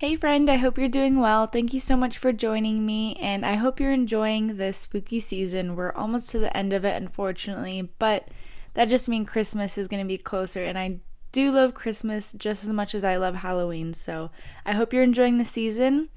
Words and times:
Hey, 0.00 0.14
friend, 0.14 0.48
I 0.48 0.58
hope 0.58 0.78
you're 0.78 0.86
doing 0.86 1.18
well. 1.18 1.46
Thank 1.46 1.74
you 1.74 1.80
so 1.80 1.96
much 1.96 2.18
for 2.18 2.32
joining 2.32 2.86
me, 2.86 3.16
and 3.16 3.44
I 3.44 3.54
hope 3.54 3.80
you're 3.80 3.90
enjoying 3.90 4.56
this 4.56 4.76
spooky 4.76 5.18
season. 5.18 5.74
We're 5.74 5.90
almost 5.90 6.30
to 6.30 6.38
the 6.38 6.56
end 6.56 6.72
of 6.72 6.84
it, 6.84 6.94
unfortunately, 6.94 7.90
but 7.98 8.28
that 8.74 8.88
just 8.88 9.08
means 9.08 9.28
Christmas 9.28 9.76
is 9.76 9.88
going 9.88 10.00
to 10.00 10.06
be 10.06 10.16
closer, 10.16 10.62
and 10.62 10.78
I 10.78 11.00
do 11.32 11.50
love 11.50 11.74
Christmas 11.74 12.32
just 12.32 12.62
as 12.62 12.70
much 12.70 12.94
as 12.94 13.02
I 13.02 13.16
love 13.16 13.34
Halloween. 13.34 13.92
So 13.92 14.30
I 14.64 14.74
hope 14.74 14.92
you're 14.92 15.02
enjoying 15.02 15.38
the 15.38 15.44
season. 15.44 16.10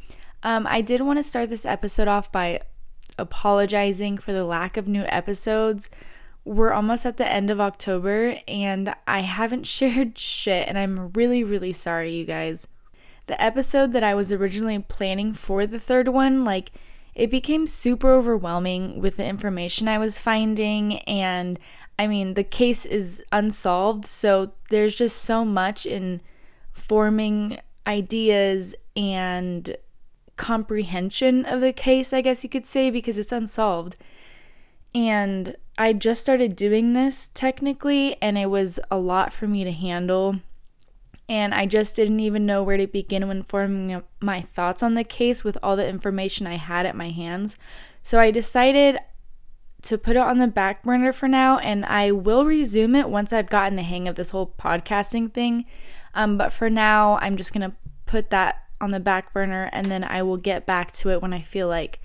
Um, 0.43 0.67
I 0.69 0.81
did 0.81 1.01
want 1.01 1.17
to 1.17 1.23
start 1.23 1.49
this 1.49 1.65
episode 1.65 2.07
off 2.07 2.31
by 2.31 2.61
apologizing 3.17 4.19
for 4.19 4.31
the 4.31 4.45
lack 4.45 4.77
of 4.77 4.87
new 4.87 5.05
episodes. 5.07 5.89
We're 6.45 6.71
almost 6.71 7.03
at 7.07 7.17
the 7.17 7.27
end 7.27 7.49
of 7.49 7.59
October, 7.59 8.41
and 8.47 8.93
I 9.07 9.21
haven't 9.21 9.63
shared 9.65 10.19
shit, 10.19 10.67
and 10.67 10.77
I'm 10.77 11.11
really, 11.13 11.43
really 11.43 11.73
sorry, 11.73 12.11
you 12.11 12.25
guys 12.25 12.67
the 13.31 13.41
episode 13.41 13.93
that 13.93 14.03
I 14.03 14.13
was 14.13 14.33
originally 14.33 14.77
planning 14.77 15.31
for 15.31 15.65
the 15.65 15.79
third 15.79 16.09
one, 16.09 16.43
like, 16.43 16.73
it 17.15 17.31
became 17.31 17.65
super 17.65 18.11
overwhelming 18.11 18.99
with 18.99 19.15
the 19.15 19.25
information 19.25 19.87
I 19.87 19.97
was 19.97 20.19
finding. 20.19 20.97
And 20.99 21.57
I 21.97 22.07
mean, 22.07 22.33
the 22.33 22.43
case 22.43 22.85
is 22.85 23.23
unsolved. 23.31 24.05
So 24.05 24.51
there's 24.69 24.95
just 24.95 25.15
so 25.19 25.45
much 25.45 25.85
in 25.85 26.21
forming 26.73 27.57
ideas 27.87 28.75
and 28.97 29.77
comprehension 30.35 31.45
of 31.45 31.61
the 31.61 31.71
case, 31.71 32.11
I 32.11 32.19
guess 32.19 32.43
you 32.43 32.49
could 32.49 32.65
say, 32.65 32.89
because 32.89 33.17
it's 33.17 33.31
unsolved. 33.31 33.95
And 34.93 35.55
I 35.77 35.93
just 35.93 36.21
started 36.21 36.57
doing 36.57 36.91
this 36.91 37.29
technically, 37.33 38.21
and 38.21 38.37
it 38.37 38.49
was 38.49 38.77
a 38.91 38.97
lot 38.97 39.31
for 39.31 39.47
me 39.47 39.63
to 39.63 39.71
handle 39.71 40.41
and 41.31 41.53
I 41.53 41.65
just 41.65 41.95
didn't 41.95 42.19
even 42.19 42.45
know 42.45 42.61
where 42.61 42.75
to 42.75 42.87
begin 42.87 43.25
when 43.25 43.41
forming 43.41 44.03
my 44.19 44.41
thoughts 44.41 44.83
on 44.83 44.95
the 44.95 45.05
case 45.05 45.45
with 45.45 45.57
all 45.63 45.77
the 45.77 45.87
information 45.87 46.45
I 46.45 46.55
had 46.55 46.85
at 46.85 46.93
my 46.93 47.09
hands. 47.09 47.55
So 48.03 48.19
I 48.19 48.31
decided 48.31 48.99
to 49.83 49.97
put 49.97 50.17
it 50.17 50.21
on 50.21 50.39
the 50.39 50.47
back 50.47 50.83
burner 50.83 51.13
for 51.13 51.29
now, 51.29 51.57
and 51.59 51.85
I 51.85 52.11
will 52.11 52.45
resume 52.45 52.95
it 52.95 53.07
once 53.07 53.31
I've 53.31 53.49
gotten 53.49 53.77
the 53.77 53.81
hang 53.81 54.09
of 54.09 54.15
this 54.15 54.31
whole 54.31 54.53
podcasting 54.59 55.31
thing. 55.31 55.63
Um, 56.13 56.37
but 56.37 56.51
for 56.51 56.69
now, 56.69 57.17
I'm 57.21 57.37
just 57.37 57.53
gonna 57.53 57.77
put 58.05 58.29
that 58.31 58.63
on 58.81 58.91
the 58.91 58.99
back 58.99 59.31
burner, 59.31 59.69
and 59.71 59.85
then 59.85 60.03
I 60.03 60.23
will 60.23 60.35
get 60.35 60.65
back 60.65 60.91
to 60.91 61.11
it 61.11 61.21
when 61.21 61.31
I 61.31 61.39
feel 61.39 61.69
like 61.69 62.01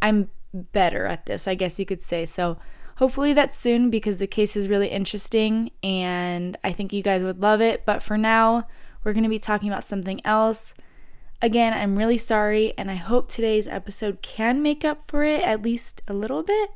I'm 0.00 0.30
better 0.54 1.04
at 1.04 1.26
this, 1.26 1.46
I 1.46 1.54
guess 1.54 1.78
you 1.78 1.84
could 1.84 2.00
say. 2.00 2.24
So 2.24 2.56
Hopefully 3.00 3.32
that's 3.32 3.56
soon 3.56 3.88
because 3.88 4.18
the 4.18 4.26
case 4.26 4.58
is 4.58 4.68
really 4.68 4.88
interesting 4.88 5.70
and 5.82 6.58
I 6.62 6.70
think 6.70 6.92
you 6.92 7.02
guys 7.02 7.22
would 7.22 7.40
love 7.40 7.62
it. 7.62 7.86
But 7.86 8.02
for 8.02 8.18
now, 8.18 8.68
we're 9.02 9.14
going 9.14 9.24
to 9.24 9.30
be 9.30 9.38
talking 9.38 9.70
about 9.70 9.84
something 9.84 10.20
else. 10.22 10.74
Again, 11.40 11.72
I'm 11.72 11.96
really 11.96 12.18
sorry 12.18 12.74
and 12.76 12.90
I 12.90 12.96
hope 12.96 13.30
today's 13.30 13.66
episode 13.66 14.20
can 14.20 14.62
make 14.62 14.84
up 14.84 15.04
for 15.06 15.24
it 15.24 15.40
at 15.40 15.62
least 15.62 16.02
a 16.08 16.12
little 16.12 16.42
bit. 16.42 16.72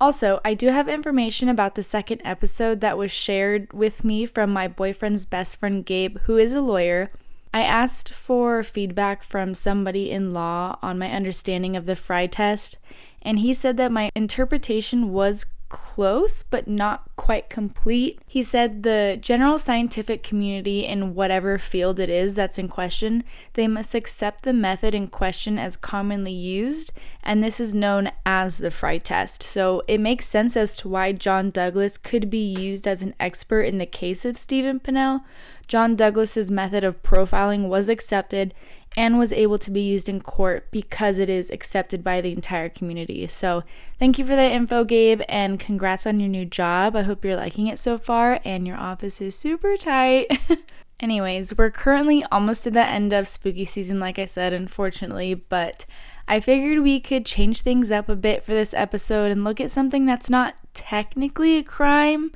Also, 0.00 0.40
I 0.46 0.54
do 0.54 0.68
have 0.68 0.88
information 0.88 1.50
about 1.50 1.74
the 1.74 1.82
second 1.82 2.22
episode 2.24 2.80
that 2.80 2.96
was 2.96 3.12
shared 3.12 3.70
with 3.74 4.02
me 4.02 4.24
from 4.24 4.50
my 4.50 4.66
boyfriend's 4.66 5.26
best 5.26 5.58
friend 5.58 5.84
Gabe, 5.84 6.20
who 6.20 6.38
is 6.38 6.54
a 6.54 6.62
lawyer. 6.62 7.10
I 7.52 7.64
asked 7.64 8.08
for 8.08 8.62
feedback 8.62 9.22
from 9.22 9.54
somebody 9.54 10.10
in 10.10 10.32
law 10.32 10.78
on 10.80 10.98
my 10.98 11.10
understanding 11.10 11.76
of 11.76 11.84
the 11.84 11.96
Frye 11.96 12.28
test, 12.28 12.78
and 13.22 13.40
he 13.40 13.54
said 13.54 13.76
that 13.76 13.92
my 13.92 14.10
interpretation 14.14 15.12
was 15.12 15.46
close 15.70 16.42
but 16.42 16.66
not 16.66 17.04
quite 17.16 17.48
complete. 17.48 18.20
He 18.26 18.42
said 18.42 18.82
the 18.82 19.16
general 19.20 19.58
scientific 19.58 20.22
community 20.22 20.84
in 20.84 21.14
whatever 21.14 21.58
field 21.58 22.00
it 22.00 22.10
is 22.10 22.34
that's 22.34 22.58
in 22.58 22.68
question, 22.68 23.24
they 23.54 23.68
must 23.68 23.94
accept 23.94 24.42
the 24.42 24.52
method 24.52 24.94
in 24.94 25.06
question 25.06 25.58
as 25.58 25.76
commonly 25.76 26.32
used, 26.32 26.92
and 27.22 27.42
this 27.42 27.60
is 27.60 27.72
known 27.72 28.10
as 28.26 28.58
the 28.58 28.70
Frye 28.70 28.98
test. 28.98 29.42
So 29.42 29.82
it 29.86 30.00
makes 30.00 30.26
sense 30.26 30.56
as 30.56 30.76
to 30.78 30.88
why 30.88 31.12
John 31.12 31.50
Douglas 31.50 31.96
could 31.96 32.28
be 32.28 32.52
used 32.52 32.86
as 32.86 33.02
an 33.02 33.14
expert 33.20 33.62
in 33.62 33.78
the 33.78 33.86
case 33.86 34.24
of 34.24 34.36
Steven 34.36 34.80
Pennell. 34.80 35.20
John 35.68 35.94
Douglas's 35.94 36.50
method 36.50 36.82
of 36.82 37.00
profiling 37.04 37.68
was 37.68 37.88
accepted 37.88 38.52
and 38.96 39.18
was 39.18 39.32
able 39.32 39.58
to 39.58 39.70
be 39.70 39.80
used 39.80 40.08
in 40.08 40.20
court 40.20 40.70
because 40.70 41.18
it 41.18 41.30
is 41.30 41.50
accepted 41.50 42.02
by 42.02 42.20
the 42.20 42.32
entire 42.32 42.68
community. 42.68 43.26
So, 43.28 43.62
thank 43.98 44.18
you 44.18 44.24
for 44.24 44.34
that 44.34 44.52
info, 44.52 44.84
Gabe, 44.84 45.22
and 45.28 45.60
congrats 45.60 46.06
on 46.06 46.18
your 46.18 46.28
new 46.28 46.44
job. 46.44 46.96
I 46.96 47.02
hope 47.02 47.24
you're 47.24 47.36
liking 47.36 47.68
it 47.68 47.78
so 47.78 47.98
far, 47.98 48.40
and 48.44 48.66
your 48.66 48.76
office 48.76 49.20
is 49.20 49.36
super 49.36 49.76
tight. 49.76 50.26
Anyways, 51.00 51.56
we're 51.56 51.70
currently 51.70 52.24
almost 52.30 52.66
at 52.66 52.74
the 52.74 52.84
end 52.84 53.12
of 53.12 53.26
spooky 53.26 53.64
season, 53.64 54.00
like 54.00 54.18
I 54.18 54.26
said, 54.26 54.52
unfortunately, 54.52 55.34
but 55.34 55.86
I 56.28 56.40
figured 56.40 56.80
we 56.80 57.00
could 57.00 57.24
change 57.24 57.62
things 57.62 57.90
up 57.90 58.08
a 58.08 58.16
bit 58.16 58.44
for 58.44 58.52
this 58.52 58.74
episode 58.74 59.30
and 59.30 59.42
look 59.42 59.60
at 59.60 59.70
something 59.70 60.04
that's 60.04 60.28
not 60.28 60.56
technically 60.74 61.56
a 61.56 61.62
crime, 61.62 62.32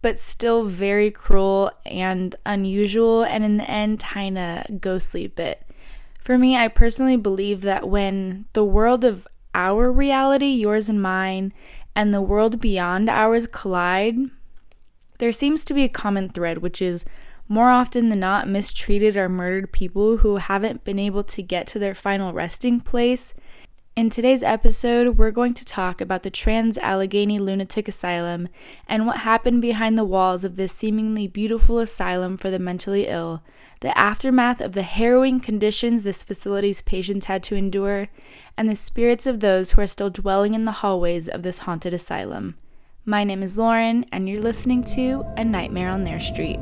but 0.00 0.18
still 0.18 0.64
very 0.64 1.10
cruel 1.10 1.70
and 1.84 2.34
unusual, 2.46 3.22
and 3.22 3.44
in 3.44 3.56
the 3.58 3.70
end, 3.70 4.00
kinda 4.00 4.64
ghostly 4.80 5.26
bit. 5.26 5.65
For 6.26 6.36
me, 6.36 6.56
I 6.56 6.66
personally 6.66 7.16
believe 7.16 7.60
that 7.60 7.88
when 7.88 8.46
the 8.52 8.64
world 8.64 9.04
of 9.04 9.28
our 9.54 9.92
reality, 9.92 10.46
yours 10.46 10.88
and 10.88 11.00
mine, 11.00 11.52
and 11.94 12.12
the 12.12 12.20
world 12.20 12.58
beyond 12.58 13.08
ours 13.08 13.46
collide, 13.46 14.16
there 15.18 15.30
seems 15.30 15.64
to 15.64 15.72
be 15.72 15.84
a 15.84 15.88
common 15.88 16.28
thread, 16.28 16.58
which 16.58 16.82
is 16.82 17.04
more 17.46 17.70
often 17.70 18.08
than 18.08 18.18
not 18.18 18.48
mistreated 18.48 19.16
or 19.16 19.28
murdered 19.28 19.70
people 19.70 20.16
who 20.16 20.38
haven't 20.38 20.82
been 20.82 20.98
able 20.98 21.22
to 21.22 21.42
get 21.44 21.68
to 21.68 21.78
their 21.78 21.94
final 21.94 22.32
resting 22.32 22.80
place 22.80 23.32
in 23.96 24.10
today's 24.10 24.42
episode, 24.42 25.16
we're 25.16 25.30
going 25.30 25.54
to 25.54 25.64
talk 25.64 26.02
about 26.02 26.22
the 26.22 26.30
Trans 26.30 26.76
Allegheny 26.76 27.38
Lunatic 27.38 27.88
Asylum 27.88 28.46
and 28.86 29.06
what 29.06 29.20
happened 29.20 29.62
behind 29.62 29.96
the 29.96 30.04
walls 30.04 30.44
of 30.44 30.56
this 30.56 30.72
seemingly 30.72 31.26
beautiful 31.26 31.78
asylum 31.78 32.36
for 32.36 32.50
the 32.50 32.58
mentally 32.58 33.06
ill, 33.06 33.42
the 33.80 33.96
aftermath 33.96 34.60
of 34.60 34.72
the 34.72 34.82
harrowing 34.82 35.40
conditions 35.40 36.02
this 36.02 36.22
facility's 36.22 36.82
patients 36.82 37.24
had 37.24 37.42
to 37.44 37.56
endure, 37.56 38.08
and 38.58 38.68
the 38.68 38.74
spirits 38.74 39.26
of 39.26 39.40
those 39.40 39.72
who 39.72 39.80
are 39.80 39.86
still 39.86 40.10
dwelling 40.10 40.52
in 40.52 40.66
the 40.66 40.72
hallways 40.72 41.26
of 41.26 41.42
this 41.42 41.60
haunted 41.60 41.94
asylum. 41.94 42.54
My 43.06 43.24
name 43.24 43.42
is 43.42 43.56
Lauren, 43.56 44.04
and 44.12 44.28
you're 44.28 44.42
listening 44.42 44.84
to 44.94 45.24
A 45.38 45.44
Nightmare 45.44 45.88
on 45.88 46.04
Their 46.04 46.18
Street. 46.18 46.60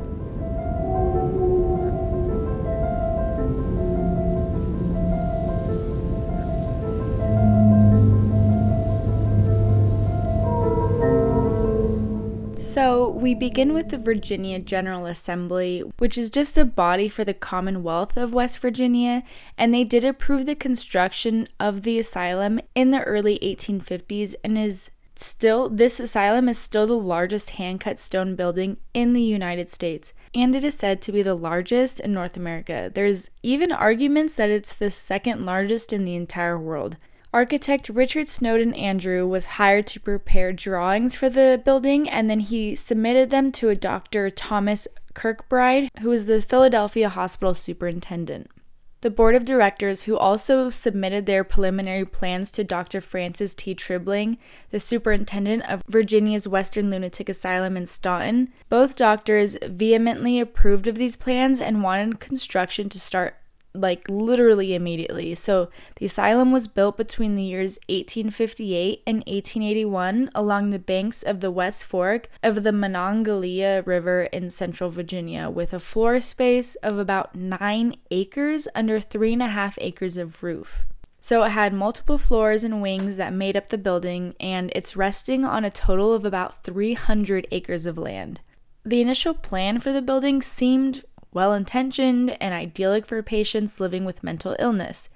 So, 12.64 13.10
we 13.10 13.34
begin 13.34 13.74
with 13.74 13.90
the 13.90 13.98
Virginia 13.98 14.58
General 14.58 15.04
Assembly, 15.04 15.80
which 15.98 16.16
is 16.16 16.30
just 16.30 16.56
a 16.56 16.64
body 16.64 17.10
for 17.10 17.22
the 17.22 17.34
Commonwealth 17.34 18.16
of 18.16 18.32
West 18.32 18.58
Virginia, 18.58 19.22
and 19.58 19.72
they 19.72 19.84
did 19.84 20.02
approve 20.02 20.46
the 20.46 20.54
construction 20.54 21.46
of 21.60 21.82
the 21.82 21.98
asylum 21.98 22.58
in 22.74 22.90
the 22.90 23.02
early 23.02 23.38
1850s 23.40 24.34
and 24.42 24.56
is 24.56 24.90
still 25.14 25.68
this 25.68 26.00
asylum 26.00 26.48
is 26.48 26.58
still 26.58 26.86
the 26.86 26.94
largest 26.94 27.50
hand-cut 27.50 27.98
stone 27.98 28.34
building 28.34 28.78
in 28.94 29.12
the 29.12 29.22
United 29.22 29.70
States 29.70 30.12
and 30.34 30.56
it 30.56 30.64
is 30.64 30.74
said 30.74 31.00
to 31.00 31.12
be 31.12 31.22
the 31.22 31.36
largest 31.36 32.00
in 32.00 32.12
North 32.12 32.36
America. 32.36 32.90
There's 32.92 33.30
even 33.42 33.70
arguments 33.70 34.34
that 34.34 34.50
it's 34.50 34.74
the 34.74 34.90
second 34.90 35.46
largest 35.46 35.92
in 35.92 36.04
the 36.04 36.16
entire 36.16 36.58
world. 36.58 36.96
Architect 37.34 37.88
Richard 37.88 38.28
Snowden 38.28 38.72
Andrew 38.74 39.26
was 39.26 39.46
hired 39.58 39.88
to 39.88 39.98
prepare 39.98 40.52
drawings 40.52 41.16
for 41.16 41.28
the 41.28 41.60
building, 41.64 42.08
and 42.08 42.30
then 42.30 42.38
he 42.38 42.76
submitted 42.76 43.30
them 43.30 43.50
to 43.50 43.70
a 43.70 43.74
Dr. 43.74 44.30
Thomas 44.30 44.86
Kirkbride, 45.14 45.88
who 45.98 46.10
was 46.10 46.26
the 46.26 46.40
Philadelphia 46.40 47.08
hospital 47.08 47.52
superintendent. 47.52 48.52
The 49.00 49.10
board 49.10 49.34
of 49.34 49.44
directors, 49.44 50.04
who 50.04 50.16
also 50.16 50.70
submitted 50.70 51.26
their 51.26 51.42
preliminary 51.42 52.04
plans 52.04 52.52
to 52.52 52.62
Dr. 52.62 53.00
Francis 53.00 53.52
T. 53.52 53.74
Stribling, 53.76 54.38
the 54.70 54.78
superintendent 54.78 55.68
of 55.68 55.82
Virginia's 55.88 56.46
Western 56.46 56.88
Lunatic 56.88 57.28
Asylum 57.28 57.76
in 57.76 57.86
Staunton, 57.86 58.52
both 58.68 58.94
doctors 58.94 59.56
vehemently 59.64 60.38
approved 60.38 60.86
of 60.86 60.94
these 60.94 61.16
plans 61.16 61.60
and 61.60 61.82
wanted 61.82 62.20
construction 62.20 62.88
to 62.90 63.00
start 63.00 63.34
like 63.74 64.08
literally 64.08 64.74
immediately. 64.74 65.34
So 65.34 65.68
the 65.96 66.06
asylum 66.06 66.52
was 66.52 66.68
built 66.68 66.96
between 66.96 67.34
the 67.34 67.42
years 67.42 67.78
1858 67.88 69.02
and 69.06 69.18
1881 69.18 70.30
along 70.34 70.70
the 70.70 70.78
banks 70.78 71.22
of 71.22 71.40
the 71.40 71.50
West 71.50 71.84
Fork 71.84 72.28
of 72.42 72.62
the 72.62 72.72
Monongahela 72.72 73.82
River 73.82 74.24
in 74.32 74.50
central 74.50 74.90
Virginia 74.90 75.50
with 75.50 75.72
a 75.72 75.80
floor 75.80 76.20
space 76.20 76.76
of 76.76 76.98
about 76.98 77.34
nine 77.34 77.96
acres 78.10 78.68
under 78.74 79.00
three 79.00 79.32
and 79.32 79.42
a 79.42 79.48
half 79.48 79.76
acres 79.80 80.16
of 80.16 80.42
roof. 80.42 80.86
So 81.20 81.42
it 81.42 81.50
had 81.50 81.72
multiple 81.72 82.18
floors 82.18 82.64
and 82.64 82.82
wings 82.82 83.16
that 83.16 83.32
made 83.32 83.56
up 83.56 83.68
the 83.68 83.78
building, 83.78 84.34
and 84.38 84.70
it's 84.74 84.94
resting 84.94 85.42
on 85.42 85.64
a 85.64 85.70
total 85.70 86.12
of 86.12 86.26
about 86.26 86.62
300 86.62 87.48
acres 87.50 87.86
of 87.86 87.96
land. 87.96 88.42
The 88.84 89.00
initial 89.00 89.32
plan 89.32 89.78
for 89.78 89.90
the 89.90 90.02
building 90.02 90.42
seemed 90.42 91.02
well 91.34 91.52
intentioned, 91.52 92.40
and 92.40 92.54
idyllic 92.54 93.04
for 93.04 93.22
patients 93.22 93.80
living 93.80 94.04
with 94.04 94.24
mental 94.24 94.56
illness. 94.58 95.10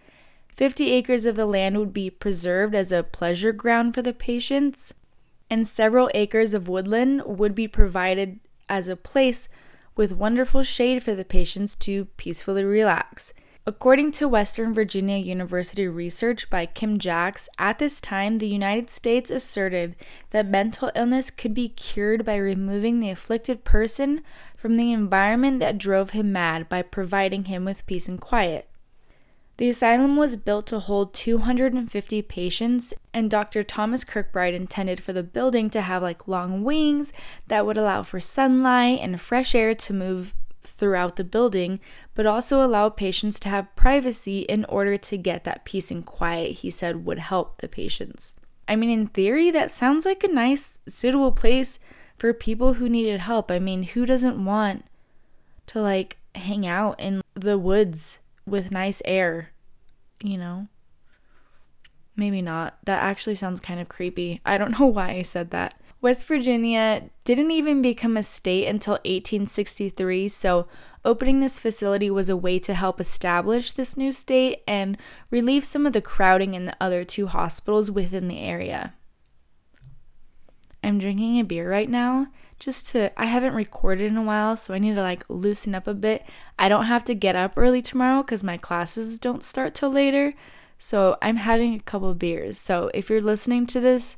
50 0.57 0.91
acres 0.91 1.25
of 1.25 1.37
the 1.37 1.47
land 1.47 1.79
would 1.79 1.93
be 1.93 2.11
preserved 2.11 2.75
as 2.75 2.91
a 2.91 3.05
pleasure 3.05 3.53
ground 3.53 3.95
for 3.95 4.03
the 4.03 4.13
patients, 4.13 4.93
and 5.49 5.67
several 5.67 6.11
acres 6.15 6.53
of 6.53 6.69
woodland 6.69 7.23
would 7.25 7.55
be 7.55 7.69
provided 7.69 8.41
as 8.69 8.89
a 8.89 8.97
place 8.97 9.49
with 9.97 10.13
wonderful 10.13 10.63
shade 10.63 11.03
for 11.03 11.15
the 11.15 11.25
patients 11.25 11.75
to 11.77 12.07
peacefully 12.17 12.65
relax. 12.65 13.33
According 13.69 14.13
to 14.13 14.29
Western 14.29 14.73
Virginia 14.73 15.19
University 15.19 15.87
research 15.87 16.49
by 16.49 16.65
Kim 16.65 16.99
Jacks, 16.99 17.51
at 17.59 17.79
this 17.79 18.01
time 18.01 18.39
the 18.39 18.49
United 18.49 18.89
States 18.89 19.31
asserted 19.31 19.95
that 20.31 20.47
mental 20.47 20.91
illness 20.97 21.31
could 21.31 21.53
be 21.53 21.69
cured 21.69 22.25
by 22.25 22.37
removing 22.37 23.01
the 23.01 23.11
afflicted 23.11 23.65
person 23.65 24.23
from 24.59 24.77
the 24.77 24.91
environment 24.91 25.61
that 25.61 25.79
drove 25.79 26.11
him 26.11 26.33
mad 26.33 26.69
by 26.69 26.83
providing 26.83 27.45
him 27.45 27.65
with 27.65 27.87
peace 27.87 28.09
and 28.09 28.21
quiet. 28.21 28.69
The 29.57 29.69
asylum 29.69 30.17
was 30.17 30.35
built 30.35 30.67
to 30.67 30.81
hold 30.81 31.15
250 31.15 32.23
patients, 32.23 32.93
and 33.15 33.31
Dr. 33.31 33.63
Thomas 33.63 34.03
Kirkbride 34.03 34.55
intended 34.55 35.01
for 35.01 35.13
the 35.13 35.23
building 35.23 35.71
to 35.71 35.83
have 35.83 36.03
like 36.03 36.27
long 36.27 36.65
wings 36.65 37.13
that 37.47 37.67
would 37.67 37.79
allow 37.79 38.03
for 38.03 38.19
sunlight 38.19 38.99
and 39.01 39.21
fresh 39.21 39.55
air 39.55 39.75
to 39.75 39.95
move 39.95 40.35
throughout 40.61 41.15
the 41.15 41.25
building, 41.25 41.79
but 42.17 42.27
also 42.27 42.65
allow 42.65 42.89
patients 42.89 43.39
to 43.41 43.49
have 43.49 43.77
privacy 43.77 44.41
in 44.41 44.65
order 44.65 44.99
to 44.99 45.17
get 45.17 45.45
that 45.45 45.65
peace 45.65 45.93
and 45.93 46.05
quiet 46.05 46.51
he 46.57 46.71
said 46.71 47.05
would 47.05 47.21
help 47.21 47.59
the 47.59 47.69
patients. 47.69 48.35
I 48.67 48.75
mean, 48.75 48.91
in 48.91 49.07
theory, 49.07 49.53
that 49.53 49.71
sounds 49.71 50.05
like 50.05 50.25
a 50.25 50.29
nice, 50.29 50.81
suitable 50.89 51.33
place 51.33 51.79
for 52.19 52.33
people 52.33 52.75
who 52.75 52.89
needed 52.89 53.21
help. 53.21 53.51
I 53.51 53.59
mean, 53.59 53.85
who 53.85 54.05
doesn't 54.05 54.43
want 54.45 54.85
to 55.69 55.81
like 55.81 56.19
hang 56.35 56.67
out 56.67 56.99
in 57.01 57.23
the 57.35 57.59
woods 57.59 58.21
with 58.47 58.71
nice 58.71 59.03
air, 59.05 59.51
you 60.23 60.39
know? 60.39 60.69
Maybe 62.17 62.43
not. 62.43 62.79
That 62.85 63.03
actually 63.03 63.37
sounds 63.37 63.61
kind 63.61 63.79
of 63.79 63.89
creepy. 63.89 64.41
I 64.45 64.59
don't 64.59 64.79
know 64.81 64.87
why 64.87 65.11
I 65.11 65.23
said 65.23 65.51
that. 65.51 65.75
West 66.01 66.27
Virginia 66.27 67.11
didn't 67.25 67.51
even 67.51 67.83
become 67.83 68.17
a 68.17 68.23
state 68.23 68.67
until 68.67 68.95
1863, 68.95 70.29
so 70.29 70.69
opening 71.05 71.41
this 71.41 71.59
facility 71.59 72.09
was 72.09 72.29
a 72.29 72.37
way 72.37 72.61
to 72.61 72.75
help 72.75 73.01
establish 73.01 73.73
this 73.73 73.97
new 73.97 74.13
state 74.13 74.63
and 74.69 74.97
relieve 75.31 75.65
some 75.65 75.87
of 75.87 75.93
the 75.93 76.01
crowding 76.01 76.55
in 76.55 76.67
the 76.67 76.77
other 76.81 77.05
two 77.05 77.27
hospitals 77.27 77.91
within 77.91 78.29
the 78.29 78.39
area. 78.39 78.95
I'm 80.83 80.99
drinking 80.99 81.39
a 81.39 81.45
beer 81.45 81.71
right 81.71 81.89
now 81.89 82.29
just 82.59 82.87
to 82.89 83.13
I 83.21 83.27
haven't 83.27 83.55
recorded 83.55 84.07
in 84.07 84.17
a 84.17 84.23
while, 84.23 84.57
so 84.57 84.75
I 84.75 84.79
need 84.79 84.95
to 84.95 85.03
like 85.03 85.23
loosen 85.29 85.75
up 85.75 85.87
a 85.87 85.95
bit. 85.95 86.25
I 86.59 86.69
don't 86.69 86.87
have 86.87 87.05
to 87.05 87.15
get 87.15 87.37
up 87.37 87.53
early 87.57 87.83
tomorrow 87.83 88.23
cuz 88.23 88.43
my 88.43 88.57
classes 88.57 89.19
don't 89.19 89.45
start 89.45 89.75
till 89.75 89.91
later. 89.91 90.35
So 90.79 91.17
I'm 91.21 91.37
having 91.37 91.75
a 91.75 91.81
couple 91.81 92.15
beers. 92.15 92.59
So 92.59 92.91
if 92.95 93.11
you're 93.11 93.21
listening 93.21 93.67
to 93.69 93.81
this 93.81 94.17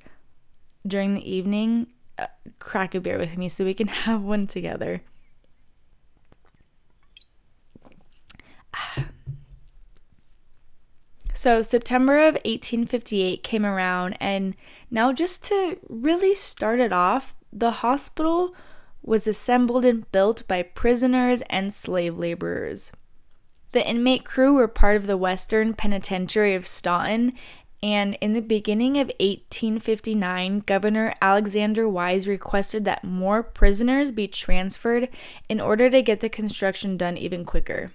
during 0.86 1.14
the 1.14 1.30
evening, 1.30 1.88
uh, 2.18 2.26
crack 2.58 2.94
a 2.94 3.00
beer 3.00 3.18
with 3.18 3.36
me 3.38 3.48
so 3.48 3.64
we 3.64 3.74
can 3.74 3.88
have 4.06 4.22
one 4.22 4.46
together. 4.46 5.02
So, 11.42 11.62
September 11.62 12.18
of 12.18 12.34
1858 12.44 13.42
came 13.42 13.64
around, 13.64 14.14
and 14.20 14.54
now 14.90 15.10
just 15.10 15.42
to 15.44 15.78
really 15.88 16.34
start 16.34 16.80
it 16.80 16.92
off, 16.92 17.34
the 17.50 17.70
hospital 17.80 18.54
was 19.02 19.26
assembled 19.26 19.86
and 19.86 20.12
built 20.12 20.46
by 20.46 20.62
prisoners 20.62 21.42
and 21.48 21.72
slave 21.72 22.18
laborers. 22.18 22.92
The 23.72 23.88
inmate 23.88 24.26
crew 24.26 24.52
were 24.52 24.68
part 24.68 24.96
of 24.96 25.06
the 25.06 25.16
Western 25.16 25.72
Penitentiary 25.72 26.54
of 26.54 26.66
Staunton 26.66 27.32
and 27.82 28.18
in 28.20 28.32
the 28.32 28.42
beginning 28.42 28.98
of 28.98 29.06
1859, 29.18 30.64
Governor 30.66 31.14
Alexander 31.22 31.88
Wise 31.88 32.28
requested 32.28 32.84
that 32.84 33.02
more 33.02 33.42
prisoners 33.42 34.12
be 34.12 34.28
transferred 34.28 35.08
in 35.48 35.58
order 35.58 35.88
to 35.88 36.02
get 36.02 36.20
the 36.20 36.28
construction 36.28 36.98
done 36.98 37.16
even 37.16 37.46
quicker. 37.46 37.92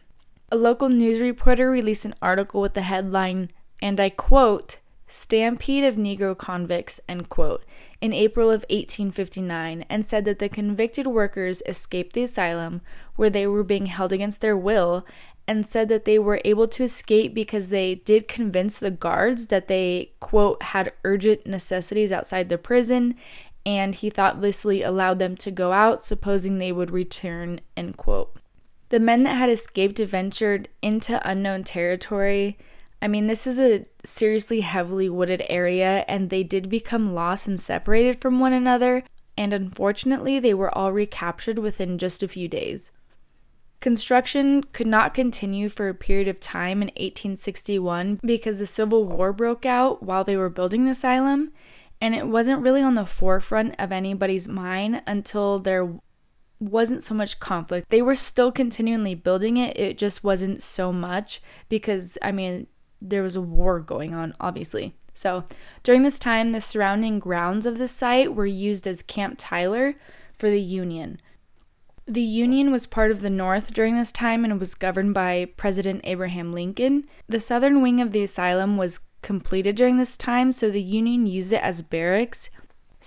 A 0.55 0.57
local 0.57 0.87
news 0.87 1.19
reporter 1.19 1.69
released 1.69 2.05
an 2.05 2.15
article 2.21 2.61
with 2.61 2.75
the 2.75 2.83
headline, 2.83 3.49
and 3.81 3.99
I 3.99 4.07
quote, 4.09 4.79
Stampede 5.05 5.83
of 5.83 5.95
Negro 5.95 6.33
Convicts, 6.33 7.01
end 7.09 7.27
quote, 7.27 7.65
in 7.99 8.13
April 8.13 8.47
of 8.49 8.61
1859, 8.69 9.83
and 9.89 10.05
said 10.05 10.23
that 10.23 10.39
the 10.39 10.47
convicted 10.47 11.07
workers 11.07 11.61
escaped 11.65 12.13
the 12.13 12.23
asylum 12.23 12.79
where 13.17 13.29
they 13.29 13.45
were 13.45 13.65
being 13.65 13.87
held 13.87 14.13
against 14.13 14.39
their 14.39 14.55
will 14.55 15.05
and 15.45 15.67
said 15.67 15.89
that 15.89 16.05
they 16.05 16.17
were 16.17 16.39
able 16.45 16.69
to 16.69 16.85
escape 16.85 17.33
because 17.33 17.67
they 17.67 17.95
did 17.95 18.29
convince 18.29 18.79
the 18.79 18.91
guards 18.91 19.47
that 19.47 19.67
they, 19.67 20.13
quote, 20.21 20.63
had 20.63 20.93
urgent 21.03 21.45
necessities 21.45 22.13
outside 22.13 22.47
the 22.47 22.57
prison, 22.57 23.15
and 23.65 23.95
he 23.95 24.09
thoughtlessly 24.09 24.83
allowed 24.83 25.19
them 25.19 25.35
to 25.35 25.51
go 25.51 25.73
out, 25.73 26.01
supposing 26.01 26.59
they 26.59 26.71
would 26.71 26.91
return, 26.91 27.59
end 27.75 27.97
quote. 27.97 28.37
The 28.89 28.99
men 28.99 29.23
that 29.23 29.35
had 29.35 29.49
escaped 29.49 29.99
ventured 29.99 30.69
into 30.81 31.27
unknown 31.27 31.63
territory. 31.63 32.57
I 33.01 33.07
mean, 33.07 33.27
this 33.27 33.47
is 33.47 33.59
a 33.59 33.85
seriously 34.03 34.61
heavily 34.61 35.09
wooded 35.09 35.43
area, 35.49 36.05
and 36.07 36.29
they 36.29 36.43
did 36.43 36.69
become 36.69 37.13
lost 37.13 37.47
and 37.47 37.59
separated 37.59 38.21
from 38.21 38.39
one 38.39 38.53
another, 38.53 39.03
and 39.37 39.53
unfortunately, 39.53 40.39
they 40.39 40.53
were 40.53 40.75
all 40.75 40.91
recaptured 40.91 41.59
within 41.59 41.97
just 41.97 42.23
a 42.23 42.27
few 42.27 42.47
days. 42.47 42.91
Construction 43.81 44.63
could 44.63 44.87
not 44.87 45.13
continue 45.13 45.69
for 45.69 45.89
a 45.89 45.93
period 45.93 46.27
of 46.27 46.39
time 46.39 46.81
in 46.81 46.87
1861 46.89 48.19
because 48.23 48.59
the 48.59 48.65
Civil 48.65 49.05
War 49.05 49.33
broke 49.33 49.65
out 49.65 50.01
while 50.01 50.23
they 50.23 50.37
were 50.37 50.49
building 50.49 50.85
the 50.85 50.91
asylum, 50.91 51.51
and 52.01 52.15
it 52.15 52.27
wasn't 52.27 52.61
really 52.61 52.81
on 52.81 52.95
the 52.95 53.05
forefront 53.05 53.75
of 53.77 53.91
anybody's 53.91 54.47
mind 54.47 55.03
until 55.05 55.59
there 55.59 55.99
wasn't 56.59 57.03
so 57.03 57.13
much 57.13 57.39
conflict. 57.39 57.89
They 57.89 58.01
were 58.01 58.15
still 58.15 58.51
continually 58.51 59.15
building 59.15 59.57
it, 59.57 59.77
it 59.77 59.97
just 59.97 60.23
wasn't 60.23 60.63
so 60.63 60.91
much 60.91 61.41
because, 61.69 62.17
I 62.21 62.31
mean, 62.31 62.67
there 63.01 63.23
was 63.23 63.35
a 63.35 63.41
war 63.41 63.79
going 63.79 64.13
on, 64.13 64.33
obviously. 64.39 64.95
So, 65.13 65.45
during 65.83 66.03
this 66.03 66.19
time, 66.19 66.51
the 66.51 66.61
surrounding 66.61 67.19
grounds 67.19 67.65
of 67.65 67.77
the 67.77 67.87
site 67.87 68.35
were 68.35 68.45
used 68.45 68.85
as 68.85 69.01
Camp 69.01 69.35
Tyler 69.37 69.95
for 70.37 70.49
the 70.49 70.61
Union. 70.61 71.21
The 72.05 72.21
Union 72.21 72.71
was 72.71 72.85
part 72.85 73.11
of 73.11 73.21
the 73.21 73.29
North 73.29 73.73
during 73.73 73.97
this 73.97 74.11
time 74.11 74.43
and 74.43 74.59
was 74.59 74.75
governed 74.75 75.13
by 75.13 75.47
President 75.57 76.01
Abraham 76.03 76.53
Lincoln. 76.53 77.05
The 77.27 77.39
southern 77.39 77.81
wing 77.81 77.99
of 77.99 78.11
the 78.11 78.23
asylum 78.23 78.77
was 78.77 78.99
completed 79.21 79.75
during 79.75 79.97
this 79.97 80.17
time, 80.17 80.51
so 80.51 80.69
the 80.69 80.83
Union 80.83 81.25
used 81.25 81.51
it 81.51 81.63
as 81.63 81.81
barracks. 81.81 82.49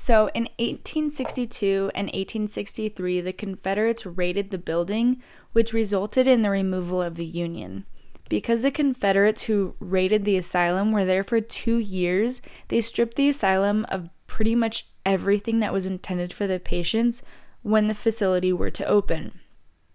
So 0.00 0.30
in 0.32 0.44
1862 0.60 1.90
and 1.92 2.06
1863, 2.06 3.20
the 3.20 3.32
Confederates 3.32 4.06
raided 4.06 4.50
the 4.50 4.56
building, 4.56 5.20
which 5.50 5.72
resulted 5.72 6.28
in 6.28 6.42
the 6.42 6.50
removal 6.50 7.02
of 7.02 7.16
the 7.16 7.24
Union. 7.24 7.84
Because 8.28 8.62
the 8.62 8.70
Confederates 8.70 9.46
who 9.46 9.74
raided 9.80 10.24
the 10.24 10.36
asylum 10.36 10.92
were 10.92 11.04
there 11.04 11.24
for 11.24 11.40
two 11.40 11.78
years, 11.78 12.40
they 12.68 12.80
stripped 12.80 13.16
the 13.16 13.28
asylum 13.28 13.84
of 13.88 14.08
pretty 14.28 14.54
much 14.54 14.86
everything 15.04 15.58
that 15.58 15.72
was 15.72 15.84
intended 15.84 16.32
for 16.32 16.46
the 16.46 16.60
patients, 16.60 17.24
when 17.62 17.88
the 17.88 17.92
facility 17.92 18.52
were 18.52 18.70
to 18.70 18.86
open. 18.86 19.40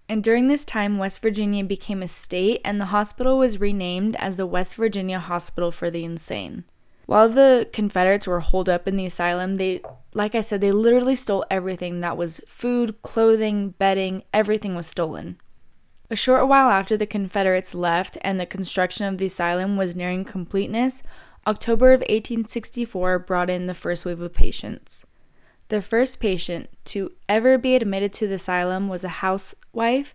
And 0.10 0.22
during 0.22 0.50
this 0.50 0.66
time, 0.66 0.98
West 0.98 1.22
Virginia 1.22 1.64
became 1.64 2.04
a 2.04 2.10
state, 2.10 2.60
and 2.66 2.80
the 2.80 2.88
hospital 2.88 3.38
was 3.38 3.62
renamed 3.62 4.18
as 4.18 4.36
the 4.36 4.46
West 4.46 4.76
Virginia 4.76 5.20
Hospital 5.20 5.72
for 5.72 5.90
the 5.90 6.04
Insane. 6.04 6.66
While 7.06 7.30
the 7.30 7.68
Confederates 7.74 8.28
were 8.28 8.40
holed 8.40 8.70
up 8.70 8.88
in 8.88 8.96
the 8.96 9.06
asylum, 9.06 9.58
they, 9.58 9.82
like 10.14 10.36
I 10.36 10.42
said, 10.42 10.62
they 10.62 10.72
literally 10.72 11.16
stole 11.16 11.46
everything 11.52 12.00
that 12.00 12.18
was 12.18 12.42
food, 12.48 13.02
clothing, 13.02 13.72
bedding, 13.72 14.24
everything 14.34 14.76
was 14.76 14.88
stolen. 14.88 15.38
A 16.10 16.16
short 16.16 16.48
while 16.48 16.70
after 16.70 16.96
the 16.96 17.06
Confederates 17.06 17.76
left 17.76 18.18
and 18.22 18.40
the 18.40 18.46
construction 18.46 19.06
of 19.06 19.18
the 19.18 19.26
asylum 19.26 19.76
was 19.76 19.96
nearing 19.96 20.24
completeness, 20.24 21.04
October 21.46 21.92
of 21.92 22.00
1864 22.02 23.20
brought 23.20 23.50
in 23.50 23.66
the 23.66 23.74
first 23.74 24.06
wave 24.06 24.22
of 24.22 24.34
patients. 24.34 25.06
The 25.70 25.82
first 25.82 26.20
patient 26.20 26.70
to 26.86 27.12
ever 27.28 27.58
be 27.58 27.76
admitted 27.76 28.14
to 28.14 28.28
the 28.28 28.36
asylum 28.36 28.88
was 28.88 29.04
a 29.04 29.10
housewife. 29.10 30.14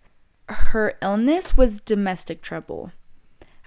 Her 0.49 0.95
illness 1.03 1.57
was 1.57 1.81
domestic 1.81 2.41
trouble. 2.41 2.93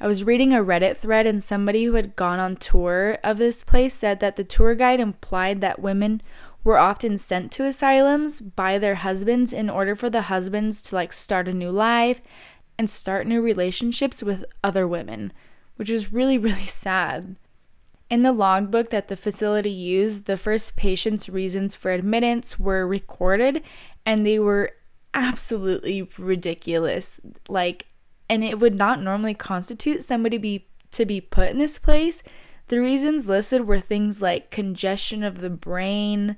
I 0.01 0.07
was 0.07 0.23
reading 0.23 0.51
a 0.51 0.63
Reddit 0.63 0.97
thread, 0.97 1.27
and 1.27 1.43
somebody 1.43 1.83
who 1.83 1.93
had 1.93 2.15
gone 2.15 2.39
on 2.39 2.55
tour 2.55 3.19
of 3.23 3.37
this 3.37 3.63
place 3.63 3.93
said 3.93 4.19
that 4.19 4.35
the 4.35 4.43
tour 4.43 4.73
guide 4.73 4.99
implied 4.99 5.61
that 5.61 5.79
women 5.79 6.23
were 6.63 6.79
often 6.79 7.19
sent 7.19 7.51
to 7.51 7.65
asylums 7.65 8.41
by 8.41 8.79
their 8.79 8.95
husbands 8.95 9.53
in 9.53 9.69
order 9.69 9.95
for 9.95 10.09
the 10.09 10.23
husbands 10.23 10.81
to 10.81 10.95
like 10.95 11.13
start 11.13 11.47
a 11.47 11.53
new 11.53 11.69
life 11.69 12.19
and 12.79 12.89
start 12.89 13.27
new 13.27 13.43
relationships 13.43 14.23
with 14.23 14.43
other 14.63 14.87
women, 14.87 15.31
which 15.75 15.91
is 15.91 16.11
really, 16.11 16.37
really 16.39 16.61
sad. 16.61 17.35
In 18.09 18.23
the 18.23 18.33
logbook 18.33 18.89
that 18.89 19.07
the 19.07 19.15
facility 19.15 19.69
used, 19.69 20.25
the 20.25 20.35
first 20.35 20.75
patient's 20.75 21.29
reasons 21.29 21.75
for 21.75 21.91
admittance 21.91 22.59
were 22.59 22.87
recorded 22.87 23.61
and 24.03 24.25
they 24.25 24.39
were 24.39 24.71
absolutely 25.13 26.09
ridiculous. 26.17 27.21
Like, 27.47 27.85
and 28.31 28.45
it 28.45 28.61
would 28.61 28.75
not 28.75 29.01
normally 29.01 29.33
constitute 29.33 30.05
somebody 30.05 30.37
be 30.37 30.65
to 30.91 31.05
be 31.05 31.19
put 31.19 31.49
in 31.49 31.57
this 31.57 31.77
place. 31.77 32.23
The 32.69 32.79
reasons 32.79 33.27
listed 33.27 33.67
were 33.67 33.81
things 33.81 34.21
like 34.21 34.51
congestion 34.51 35.21
of 35.21 35.39
the 35.39 35.49
brain. 35.49 36.37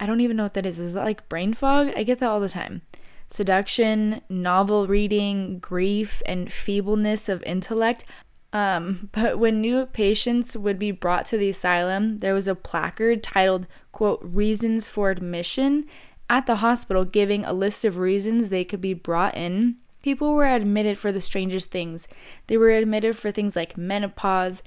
I 0.00 0.06
don't 0.06 0.20
even 0.20 0.36
know 0.36 0.42
what 0.42 0.54
that 0.54 0.66
is. 0.66 0.80
Is 0.80 0.94
that 0.94 1.04
like 1.04 1.28
brain 1.28 1.54
fog? 1.54 1.92
I 1.96 2.02
get 2.02 2.18
that 2.18 2.28
all 2.28 2.40
the 2.40 2.48
time. 2.48 2.82
Seduction, 3.28 4.22
novel 4.28 4.88
reading, 4.88 5.60
grief, 5.60 6.20
and 6.26 6.52
feebleness 6.52 7.28
of 7.28 7.44
intellect. 7.44 8.04
Um, 8.52 9.08
but 9.12 9.38
when 9.38 9.60
new 9.60 9.86
patients 9.86 10.56
would 10.56 10.80
be 10.80 10.90
brought 10.90 11.26
to 11.26 11.38
the 11.38 11.50
asylum, 11.50 12.18
there 12.18 12.34
was 12.34 12.48
a 12.48 12.56
placard 12.56 13.22
titled, 13.22 13.68
quote, 13.92 14.18
Reasons 14.20 14.88
for 14.88 15.10
Admission 15.10 15.86
at 16.28 16.46
the 16.46 16.56
hospital 16.56 17.04
giving 17.04 17.44
a 17.44 17.52
list 17.52 17.84
of 17.84 17.98
reasons 17.98 18.48
they 18.48 18.64
could 18.64 18.80
be 18.80 18.94
brought 18.94 19.36
in. 19.36 19.76
People 20.02 20.34
were 20.34 20.46
admitted 20.46 20.96
for 20.96 21.12
the 21.12 21.20
strangest 21.20 21.70
things. 21.70 22.08
They 22.46 22.56
were 22.56 22.70
admitted 22.70 23.16
for 23.16 23.30
things 23.30 23.56
like 23.56 23.76
menopause, 23.76 24.62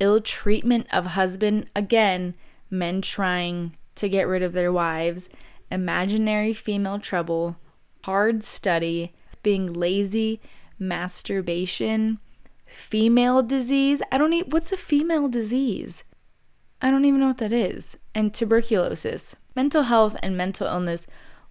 ill 0.00 0.20
treatment 0.20 0.86
of 0.92 1.06
husband, 1.06 1.68
again, 1.76 2.34
men 2.70 3.02
trying 3.02 3.76
to 3.96 4.08
get 4.08 4.26
rid 4.26 4.42
of 4.42 4.52
their 4.52 4.72
wives, 4.72 5.28
imaginary 5.70 6.54
female 6.54 6.98
trouble, 6.98 7.56
hard 8.04 8.42
study, 8.42 9.12
being 9.42 9.72
lazy, 9.72 10.40
masturbation, 10.78 12.18
female 12.64 13.42
disease. 13.42 14.00
I 14.10 14.18
don't 14.18 14.30
need 14.30 14.52
what's 14.52 14.72
a 14.72 14.76
female 14.76 15.28
disease? 15.28 16.04
I 16.80 16.90
don't 16.90 17.04
even 17.04 17.20
know 17.20 17.28
what 17.28 17.38
that 17.38 17.52
is. 17.52 17.98
And 18.14 18.32
tuberculosis. 18.32 19.36
Mental 19.56 19.84
health 19.84 20.16
and 20.22 20.36
mental 20.36 20.68
illness 20.68 21.06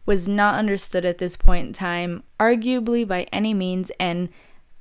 was 0.07 0.27
not 0.27 0.55
understood 0.55 1.05
at 1.05 1.19
this 1.19 1.37
point 1.37 1.67
in 1.67 1.73
time, 1.73 2.23
arguably 2.39 3.07
by 3.07 3.27
any 3.31 3.53
means, 3.53 3.91
and 3.99 4.29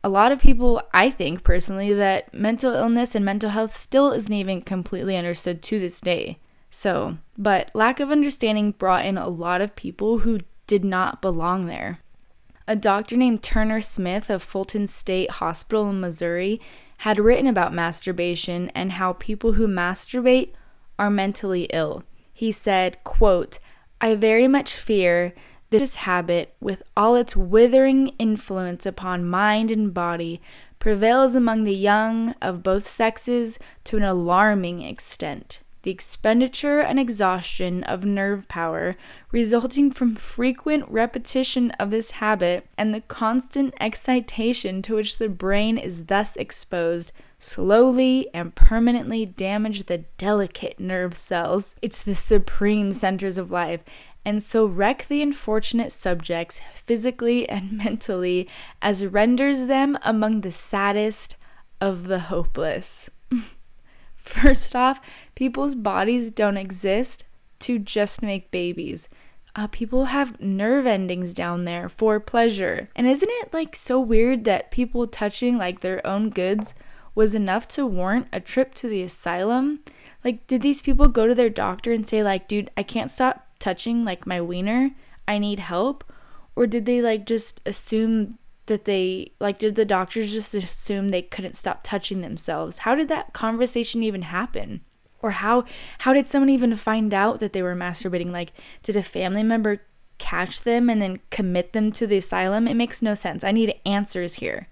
a 0.03 0.09
lot 0.09 0.31
of 0.31 0.41
people, 0.41 0.81
I 0.95 1.11
think 1.11 1.43
personally, 1.43 1.93
that 1.93 2.33
mental 2.33 2.73
illness 2.73 3.17
and 3.17 3.25
mental 3.25 3.51
health 3.51 3.73
still 3.73 4.13
isn't 4.13 4.33
even 4.33 4.63
completely 4.63 5.17
understood 5.17 5.63
to 5.65 5.81
this 5.81 6.01
day. 6.01 6.39
So, 6.71 7.19
but 7.37 7.73
lack 7.75 7.99
of 7.99 8.13
understanding 8.13 8.71
brought 8.71 9.05
in 9.05 9.19
a 9.19 9.29
lot 9.29 9.61
of 9.61 9.75
people 9.75 10.19
who 10.19 10.41
did 10.69 10.85
not 10.85 11.21
belong 11.21 11.67
there. 11.67 11.99
A 12.69 12.77
doctor 12.77 13.17
named 13.17 13.43
Turner 13.43 13.81
Smith 13.81 14.31
of 14.31 14.43
Fulton 14.43 14.87
State 14.87 15.33
Hospital 15.33 15.91
in 15.91 16.01
Missouri 16.01 16.61
had 16.99 17.19
written 17.19 17.49
about 17.49 17.75
masturbation 17.75 18.71
and 18.77 18.93
how 18.93 19.15
people 19.15 19.53
who 19.53 19.67
masturbate 19.67 20.53
are 20.99 21.11
mentally 21.11 21.65
ill. 21.73 22.05
He 22.33 22.53
said, 22.53 23.03
quote, 23.03 23.59
I 24.01 24.15
very 24.15 24.47
much 24.47 24.75
fear 24.75 25.35
this 25.71 25.97
habit, 25.97 26.55
with 26.61 26.83
all 26.97 27.17
its 27.17 27.37
withering 27.37 28.09
influence 28.19 28.87
upon 28.87 29.27
mind 29.27 29.71
and 29.71 29.93
body, 29.93 30.41
prevails 30.79 31.35
among 31.35 31.65
the 31.65 31.75
young 31.75 32.35
of 32.41 32.63
both 32.63 32.87
sexes 32.87 33.59
to 33.85 33.97
an 33.97 34.05
alarming 34.05 34.83
extent. 34.83 35.61
The 35.83 35.91
expenditure 35.91 36.81
and 36.81 36.99
exhaustion 36.99 37.85
of 37.85 38.05
nerve 38.05 38.49
power 38.49 38.97
resulting 39.31 39.91
from 39.91 40.17
frequent 40.17 40.85
repetition 40.89 41.71
of 41.73 41.91
this 41.91 42.13
habit 42.13 42.67
and 42.77 42.93
the 42.93 43.03
constant 43.03 43.73
excitation 43.81 44.83
to 44.83 44.97
which 44.97 45.19
the 45.19 45.29
brain 45.29 45.79
is 45.79 46.07
thus 46.07 46.37
exposed 46.37 47.13
slowly 47.47 48.29
and 48.35 48.55
permanently 48.55 49.25
damage 49.25 49.85
the 49.85 49.99
delicate 50.19 50.81
nerve 50.81 51.17
cells. 51.17 51.75
It's 51.81 52.03
the 52.03 52.15
supreme 52.15 52.93
centers 52.93 53.39
of 53.39 53.51
life 53.51 53.83
and 54.27 54.43
so 54.43 54.67
wreck 54.67 55.07
the 55.07 55.23
unfortunate 55.23 55.93
subjects 55.93 56.61
physically 56.75 57.49
and 57.49 57.73
mentally 57.85 58.49
as 58.83 59.07
renders 59.07 59.67
them 59.67 59.97
among 60.03 60.41
the 60.41 60.51
saddest 60.51 61.37
of 61.81 62.09
the 62.09 62.19
hopeless. 62.19 63.09
First 64.17 64.75
off, 64.75 65.01
people's 65.37 65.77
bodies 65.77 66.33
don't 66.33 66.57
exist 66.57 67.25
to 67.61 67.79
just 67.79 68.21
make 68.21 68.51
babies. 68.51 69.09
Uh, 69.55 69.69
people 69.69 70.07
have 70.07 70.41
nerve 70.41 70.87
endings 70.87 71.33
down 71.33 71.65
there 71.65 71.89
for 71.89 72.19
pleasure. 72.19 72.89
And 72.97 73.07
isn't 73.07 73.31
it 73.31 73.55
like 73.55 73.77
so 73.77 74.01
weird 74.01 74.45
that 74.45 74.73
people 74.73 75.07
touching 75.07 75.57
like 75.57 75.81
their 75.81 76.05
own 76.05 76.31
goods 76.31 76.75
was 77.17 77.35
enough 77.35 77.67
to 77.67 77.85
warrant 77.85 78.29
a 78.33 78.39
trip 78.39 78.75
to 78.75 78.89
the 78.89 79.03
asylum? 79.03 79.81
Like, 80.23 80.47
did 80.47 80.63
these 80.63 80.83
people 80.83 81.09
go 81.09 81.27
to 81.27 81.35
their 81.35 81.51
doctor 81.51 81.93
and 81.93 82.07
say, 82.07 82.23
like, 82.23 82.47
dude, 82.47 82.71
I 82.77 82.85
can't 82.85 83.11
stop 83.11 83.49
touching 83.59 84.05
like 84.05 84.27
my 84.27 84.41
wiener? 84.41 84.91
I 85.27 85.39
need 85.39 85.59
help? 85.59 86.05
Or 86.55 86.69
did 86.69 86.87
they 86.87 87.03
like 87.03 87.27
just 87.27 87.61
assume 87.67 88.39
that 88.67 88.85
they 88.85 89.33
like 89.41 89.59
did 89.59 89.75
the 89.75 89.85
doctors 89.85 90.33
just 90.33 90.55
assume 90.55 91.09
they 91.09 91.23
couldn't 91.23 91.57
stop 91.57 91.81
touching 91.83 92.21
themselves 92.21 92.79
how 92.79 92.95
did 92.95 93.09
that 93.09 93.33
conversation 93.33 94.03
even 94.03 94.23
happen 94.23 94.81
or 95.23 95.31
how 95.33 95.65
how 96.01 96.13
did 96.13 96.29
someone 96.29 96.51
even 96.51 96.77
find 96.77 97.15
out 97.15 97.41
that 97.41 97.53
they 97.53 97.63
were 97.63 97.77
masturbating 97.77 98.31
like 98.31 98.53
did 98.83 98.97
a 98.97 99.03
family 99.03 99.43
member 99.43 99.83
catch 100.19 100.63
them 100.63 100.91
and 100.91 101.01
then 101.01 101.21
commit 101.31 101.73
them 101.73 101.93
to 101.93 102.07
the 102.07 102.17
asylum 102.17 102.67
it 102.67 102.75
makes 102.75 103.03
no 103.03 103.15
sense 103.15 103.45
i 103.45 103.53
need 103.53 103.75
answers 103.85 104.37
here 104.37 104.69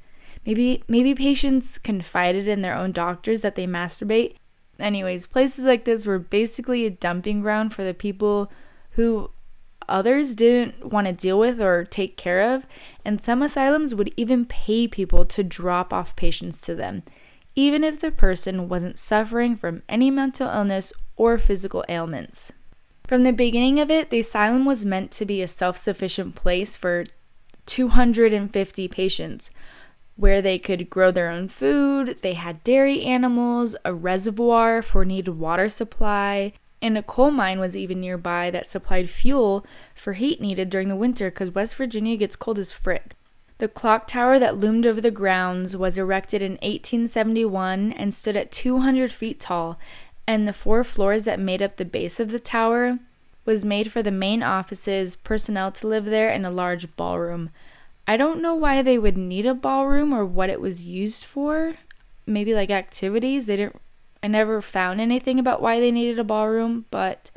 maybe 0.47 0.83
maybe 0.89 1.15
patients 1.15 1.79
confided 1.79 2.47
in 2.47 2.61
their 2.61 2.75
own 2.75 2.93
doctors 2.93 3.41
that 3.41 3.55
they 3.55 3.67
masturbate 3.67 4.35
anyways 4.79 5.27
places 5.27 5.65
like 5.65 5.85
this 5.85 6.07
were 6.07 6.19
basically 6.19 6.85
a 6.85 6.91
dumping 6.91 7.41
ground 7.41 7.73
for 7.73 7.85
the 7.85 7.95
people 7.95 8.51
who 8.91 9.31
others 9.89 10.35
didn't 10.35 10.93
want 10.93 11.07
to 11.07 11.13
deal 11.13 11.39
with 11.39 11.61
or 11.61 11.85
take 11.85 12.17
care 12.17 12.55
of, 12.55 12.67
and 13.05 13.21
some 13.21 13.43
asylums 13.43 13.95
would 13.95 14.13
even 14.17 14.45
pay 14.45 14.89
people 14.89 15.25
to 15.27 15.45
drop 15.45 15.93
off 15.93 16.17
patients 16.17 16.61
to 16.63 16.75
them, 16.75 17.03
even 17.55 17.85
if 17.85 18.01
the 18.01 18.11
person 18.11 18.69
wasn't 18.69 18.99
suffering 18.99 19.57
from 19.57 19.83
any 19.89 20.11
mental 20.11 20.49
illness 20.49 20.93
or 21.17 21.39
physical 21.39 21.85
ailments. 21.89 22.53
From 23.07 23.23
the 23.23 23.33
beginning 23.33 23.81
of 23.81 23.91
it, 23.91 24.11
the 24.11 24.21
asylum 24.21 24.65
was 24.65 24.85
meant 24.85 25.11
to 25.13 25.27
be 25.27 25.43
a 25.43 25.49
self 25.49 25.77
sufficient 25.77 26.35
place 26.35 26.77
for 26.77 27.05
250 27.67 28.89
patients 28.89 29.51
where 30.17 30.41
they 30.41 30.59
could 30.59 30.89
grow 30.89 31.11
their 31.11 31.31
own 31.31 31.49
food, 31.49 32.19
they 32.23 32.35
had 32.35 32.63
dairy 32.65 33.03
animals, 33.03 33.75
a 33.85 33.93
reservoir 33.93 34.83
for 34.83 35.05
needed 35.05 35.33
water 35.33 35.69
supply, 35.69 36.53
and 36.81 36.97
a 36.99 37.03
coal 37.03 37.31
mine 37.31 37.59
was 37.59 37.77
even 37.77 38.01
nearby 38.01 38.51
that 38.51 38.67
supplied 38.67 39.09
fuel 39.09 39.65
for 39.95 40.13
heat 40.13 40.41
needed 40.41 40.71
during 40.71 40.89
the 40.89 40.97
winter 40.97 41.31
because 41.31 41.51
West 41.51 41.75
Virginia 41.77 42.17
gets 42.17 42.37
cold 42.37 42.59
as 42.59 42.73
frick. 42.73 43.15
The 43.59 43.69
clock 43.69 44.07
tower 44.07 44.39
that 44.39 44.59
loomed 44.59 44.85
over 44.85 45.01
the 45.01 45.11
grounds 45.11 45.77
was 45.77 45.97
erected 45.97 46.43
in 46.43 46.53
1871 46.55 47.93
and 47.93 48.13
stood 48.13 48.37
at 48.37 48.53
200 48.53 49.11
feet 49.13 49.41
tall, 49.41 49.79
and 50.27 50.47
the 50.47 50.53
four 50.53 50.85
floors 50.85 51.25
that 51.25 51.41
made 51.41 51.63
up 51.63 51.77
the 51.77 51.85
base 51.85 52.21
of 52.21 52.31
the 52.31 52.41
tower 52.41 52.99
was 53.45 53.65
made 53.65 53.91
for 53.91 54.03
the 54.03 54.11
main 54.11 54.43
offices, 54.43 55.17
personnel 55.17 55.71
to 55.73 55.87
live 55.87 56.07
there, 56.07 56.31
and 56.31 56.45
a 56.45 56.51
large 56.51 56.97
ballroom. 56.97 57.51
I 58.07 58.17
don't 58.17 58.43
know 58.43 58.55
why 58.55 58.83
they 58.83 58.99
would 58.99 59.17
need 59.17 59.47
a 59.47 59.55
ballroom 59.55 60.13
or 60.13 60.25
what 60.25 60.51
it 60.51 60.61
was 60.61 60.85
used 60.85 61.25
for. 61.25 61.75
Maybe 62.27 62.55
like 62.55 62.71
activities. 62.71 63.47
They 63.47 63.57
didn't 63.57 63.81
I 64.25 64.27
never 64.27 64.63
found 64.63 65.03
anything 65.03 65.39
about 65.39 65.61
why 65.61 65.81
they 65.81 65.91
needed 65.91 66.19
a 66.19 66.25
ballroom, 66.25 66.87
but 66.91 67.31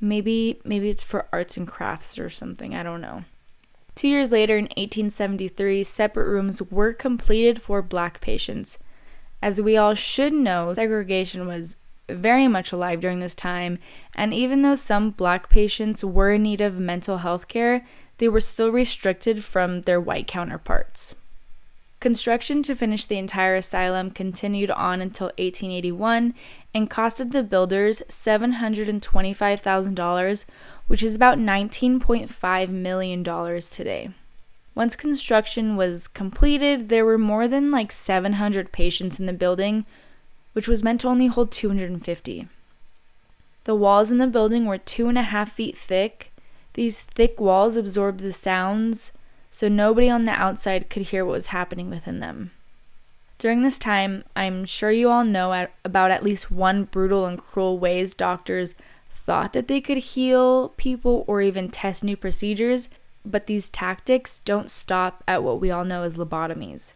maybe 0.00 0.60
maybe 0.64 0.90
it's 0.90 1.04
for 1.04 1.28
arts 1.32 1.56
and 1.56 1.68
crafts 1.68 2.18
or 2.18 2.28
something. 2.28 2.74
I 2.74 2.82
don't 2.82 3.00
know. 3.00 3.24
Two 3.94 4.08
years 4.08 4.32
later, 4.32 4.56
in 4.56 4.64
1873, 4.64 5.84
separate 5.84 6.26
rooms 6.26 6.60
were 6.60 6.92
completed 6.92 7.62
for 7.62 7.82
black 7.82 8.20
patients. 8.20 8.78
As 9.40 9.62
we 9.62 9.76
all 9.76 9.94
should 9.94 10.32
know, 10.32 10.74
segregation 10.74 11.46
was 11.46 11.76
very 12.08 12.48
much 12.48 12.72
alive 12.72 12.98
during 12.98 13.20
this 13.20 13.36
time, 13.36 13.78
and 14.16 14.34
even 14.34 14.62
though 14.62 14.74
some 14.74 15.10
black 15.10 15.50
patients 15.50 16.04
were 16.04 16.32
in 16.32 16.42
need 16.42 16.60
of 16.60 16.80
mental 16.80 17.18
health 17.18 17.46
care, 17.46 17.86
they 18.22 18.28
were 18.28 18.38
still 18.38 18.70
restricted 18.70 19.42
from 19.42 19.80
their 19.80 20.00
white 20.00 20.28
counterparts. 20.28 21.16
Construction 21.98 22.62
to 22.62 22.72
finish 22.72 23.04
the 23.04 23.18
entire 23.18 23.56
asylum 23.56 24.12
continued 24.12 24.70
on 24.70 25.00
until 25.00 25.26
1881 25.38 26.32
and 26.72 26.88
costed 26.88 27.32
the 27.32 27.42
builders 27.42 28.00
$725,000, 28.08 30.44
which 30.86 31.02
is 31.02 31.16
about 31.16 31.36
$19.5 31.36 32.68
million 32.68 33.24
today. 33.24 34.10
Once 34.76 34.94
construction 34.94 35.74
was 35.74 36.06
completed, 36.06 36.90
there 36.90 37.04
were 37.04 37.18
more 37.18 37.48
than 37.48 37.72
like 37.72 37.90
700 37.90 38.70
patients 38.70 39.18
in 39.18 39.26
the 39.26 39.32
building, 39.32 39.84
which 40.52 40.68
was 40.68 40.84
meant 40.84 41.00
to 41.00 41.08
only 41.08 41.26
hold 41.26 41.50
250. 41.50 42.46
The 43.64 43.74
walls 43.74 44.12
in 44.12 44.18
the 44.18 44.28
building 44.28 44.66
were 44.66 44.78
two 44.78 45.08
and 45.08 45.18
a 45.18 45.22
half 45.22 45.50
feet 45.50 45.76
thick. 45.76 46.31
These 46.74 47.02
thick 47.02 47.40
walls 47.40 47.76
absorbed 47.76 48.20
the 48.20 48.32
sounds 48.32 49.12
so 49.50 49.68
nobody 49.68 50.08
on 50.08 50.24
the 50.24 50.32
outside 50.32 50.88
could 50.88 51.02
hear 51.02 51.24
what 51.24 51.32
was 51.32 51.48
happening 51.48 51.90
within 51.90 52.20
them. 52.20 52.52
During 53.38 53.62
this 53.62 53.78
time, 53.78 54.24
I'm 54.34 54.64
sure 54.64 54.90
you 54.90 55.10
all 55.10 55.24
know 55.24 55.52
at, 55.52 55.72
about 55.84 56.10
at 56.10 56.22
least 56.22 56.50
one 56.50 56.84
brutal 56.84 57.26
and 57.26 57.38
cruel 57.38 57.78
ways 57.78 58.14
doctors 58.14 58.74
thought 59.10 59.52
that 59.52 59.68
they 59.68 59.80
could 59.80 59.98
heal 59.98 60.70
people 60.76 61.24
or 61.26 61.42
even 61.42 61.68
test 61.68 62.02
new 62.02 62.16
procedures. 62.16 62.88
but 63.24 63.46
these 63.46 63.68
tactics 63.68 64.40
don't 64.40 64.70
stop 64.70 65.22
at 65.28 65.42
what 65.42 65.60
we 65.60 65.70
all 65.70 65.84
know 65.84 66.02
as 66.02 66.16
lobotomies. 66.16 66.94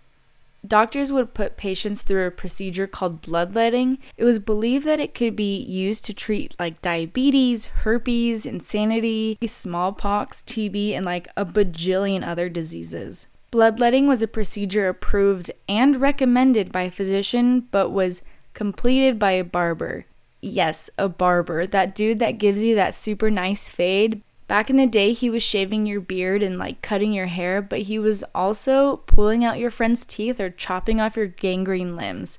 Doctors 0.66 1.12
would 1.12 1.35
put 1.35 1.56
patients 1.56 2.02
through 2.02 2.26
a 2.26 2.30
procedure 2.30 2.87
called 2.87 3.23
bloodletting. 3.23 3.99
It 4.16 4.25
was 4.25 4.38
believed 4.38 4.87
that 4.87 5.00
it 5.00 5.14
could 5.14 5.37
be 5.37 5.58
used 5.58 6.04
to 6.06 6.14
treat 6.14 6.56
like 6.58 6.82
diabetes, 6.82 7.66
herpes, 7.66 8.46
insanity, 8.46 9.38
smallpox, 9.46 10.42
TB, 10.42 10.92
and 10.92 11.04
like 11.04 11.28
a 11.37 11.44
bajillion 11.44 12.26
other 12.26 12.49
diseases. 12.49 13.28
Bloodletting 13.50 14.08
was 14.08 14.23
a 14.23 14.28
procedure 14.28 14.88
approved 14.88 15.50
and 15.68 15.96
recommended 15.96 16.73
by 16.73 16.82
a 16.82 16.90
physician, 16.90 17.61
but 17.70 17.90
was 17.90 18.23
completed 18.54 19.18
by 19.18 19.32
a 19.32 19.44
barber. 19.44 20.06
Yes, 20.40 20.90
a 20.99 21.08
barber. 21.08 21.66
That 21.66 21.94
dude 21.94 22.18
that 22.18 22.38
gives 22.38 22.62
you 22.62 22.75
that 22.75 22.94
super 22.94 23.30
nice 23.30 23.68
fade. 23.68 24.23
Back 24.48 24.70
in 24.70 24.76
the 24.76 24.86
day, 24.86 25.12
he 25.12 25.28
was 25.28 25.42
shaving 25.42 25.86
your 25.86 26.00
beard 26.00 26.42
and 26.42 26.58
like 26.58 26.80
cutting 26.80 27.12
your 27.12 27.26
hair, 27.26 27.60
but 27.60 27.80
he 27.82 27.98
was 27.98 28.22
also 28.34 28.98
pulling 28.98 29.44
out 29.44 29.58
your 29.58 29.70
friend's 29.70 30.04
teeth 30.04 30.40
or 30.40 30.50
chopping 30.50 31.00
off 31.00 31.16
your 31.16 31.26
gangrene 31.26 31.96
limbs. 31.96 32.38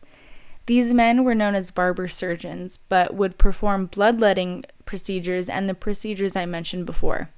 These 0.67 0.93
men 0.93 1.23
were 1.23 1.35
known 1.35 1.55
as 1.55 1.71
barber 1.71 2.07
surgeons, 2.07 2.77
but 2.77 3.13
would 3.13 3.37
perform 3.37 3.87
bloodletting 3.87 4.65
procedures 4.85 5.49
and 5.49 5.67
the 5.67 5.73
procedures 5.73 6.35
I 6.35 6.45
mentioned 6.45 6.85
before. 6.85 7.29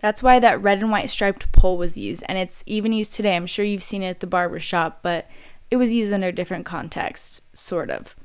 That's 0.00 0.22
why 0.22 0.40
that 0.40 0.60
red 0.60 0.80
and 0.80 0.90
white 0.90 1.10
striped 1.10 1.52
pole 1.52 1.76
was 1.76 1.96
used, 1.96 2.24
and 2.28 2.36
it's 2.36 2.64
even 2.66 2.92
used 2.92 3.14
today. 3.14 3.36
I'm 3.36 3.46
sure 3.46 3.64
you've 3.64 3.84
seen 3.84 4.02
it 4.02 4.10
at 4.10 4.20
the 4.20 4.26
barber 4.26 4.58
shop, 4.58 4.98
but 5.02 5.28
it 5.70 5.76
was 5.76 5.94
used 5.94 6.12
under 6.12 6.28
a 6.28 6.32
different 6.32 6.66
context, 6.66 7.42
sort 7.56 7.88
of. 7.88 8.16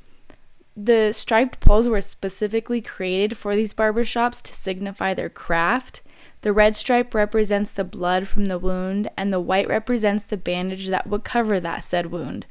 The 0.79 1.11
striped 1.11 1.59
poles 1.59 1.87
were 1.87 2.01
specifically 2.01 2.81
created 2.81 3.35
for 3.35 3.55
these 3.55 3.73
barber 3.73 4.03
shops 4.03 4.43
to 4.43 4.53
signify 4.53 5.15
their 5.15 5.27
craft. 5.27 6.03
The 6.41 6.53
red 6.53 6.75
stripe 6.75 7.15
represents 7.15 7.71
the 7.71 7.83
blood 7.83 8.27
from 8.27 8.45
the 8.45 8.59
wound, 8.59 9.09
and 9.17 9.33
the 9.33 9.39
white 9.39 9.67
represents 9.67 10.23
the 10.23 10.37
bandage 10.37 10.89
that 10.89 11.07
would 11.07 11.23
cover 11.23 11.59
that 11.59 11.83
said 11.83 12.11
wound. 12.11 12.45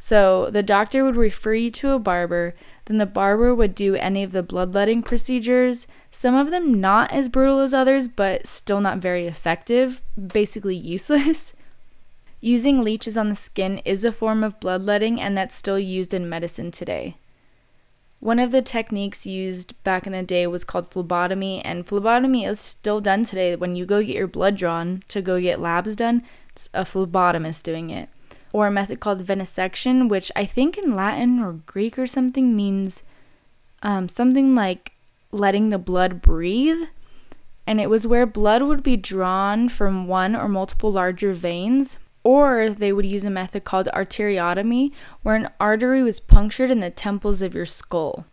So 0.00 0.48
the 0.48 0.62
doctor 0.62 1.04
would 1.04 1.14
refer 1.14 1.52
you 1.52 1.70
to 1.72 1.90
a 1.90 1.98
barber, 1.98 2.54
then 2.86 2.96
the 2.96 3.04
barber 3.04 3.54
would 3.54 3.74
do 3.74 3.96
any 3.96 4.22
of 4.22 4.32
the 4.32 4.42
bloodletting 4.42 5.02
procedures, 5.02 5.86
some 6.10 6.34
of 6.34 6.50
them 6.50 6.80
not 6.80 7.12
as 7.12 7.28
brutal 7.28 7.58
as 7.60 7.74
others, 7.74 8.08
but 8.08 8.46
still 8.46 8.80
not 8.80 8.96
very 8.96 9.26
effective, 9.26 10.00
basically 10.16 10.76
useless. 10.76 11.52
Using 12.40 12.82
leeches 12.82 13.18
on 13.18 13.28
the 13.28 13.34
skin 13.34 13.82
is 13.84 14.06
a 14.06 14.12
form 14.12 14.42
of 14.42 14.58
bloodletting, 14.58 15.20
and 15.20 15.36
that's 15.36 15.54
still 15.54 15.78
used 15.78 16.14
in 16.14 16.30
medicine 16.30 16.70
today. 16.70 17.16
One 18.20 18.38
of 18.38 18.50
the 18.50 18.62
techniques 18.62 19.26
used 19.26 19.80
back 19.84 20.06
in 20.06 20.12
the 20.12 20.22
day 20.22 20.46
was 20.46 20.64
called 20.64 20.90
phlebotomy, 20.90 21.64
and 21.64 21.86
phlebotomy 21.86 22.44
is 22.44 22.58
still 22.58 23.00
done 23.00 23.22
today. 23.22 23.54
When 23.54 23.76
you 23.76 23.86
go 23.86 24.02
get 24.02 24.16
your 24.16 24.26
blood 24.26 24.56
drawn 24.56 25.02
to 25.08 25.22
go 25.22 25.40
get 25.40 25.60
labs 25.60 25.94
done, 25.94 26.24
it's 26.50 26.68
a 26.74 26.82
phlebotomist 26.82 27.62
doing 27.62 27.90
it 27.90 28.08
or 28.52 28.66
a 28.66 28.70
method 28.70 29.00
called 29.00 29.24
venesection, 29.24 30.08
which 30.08 30.32
I 30.34 30.44
think 30.44 30.78
in 30.78 30.96
Latin 30.96 31.40
or 31.40 31.52
Greek 31.66 31.98
or 31.98 32.06
something 32.06 32.56
means 32.56 33.02
um, 33.82 34.08
something 34.08 34.54
like 34.54 34.92
letting 35.30 35.70
the 35.70 35.78
blood 35.78 36.22
breathe. 36.22 36.88
And 37.66 37.80
it 37.80 37.90
was 37.90 38.06
where 38.06 38.24
blood 38.24 38.62
would 38.62 38.82
be 38.82 38.96
drawn 38.96 39.68
from 39.68 40.06
one 40.06 40.34
or 40.34 40.48
multiple 40.48 40.90
larger 40.90 41.34
veins, 41.34 41.98
or 42.28 42.68
they 42.68 42.92
would 42.92 43.06
use 43.06 43.24
a 43.24 43.30
method 43.30 43.64
called 43.64 43.88
arteriotomy, 43.94 44.92
where 45.22 45.34
an 45.34 45.48
artery 45.58 46.02
was 46.02 46.20
punctured 46.20 46.70
in 46.70 46.80
the 46.80 46.90
temples 46.90 47.40
of 47.40 47.54
your 47.54 47.64
skull. 47.64 48.26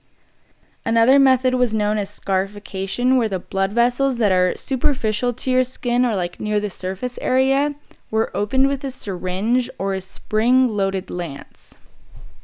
Another 0.83 1.17
method 1.17 1.53
was 1.53 1.73
known 1.73 1.97
as 1.97 2.09
scarification, 2.09 3.15
where 3.15 3.29
the 3.29 3.39
blood 3.39 3.71
vessels 3.71 4.17
that 4.17 4.33
are 4.33 4.53
superficial 4.57 5.31
to 5.35 5.49
your 5.49 5.63
skin 5.63 6.05
or 6.05 6.13
like 6.13 6.41
near 6.41 6.59
the 6.59 6.69
surface 6.69 7.17
area 7.21 7.73
were 8.11 8.35
opened 8.35 8.67
with 8.67 8.83
a 8.83 8.91
syringe 8.91 9.69
or 9.79 9.93
a 9.93 10.01
spring 10.01 10.67
loaded 10.67 11.09
lance. 11.09 11.77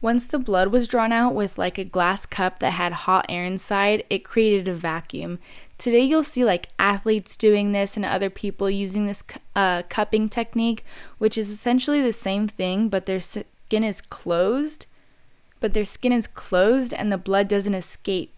Once 0.01 0.25
the 0.27 0.39
blood 0.39 0.69
was 0.69 0.87
drawn 0.87 1.11
out 1.11 1.35
with 1.35 1.59
like 1.59 1.77
a 1.77 1.83
glass 1.83 2.25
cup 2.25 2.57
that 2.59 2.71
had 2.71 2.91
hot 2.91 3.25
air 3.29 3.45
inside, 3.45 4.03
it 4.09 4.23
created 4.23 4.67
a 4.67 4.73
vacuum. 4.73 5.37
Today 5.77 6.01
you'll 6.01 6.23
see 6.23 6.43
like 6.43 6.69
athletes 6.79 7.37
doing 7.37 7.71
this 7.71 7.95
and 7.95 8.05
other 8.05 8.29
people 8.29 8.69
using 8.69 9.05
this 9.05 9.23
uh, 9.55 9.83
cupping 9.89 10.27
technique, 10.27 10.83
which 11.19 11.37
is 11.37 11.51
essentially 11.51 12.01
the 12.01 12.11
same 12.11 12.47
thing, 12.47 12.89
but 12.89 13.05
their 13.05 13.19
skin 13.19 13.83
is 13.83 14.01
closed. 14.01 14.87
But 15.59 15.73
their 15.73 15.85
skin 15.85 16.11
is 16.11 16.25
closed 16.25 16.93
and 16.93 17.11
the 17.11 17.19
blood 17.19 17.47
doesn't 17.47 17.75
escape 17.75 18.33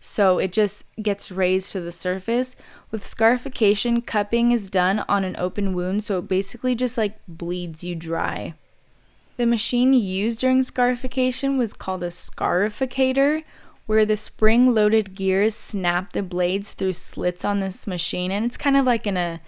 so 0.00 0.38
it 0.38 0.52
just 0.52 0.84
gets 1.02 1.30
raised 1.30 1.72
to 1.72 1.80
the 1.80 1.92
surface. 1.92 2.56
With 2.90 3.04
scarification, 3.04 4.02
cupping 4.02 4.52
is 4.52 4.70
done 4.70 5.04
on 5.08 5.24
an 5.24 5.36
open 5.38 5.74
wound, 5.74 6.04
so 6.04 6.18
it 6.18 6.28
basically 6.28 6.74
just 6.74 6.96
like 6.96 7.18
bleeds 7.26 7.82
you 7.82 7.94
dry. 7.94 8.54
The 9.38 9.46
machine 9.46 9.92
used 9.92 10.40
during 10.40 10.64
scarification 10.64 11.56
was 11.56 11.72
called 11.72 12.02
a 12.02 12.08
scarificator, 12.08 13.44
where 13.86 14.04
the 14.04 14.16
spring 14.16 14.74
loaded 14.74 15.14
gears 15.14 15.54
snap 15.54 16.12
the 16.12 16.24
blades 16.24 16.74
through 16.74 16.94
slits 16.94 17.44
on 17.44 17.60
this 17.60 17.86
machine, 17.86 18.32
and 18.32 18.44
it's 18.44 18.56
kind 18.56 18.76
of 18.76 18.84
like 18.84 19.06
in 19.06 19.16
a 19.16 19.40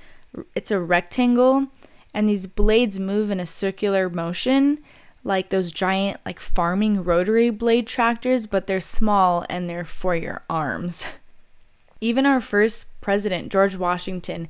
it's 0.55 0.70
a 0.70 0.81
rectangle, 0.81 1.66
and 2.14 2.29
these 2.29 2.46
blades 2.46 3.00
move 3.00 3.33
in 3.33 3.40
a 3.40 3.46
circular 3.46 4.09
motion 4.09 4.79
like 5.24 5.50
those 5.50 5.72
giant 5.72 6.20
like 6.24 6.38
farming 6.40 7.03
rotary 7.03 7.50
blade 7.50 7.88
tractors, 7.88 8.46
but 8.46 8.68
they're 8.68 8.81
small 8.81 9.44
and 9.50 9.68
they're 9.68 9.85
for 9.85 10.14
your 10.14 10.44
arms. 10.48 11.05
Even 12.00 12.24
our 12.24 12.40
first 12.40 12.87
president, 13.00 13.53
George 13.53 13.76
Washington, 13.76 14.48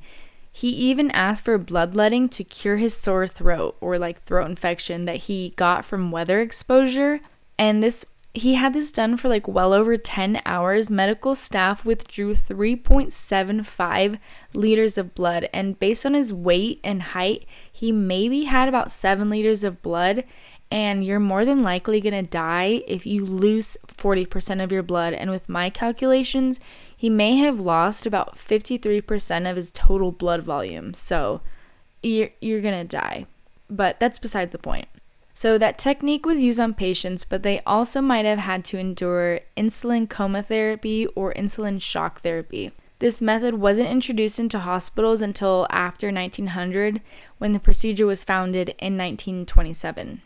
he 0.51 0.69
even 0.69 1.11
asked 1.11 1.45
for 1.45 1.57
bloodletting 1.57 2.27
to 2.29 2.43
cure 2.43 2.77
his 2.77 2.95
sore 2.95 3.27
throat 3.27 3.77
or 3.79 3.97
like 3.97 4.21
throat 4.23 4.49
infection 4.49 5.05
that 5.05 5.17
he 5.17 5.53
got 5.55 5.85
from 5.85 6.11
weather 6.11 6.41
exposure. 6.41 7.21
And 7.57 7.81
this 7.81 8.05
he 8.33 8.53
had 8.53 8.73
this 8.73 8.91
done 8.91 9.17
for 9.17 9.27
like 9.27 9.47
well 9.47 9.73
over 9.73 9.97
10 9.97 10.41
hours. 10.45 10.89
Medical 10.89 11.35
staff 11.35 11.83
withdrew 11.83 12.33
3.75 12.33 14.19
liters 14.53 14.97
of 14.97 15.13
blood, 15.13 15.49
and 15.53 15.77
based 15.79 16.05
on 16.05 16.13
his 16.13 16.31
weight 16.31 16.79
and 16.83 17.01
height, 17.01 17.45
he 17.71 17.91
maybe 17.91 18.45
had 18.45 18.69
about 18.69 18.91
7 18.91 19.29
liters 19.29 19.63
of 19.63 19.81
blood 19.81 20.23
and 20.71 21.03
you're 21.03 21.19
more 21.19 21.43
than 21.43 21.61
likely 21.61 21.99
to 21.99 22.21
die 22.21 22.81
if 22.87 23.05
you 23.05 23.25
lose 23.25 23.77
40% 23.87 24.63
of 24.63 24.71
your 24.71 24.83
blood. 24.83 25.13
And 25.13 25.29
with 25.29 25.49
my 25.49 25.69
calculations, 25.69 26.61
he 27.01 27.09
may 27.09 27.37
have 27.37 27.59
lost 27.59 28.05
about 28.05 28.35
53% 28.35 29.49
of 29.49 29.55
his 29.57 29.71
total 29.71 30.11
blood 30.11 30.43
volume. 30.43 30.93
So 30.93 31.41
you're, 32.03 32.29
you're 32.39 32.61
to 32.61 32.83
die. 32.83 33.25
But 33.67 33.99
that's 33.99 34.19
beside 34.19 34.51
the 34.51 34.59
point. 34.59 34.87
So 35.33 35.57
that 35.57 35.79
technique 35.79 36.27
was 36.27 36.43
used 36.43 36.59
on 36.59 36.75
patients, 36.75 37.25
but 37.25 37.41
they 37.41 37.59
also 37.61 38.01
might 38.01 38.25
have 38.25 38.37
had 38.37 38.63
to 38.65 38.77
endure 38.77 39.39
insulin 39.57 40.07
coma 40.07 40.43
therapy 40.43 41.07
or 41.15 41.33
insulin 41.33 41.81
shock 41.81 42.21
therapy. 42.21 42.71
This 42.99 43.19
method 43.19 43.55
wasn't 43.55 43.89
introduced 43.89 44.39
into 44.39 44.59
hospitals 44.59 45.23
until 45.23 45.65
after 45.71 46.11
1900 46.11 47.01
when 47.39 47.53
the 47.53 47.59
procedure 47.59 48.05
was 48.05 48.23
founded 48.23 48.75
in 48.77 48.95
1927. 48.95 50.21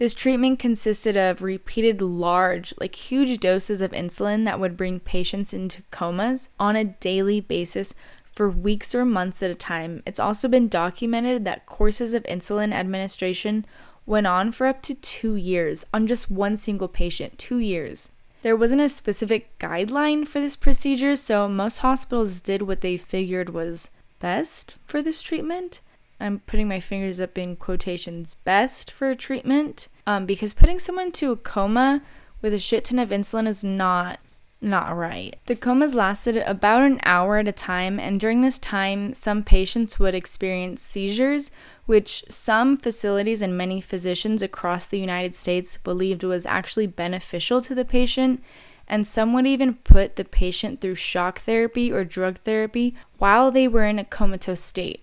This 0.00 0.14
treatment 0.14 0.58
consisted 0.58 1.14
of 1.18 1.42
repeated 1.42 2.00
large, 2.00 2.72
like 2.80 2.94
huge 2.94 3.38
doses 3.38 3.82
of 3.82 3.90
insulin 3.90 4.46
that 4.46 4.58
would 4.58 4.74
bring 4.74 4.98
patients 4.98 5.52
into 5.52 5.82
comas 5.90 6.48
on 6.58 6.74
a 6.74 6.84
daily 6.84 7.38
basis 7.42 7.92
for 8.24 8.48
weeks 8.48 8.94
or 8.94 9.04
months 9.04 9.42
at 9.42 9.50
a 9.50 9.54
time. 9.54 10.02
It's 10.06 10.18
also 10.18 10.48
been 10.48 10.68
documented 10.68 11.44
that 11.44 11.66
courses 11.66 12.14
of 12.14 12.22
insulin 12.22 12.72
administration 12.72 13.66
went 14.06 14.26
on 14.26 14.52
for 14.52 14.66
up 14.66 14.80
to 14.84 14.94
two 14.94 15.34
years 15.34 15.84
on 15.92 16.06
just 16.06 16.30
one 16.30 16.56
single 16.56 16.88
patient. 16.88 17.38
Two 17.38 17.58
years. 17.58 18.10
There 18.40 18.56
wasn't 18.56 18.80
a 18.80 18.88
specific 18.88 19.58
guideline 19.58 20.26
for 20.26 20.40
this 20.40 20.56
procedure, 20.56 21.14
so 21.14 21.46
most 21.46 21.80
hospitals 21.80 22.40
did 22.40 22.62
what 22.62 22.80
they 22.80 22.96
figured 22.96 23.50
was 23.50 23.90
best 24.18 24.76
for 24.86 25.02
this 25.02 25.20
treatment. 25.20 25.82
I'm 26.20 26.40
putting 26.40 26.68
my 26.68 26.80
fingers 26.80 27.20
up 27.20 27.38
in 27.38 27.56
quotations, 27.56 28.34
best 28.34 28.90
for 28.90 29.14
treatment. 29.14 29.88
Um, 30.06 30.26
because 30.26 30.54
putting 30.54 30.78
someone 30.78 31.12
to 31.12 31.32
a 31.32 31.36
coma 31.36 32.02
with 32.42 32.52
a 32.52 32.58
shit 32.58 32.84
ton 32.84 32.98
of 32.98 33.10
insulin 33.10 33.46
is 33.46 33.64
not 33.64 34.20
not 34.62 34.94
right. 34.94 35.38
The 35.46 35.56
comas 35.56 35.94
lasted 35.94 36.36
about 36.36 36.82
an 36.82 37.00
hour 37.04 37.38
at 37.38 37.48
a 37.48 37.52
time, 37.52 37.98
and 37.98 38.20
during 38.20 38.42
this 38.42 38.58
time, 38.58 39.14
some 39.14 39.42
patients 39.42 39.98
would 39.98 40.14
experience 40.14 40.82
seizures, 40.82 41.50
which 41.86 42.24
some 42.28 42.76
facilities 42.76 43.40
and 43.40 43.56
many 43.56 43.80
physicians 43.80 44.42
across 44.42 44.86
the 44.86 45.00
United 45.00 45.34
States 45.34 45.78
believed 45.78 46.24
was 46.24 46.44
actually 46.44 46.86
beneficial 46.86 47.62
to 47.62 47.74
the 47.74 47.86
patient. 47.86 48.42
And 48.86 49.06
some 49.06 49.32
would 49.32 49.46
even 49.46 49.74
put 49.74 50.16
the 50.16 50.24
patient 50.24 50.80
through 50.80 50.96
shock 50.96 51.38
therapy 51.38 51.92
or 51.92 52.04
drug 52.04 52.38
therapy 52.38 52.94
while 53.18 53.50
they 53.50 53.68
were 53.68 53.86
in 53.86 53.98
a 53.98 54.04
comatose 54.04 54.60
state. 54.60 55.00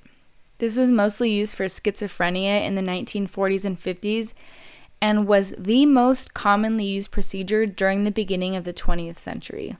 This 0.59 0.77
was 0.77 0.89
mostly 0.89 1.31
used 1.31 1.55
for 1.55 1.65
schizophrenia 1.65 2.65
in 2.65 2.75
the 2.75 2.81
1940s 2.81 3.65
and 3.65 3.77
50s 3.77 4.33
and 5.01 5.27
was 5.27 5.53
the 5.57 5.85
most 5.85 6.33
commonly 6.33 6.85
used 6.85 7.11
procedure 7.11 7.65
during 7.65 8.03
the 8.03 8.11
beginning 8.11 8.55
of 8.55 8.63
the 8.63 8.73
20th 8.73 9.17
century. 9.17 9.77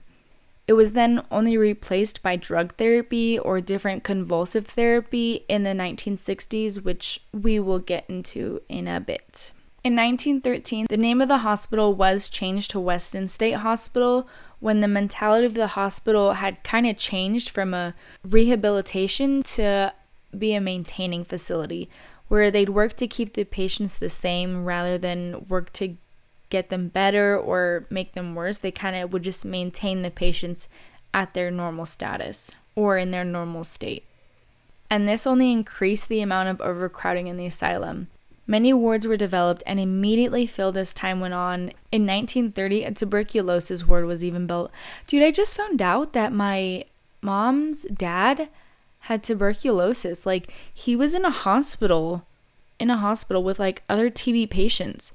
It 0.68 0.74
was 0.74 0.92
then 0.92 1.22
only 1.30 1.56
replaced 1.56 2.22
by 2.22 2.36
drug 2.36 2.74
therapy 2.76 3.38
or 3.38 3.60
different 3.60 4.04
convulsive 4.04 4.66
therapy 4.66 5.46
in 5.48 5.62
the 5.64 5.70
1960s, 5.70 6.84
which 6.84 7.22
we 7.32 7.58
will 7.58 7.78
get 7.78 8.04
into 8.08 8.60
in 8.68 8.86
a 8.86 9.00
bit. 9.00 9.52
In 9.82 9.96
1913, 9.96 10.86
the 10.90 10.96
name 10.96 11.22
of 11.22 11.28
the 11.28 11.38
hospital 11.38 11.94
was 11.94 12.28
changed 12.28 12.70
to 12.72 12.80
Weston 12.80 13.28
State 13.28 13.52
Hospital 13.52 14.28
when 14.60 14.80
the 14.80 14.88
mentality 14.88 15.46
of 15.46 15.54
the 15.54 15.68
hospital 15.68 16.34
had 16.34 16.62
kind 16.64 16.86
of 16.86 16.98
changed 16.98 17.48
from 17.48 17.72
a 17.72 17.94
rehabilitation 18.22 19.42
to 19.44 19.92
be 20.36 20.54
a 20.54 20.60
maintaining 20.60 21.24
facility 21.24 21.88
where 22.28 22.50
they'd 22.50 22.68
work 22.68 22.94
to 22.94 23.08
keep 23.08 23.32
the 23.32 23.44
patients 23.44 23.96
the 23.96 24.10
same 24.10 24.64
rather 24.64 24.98
than 24.98 25.46
work 25.48 25.72
to 25.72 25.96
get 26.50 26.68
them 26.68 26.88
better 26.88 27.38
or 27.38 27.86
make 27.90 28.12
them 28.12 28.34
worse. 28.34 28.58
They 28.58 28.70
kind 28.70 28.96
of 28.96 29.12
would 29.12 29.22
just 29.22 29.44
maintain 29.44 30.02
the 30.02 30.10
patients 30.10 30.68
at 31.12 31.34
their 31.34 31.50
normal 31.50 31.86
status 31.86 32.54
or 32.74 32.98
in 32.98 33.10
their 33.10 33.24
normal 33.24 33.64
state. 33.64 34.04
And 34.90 35.08
this 35.08 35.26
only 35.26 35.52
increased 35.52 36.08
the 36.08 36.22
amount 36.22 36.48
of 36.48 36.60
overcrowding 36.60 37.26
in 37.26 37.36
the 37.36 37.46
asylum. 37.46 38.08
Many 38.46 38.72
wards 38.72 39.06
were 39.06 39.16
developed 39.16 39.62
and 39.66 39.78
immediately 39.78 40.46
filled 40.46 40.78
as 40.78 40.94
time 40.94 41.20
went 41.20 41.34
on. 41.34 41.70
In 41.92 42.06
1930, 42.06 42.84
a 42.84 42.92
tuberculosis 42.92 43.86
ward 43.86 44.06
was 44.06 44.24
even 44.24 44.46
built. 44.46 44.70
Dude, 45.06 45.22
I 45.22 45.30
just 45.30 45.54
found 45.54 45.82
out 45.82 46.14
that 46.14 46.32
my 46.32 46.84
mom's 47.20 47.82
dad 47.84 48.48
had 49.00 49.22
tuberculosis. 49.22 50.26
Like, 50.26 50.52
he 50.72 50.94
was 50.94 51.14
in 51.14 51.24
a 51.24 51.30
hospital, 51.30 52.26
in 52.78 52.90
a 52.90 52.96
hospital 52.96 53.42
with 53.42 53.58
like 53.58 53.82
other 53.88 54.10
TB 54.10 54.50
patients 54.50 55.12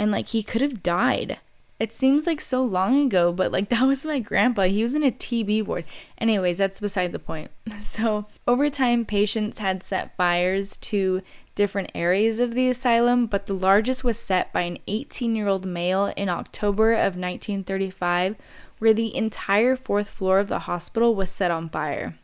and 0.00 0.10
like 0.10 0.28
he 0.28 0.42
could 0.42 0.62
have 0.62 0.82
died. 0.82 1.38
It 1.78 1.92
seems 1.92 2.26
like 2.26 2.40
so 2.40 2.62
long 2.62 3.06
ago, 3.06 3.32
but 3.32 3.52
like 3.52 3.68
that 3.70 3.82
was 3.82 4.06
my 4.06 4.18
grandpa. 4.18 4.62
He 4.62 4.82
was 4.82 4.94
in 4.94 5.04
a 5.04 5.10
TB 5.10 5.66
ward. 5.66 5.84
Anyways, 6.18 6.58
that's 6.58 6.80
beside 6.80 7.12
the 7.12 7.18
point. 7.18 7.50
So, 7.78 8.26
over 8.48 8.68
time, 8.68 9.04
patients 9.04 9.58
had 9.58 9.82
set 9.82 10.16
fires 10.16 10.76
to 10.78 11.22
different 11.54 11.90
areas 11.94 12.38
of 12.38 12.54
the 12.54 12.68
asylum, 12.68 13.26
but 13.26 13.46
the 13.46 13.54
largest 13.54 14.02
was 14.04 14.18
set 14.18 14.52
by 14.52 14.62
an 14.62 14.78
18 14.86 15.36
year 15.36 15.48
old 15.48 15.66
male 15.66 16.12
in 16.16 16.28
October 16.28 16.92
of 16.92 17.16
1935, 17.16 18.36
where 18.78 18.94
the 18.94 19.14
entire 19.14 19.76
fourth 19.76 20.08
floor 20.08 20.38
of 20.40 20.48
the 20.48 20.60
hospital 20.60 21.14
was 21.14 21.30
set 21.30 21.50
on 21.50 21.68
fire. 21.68 22.16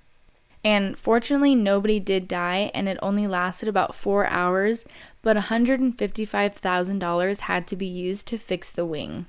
And 0.67 0.99
fortunately, 0.99 1.55
nobody 1.55 1.99
did 2.01 2.27
die, 2.27 2.73
and 2.75 2.89
it 2.89 2.99
only 3.01 3.29
lasted 3.29 3.69
about 3.69 3.95
four 3.95 4.27
hours, 4.27 4.85
but 5.23 5.37
$155,000 5.37 7.39
had 7.39 7.69
to 7.69 7.77
be 7.77 7.87
used 7.87 8.27
to 8.27 8.37
fix 8.37 8.73
the 8.73 8.85
wing. 8.85 9.27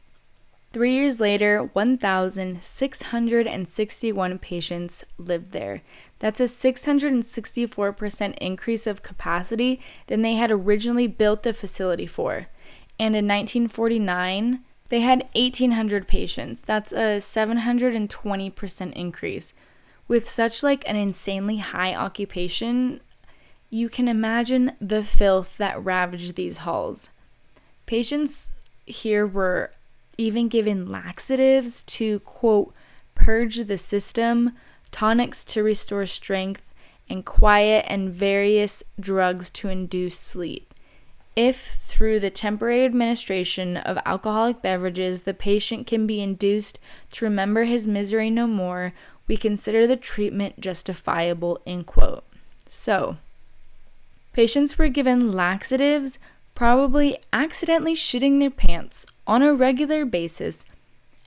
Three 0.73 0.93
years 0.93 1.19
later, 1.19 1.69
1,661 1.73 4.39
patients 4.39 5.05
lived 5.19 5.51
there. 5.51 5.83
That's 6.17 6.39
a 6.39 6.45
664% 6.45 8.37
increase 8.39 8.87
of 8.87 9.03
capacity 9.03 9.79
than 10.07 10.23
they 10.23 10.33
had 10.33 10.49
originally 10.49 11.05
built 11.05 11.43
the 11.43 11.53
facility 11.53 12.07
for. 12.07 12.47
And 12.97 13.15
in 13.15 13.27
1949, 13.27 14.61
they 14.87 15.01
had 15.01 15.27
1,800 15.35 16.07
patients. 16.07 16.63
That's 16.63 16.91
a 16.91 17.19
720% 17.19 18.93
increase 18.93 19.53
with 20.07 20.27
such 20.27 20.63
like 20.63 20.87
an 20.87 20.95
insanely 20.95 21.57
high 21.57 21.93
occupation, 21.95 23.01
you 23.69 23.89
can 23.89 24.07
imagine 24.07 24.71
the 24.79 25.03
filth 25.03 25.57
that 25.57 25.83
ravaged 25.83 26.35
these 26.35 26.59
halls. 26.59 27.09
Patients 27.85 28.49
here 28.85 29.27
were 29.27 29.71
even 30.17 30.47
given 30.47 30.89
laxatives 30.89 31.83
to 31.83 32.19
quote 32.21 32.73
purge 33.15 33.57
the 33.57 33.77
system, 33.77 34.53
tonics 34.91 35.43
to 35.43 35.63
restore 35.63 36.05
strength, 36.05 36.61
and 37.09 37.25
quiet 37.25 37.85
and 37.87 38.09
various 38.09 38.83
drugs 38.99 39.49
to 39.49 39.69
induce 39.69 40.17
sleep. 40.17 40.73
If 41.35 41.57
through 41.57 42.19
the 42.19 42.29
temporary 42.29 42.83
administration 42.83 43.77
of 43.77 43.99
alcoholic 44.05 44.61
beverages 44.61 45.21
the 45.21 45.33
patient 45.33 45.85
can 45.85 46.07
be 46.07 46.21
induced 46.21 46.79
to 47.11 47.25
remember 47.25 47.65
his 47.65 47.87
misery 47.87 48.29
no 48.29 48.47
more, 48.47 48.93
we 49.27 49.37
consider 49.37 49.85
the 49.85 49.97
treatment 49.97 50.59
justifiable, 50.59 51.59
end 51.65 51.85
quote. 51.85 52.23
So, 52.69 53.17
patients 54.33 54.77
were 54.77 54.89
given 54.89 55.31
laxatives, 55.31 56.19
probably 56.55 57.17
accidentally 57.33 57.93
shitting 57.93 58.39
their 58.39 58.49
pants 58.49 59.05
on 59.25 59.41
a 59.41 59.53
regular 59.53 60.05
basis, 60.05 60.65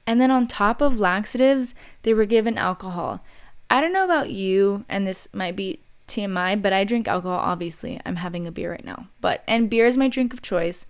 and 0.07 0.21
then 0.21 0.31
on 0.31 0.47
top 0.47 0.81
of 0.81 0.99
laxatives, 0.99 1.75
they 2.03 2.15
were 2.15 2.25
given 2.25 2.59
alcohol. 2.59 3.21
I 3.69 3.81
don't 3.81 3.93
know 3.93 4.05
about 4.05 4.31
you, 4.31 4.85
and 4.89 5.07
this 5.07 5.29
might 5.33 5.55
be 5.55 5.79
TMI, 6.09 6.61
but 6.61 6.73
I 6.73 6.85
drink 6.85 7.07
alcohol, 7.07 7.39
obviously. 7.39 8.01
I'm 8.05 8.17
having 8.17 8.47
a 8.47 8.53
beer 8.53 8.73
right 8.73 8.85
now. 8.85 9.07
But, 9.21 9.45
and 9.47 9.71
beer 9.71 9.87
is 9.87 9.97
my 9.97 10.09
drink 10.09 10.33
of 10.33 10.43
choice. 10.43 10.87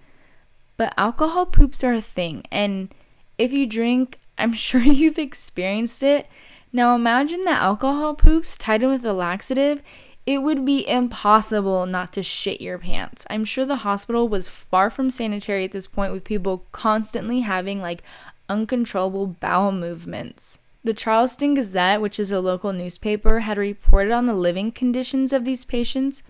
But 0.78 0.94
alcohol 0.96 1.46
poops 1.46 1.84
are 1.84 1.92
a 1.92 2.00
thing. 2.00 2.44
And 2.50 2.88
if 3.36 3.52
you 3.52 3.66
drink, 3.66 4.18
I'm 4.38 4.52
sure 4.68 4.80
you've 4.80 5.18
experienced 5.18 6.02
it. 6.02 6.26
Now 6.72 6.94
imagine 6.94 7.44
the 7.44 7.50
alcohol 7.50 8.14
poops 8.14 8.56
tied 8.56 8.82
in 8.82 8.90
with 8.90 9.04
a 9.04 9.12
laxative. 9.12 9.82
It 10.24 10.42
would 10.42 10.64
be 10.64 10.88
impossible 10.88 11.86
not 11.86 12.12
to 12.12 12.22
shit 12.22 12.60
your 12.60 12.78
pants. 12.78 13.26
I'm 13.28 13.44
sure 13.44 13.64
the 13.64 13.76
hospital 13.76 14.28
was 14.28 14.48
far 14.48 14.90
from 14.90 15.10
sanitary 15.10 15.64
at 15.64 15.72
this 15.72 15.88
point, 15.88 16.12
with 16.12 16.22
people 16.22 16.66
constantly 16.70 17.40
having 17.40 17.80
like 17.80 18.02
uncontrollable 18.48 19.26
bowel 19.26 19.72
movements. 19.72 20.60
The 20.84 20.94
Charleston 20.94 21.54
Gazette, 21.54 22.00
which 22.00 22.20
is 22.20 22.32
a 22.32 22.40
local 22.40 22.72
newspaper, 22.72 23.40
had 23.40 23.58
reported 23.58 24.12
on 24.12 24.26
the 24.26 24.34
living 24.34 24.70
conditions 24.70 25.32
of 25.32 25.44
these 25.44 25.64
patients 25.64 26.22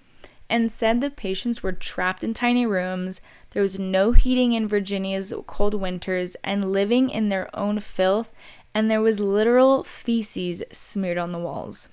and 0.49 0.73
said 0.73 1.01
the 1.01 1.11
patients 1.11 1.63
were 1.63 1.73
trapped 1.73 2.25
in 2.25 2.35
tiny 2.35 2.67
rooms, 2.67 3.21
there 3.53 3.63
was 3.63 3.79
no 3.79 4.13
heating 4.13 4.53
in 4.53 4.67
Virginia's 4.67 5.33
cold 5.47 5.75
winters, 5.75 6.37
and 6.43 6.73
living 6.73 7.11
in 7.11 7.29
their 7.29 7.49
own 7.57 7.79
filth 7.81 8.33
and 8.75 8.91
there 8.91 9.03
was 9.03 9.21
literal 9.21 9.85
feces 9.85 10.63
smeared 10.73 11.19
on 11.19 11.33
the 11.33 11.39
walls. 11.39 11.89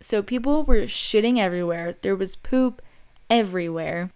So 0.00 0.22
people 0.22 0.64
were 0.64 0.82
shitting 0.82 1.38
everywhere. 1.38 1.94
There 2.02 2.16
was 2.16 2.36
poop 2.36 2.82
everywhere. 3.30 4.10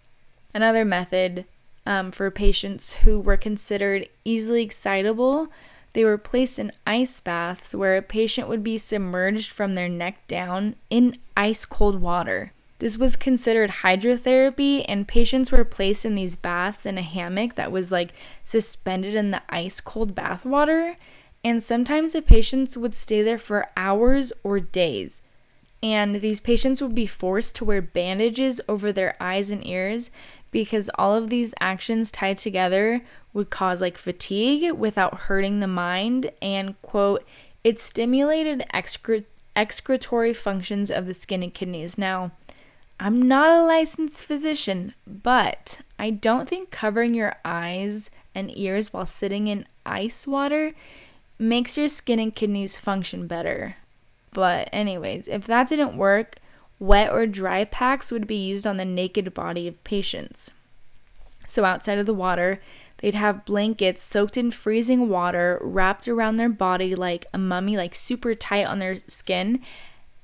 Another 0.53 0.85
method 0.85 1.45
um, 1.85 2.11
for 2.11 2.29
patients 2.29 2.97
who 2.97 3.19
were 3.19 3.37
considered 3.37 4.07
easily 4.23 4.63
excitable, 4.63 5.47
they 5.93 6.03
were 6.03 6.17
placed 6.17 6.59
in 6.59 6.71
ice 6.85 7.19
baths 7.19 7.73
where 7.73 7.97
a 7.97 8.01
patient 8.01 8.47
would 8.47 8.63
be 8.63 8.77
submerged 8.77 9.51
from 9.51 9.73
their 9.73 9.89
neck 9.89 10.27
down 10.27 10.75
in 10.89 11.17
ice 11.35 11.65
cold 11.65 11.99
water. 12.01 12.51
This 12.77 12.97
was 12.97 13.17
considered 13.17 13.71
hydrotherapy, 13.81 14.85
and 14.87 15.07
patients 15.07 15.51
were 15.51 15.65
placed 15.65 16.05
in 16.05 16.15
these 16.15 16.37
baths 16.37 16.85
in 16.85 16.97
a 16.97 17.01
hammock 17.01 17.55
that 17.55 17.71
was 17.71 17.91
like 17.91 18.13
suspended 18.45 19.15
in 19.15 19.31
the 19.31 19.41
ice 19.49 19.81
cold 19.81 20.15
bath 20.15 20.45
water 20.45 20.95
and 21.43 21.63
sometimes 21.63 22.13
the 22.13 22.21
patients 22.21 22.75
would 22.75 22.95
stay 22.95 23.21
there 23.21 23.37
for 23.37 23.69
hours 23.77 24.33
or 24.43 24.59
days. 24.59 25.21
And 25.81 26.15
these 26.15 26.41
patients 26.41 26.81
would 26.81 26.93
be 26.93 27.05
forced 27.05 27.55
to 27.55 27.65
wear 27.65 27.81
bandages 27.81 28.59
over 28.67 28.91
their 28.91 29.15
eyes 29.21 29.49
and 29.49 29.65
ears 29.65 30.11
because 30.51 30.89
all 30.95 31.15
of 31.15 31.29
these 31.29 31.53
actions 31.59 32.11
tied 32.11 32.37
together 32.37 33.01
would 33.33 33.49
cause 33.49 33.81
like 33.81 33.97
fatigue 33.97 34.73
without 34.73 35.13
hurting 35.13 35.59
the 35.59 35.67
mind 35.67 36.31
and 36.41 36.81
quote 36.81 37.23
it 37.63 37.79
stimulated 37.79 38.65
excre- 38.73 39.25
excretory 39.55 40.33
functions 40.33 40.89
of 40.89 41.05
the 41.05 41.13
skin 41.13 41.43
and 41.43 41.53
kidneys. 41.53 41.97
Now, 41.97 42.31
I'm 42.99 43.21
not 43.21 43.49
a 43.49 43.63
licensed 43.63 44.25
physician, 44.25 44.93
but 45.07 45.79
I 45.97 46.09
don't 46.09 46.49
think 46.49 46.71
covering 46.71 47.13
your 47.13 47.35
eyes 47.45 48.11
and 48.35 48.55
ears 48.57 48.91
while 48.91 49.05
sitting 49.05 49.47
in 49.47 49.65
ice 49.85 50.27
water 50.27 50.73
makes 51.39 51.77
your 51.77 51.87
skin 51.87 52.19
and 52.19 52.35
kidneys 52.35 52.77
function 52.77 53.25
better. 53.25 53.77
But, 54.31 54.69
anyways, 54.71 55.27
if 55.27 55.47
that 55.47 55.69
didn't 55.69 55.97
work, 55.97 56.35
wet 56.77 57.11
or 57.11 57.25
dry 57.25 57.63
packs 57.63 58.11
would 58.11 58.27
be 58.27 58.35
used 58.35 58.67
on 58.67 58.77
the 58.77 58.85
naked 58.85 59.33
body 59.33 59.67
of 59.67 59.83
patients. 59.83 60.51
So, 61.47 61.65
outside 61.65 61.97
of 61.97 62.05
the 62.05 62.13
water, 62.13 62.61
they'd 62.97 63.15
have 63.15 63.45
blankets 63.45 64.03
soaked 64.03 64.37
in 64.37 64.51
freezing 64.51 65.09
water 65.09 65.57
wrapped 65.61 66.07
around 66.07 66.35
their 66.35 66.49
body 66.49 66.93
like 66.93 67.25
a 67.33 67.37
mummy, 67.37 67.75
like 67.75 67.95
super 67.95 68.35
tight 68.35 68.65
on 68.65 68.79
their 68.79 68.97
skin, 68.97 69.61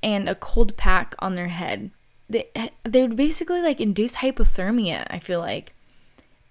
and 0.04 0.30
a 0.30 0.36
cold 0.36 0.78
pack 0.78 1.16
on 1.20 1.36
their 1.36 1.48
head. 1.48 1.90
They, 2.30 2.50
they 2.84 3.02
would 3.02 3.16
basically 3.16 3.62
like 3.62 3.80
induce 3.80 4.18
hypothermia, 4.18 5.08
I 5.10 5.20
feel 5.20 5.40
like 5.40 5.75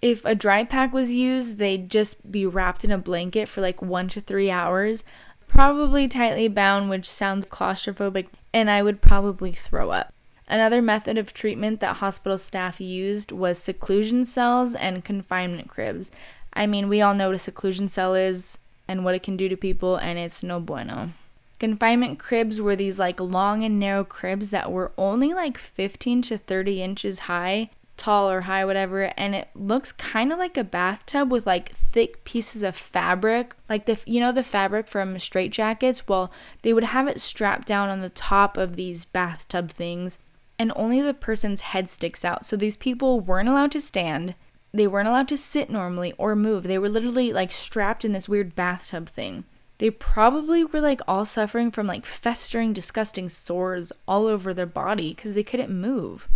if 0.04 0.22
a 0.26 0.34
dry 0.34 0.62
pack 0.64 0.92
was 0.92 1.14
used, 1.14 1.56
they'd 1.56 1.88
just 1.88 2.30
be 2.30 2.44
wrapped 2.44 2.84
in 2.84 2.90
a 2.90 2.98
blanket 2.98 3.48
for 3.48 3.62
like 3.62 3.80
one 3.80 4.06
to 4.08 4.20
three 4.20 4.50
hours, 4.50 5.02
probably 5.48 6.06
tightly 6.06 6.46
bound, 6.46 6.90
which 6.90 7.08
sounds 7.08 7.46
claustrophobic, 7.46 8.26
and 8.52 8.68
I 8.68 8.82
would 8.82 9.00
probably 9.00 9.50
throw 9.50 9.88
up. 9.88 10.12
Another 10.46 10.82
method 10.82 11.16
of 11.16 11.32
treatment 11.32 11.80
that 11.80 11.96
hospital 11.96 12.36
staff 12.36 12.82
used 12.82 13.32
was 13.32 13.58
seclusion 13.58 14.26
cells 14.26 14.74
and 14.74 15.06
confinement 15.06 15.70
cribs. 15.70 16.10
I 16.52 16.66
mean, 16.66 16.90
we 16.90 17.00
all 17.00 17.14
know 17.14 17.28
what 17.28 17.36
a 17.36 17.38
seclusion 17.38 17.88
cell 17.88 18.14
is 18.14 18.58
and 18.86 19.06
what 19.06 19.14
it 19.14 19.22
can 19.22 19.38
do 19.38 19.48
to 19.48 19.56
people, 19.56 19.96
and 19.96 20.18
it's 20.18 20.42
no 20.42 20.60
bueno. 20.60 21.12
Confinement 21.58 22.18
cribs 22.18 22.60
were 22.60 22.76
these 22.76 22.98
like 22.98 23.18
long 23.20 23.64
and 23.64 23.80
narrow 23.80 24.04
cribs 24.04 24.50
that 24.50 24.70
were 24.70 24.92
only 24.98 25.32
like 25.32 25.56
15 25.56 26.20
to 26.20 26.36
30 26.36 26.82
inches 26.82 27.20
high, 27.20 27.70
tall 27.96 28.30
or 28.30 28.42
high, 28.42 28.64
whatever, 28.64 29.12
and 29.16 29.35
it 29.35 29.48
looks 29.54 29.92
kind 29.92 30.33
of 30.33 30.38
like 30.38 30.57
a 30.57 30.64
bathtub 30.64 31.30
with 31.30 31.46
like 31.46 31.70
thick 31.70 32.24
pieces 32.24 32.62
of 32.62 32.76
fabric, 32.76 33.54
like 33.68 33.87
the 33.87 34.00
you 34.07 34.20
know 34.20 34.33
the 34.33 34.42
fabric 34.42 34.88
from 34.88 35.18
straight 35.18 35.52
jackets. 35.52 36.09
Well, 36.09 36.33
they 36.62 36.72
would 36.72 36.85
have 36.85 37.09
it 37.09 37.20
strapped 37.20 37.66
down 37.66 37.88
on 37.88 38.00
the 38.00 38.11
top 38.11 38.57
of 38.57 38.76
these 38.76 39.04
bathtub 39.04 39.70
things, 39.70 40.18
and 40.59 40.72
only 40.76 41.00
the 41.00 41.14
person's 41.14 41.62
head 41.62 41.88
sticks 41.88 42.24
out. 42.24 42.44
So 42.44 42.57
these 42.57 42.76
people 42.76 43.20
weren't 43.20 43.48
allowed 43.48 43.72
to 43.72 43.80
stand. 43.80 44.35
They 44.72 44.87
weren't 44.87 45.09
allowed 45.09 45.28
to 45.28 45.37
sit 45.37 45.70
normally 45.70 46.12
or 46.18 46.35
move. 46.35 46.64
They 46.64 46.78
were 46.78 46.88
literally 46.88 47.33
like 47.33 47.52
strapped 47.52 48.04
in 48.04 48.12
this 48.12 48.28
weird 48.28 48.57
bathtub 48.57 49.09
thing. 49.09 49.44
They 49.78 49.90
probably 49.90 50.64
were 50.64 50.80
like 50.80 51.00
all 51.07 51.24
suffering 51.24 51.70
from 51.70 51.87
like 51.87 52.07
festering, 52.07 52.72
disgusting 52.72 53.28
sores 53.28 53.92
all 54.07 54.26
over 54.26 54.52
their 54.52 54.66
body 54.66 55.14
because 55.14 55.35
they 55.35 55.42
couldn't 55.42 55.70
move. 55.70 56.28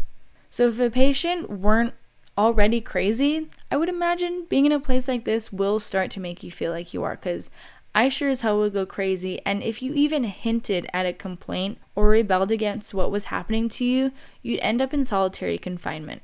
So 0.50 0.68
if 0.68 0.80
a 0.80 0.90
patient 0.90 1.50
weren't 1.50 1.94
already 2.36 2.80
crazy, 2.80 3.48
I 3.70 3.76
would 3.76 3.88
imagine 3.88 4.46
being 4.48 4.66
in 4.66 4.72
a 4.72 4.80
place 4.80 5.08
like 5.08 5.24
this 5.24 5.52
will 5.52 5.80
start 5.80 6.10
to 6.12 6.20
make 6.20 6.42
you 6.42 6.50
feel 6.50 6.72
like 6.72 6.94
you 6.94 7.02
are 7.02 7.16
because 7.16 7.50
I 7.94 8.08
sure 8.08 8.28
as 8.28 8.42
hell 8.42 8.58
would 8.58 8.74
go 8.74 8.86
crazy. 8.86 9.40
And 9.44 9.62
if 9.62 9.82
you 9.82 9.92
even 9.94 10.24
hinted 10.24 10.88
at 10.92 11.06
a 11.06 11.12
complaint 11.12 11.78
or 11.96 12.08
rebelled 12.08 12.52
against 12.52 12.94
what 12.94 13.10
was 13.10 13.24
happening 13.24 13.68
to 13.70 13.84
you, 13.84 14.12
you'd 14.42 14.60
end 14.60 14.80
up 14.80 14.94
in 14.94 15.04
solitary 15.04 15.58
confinement. 15.58 16.22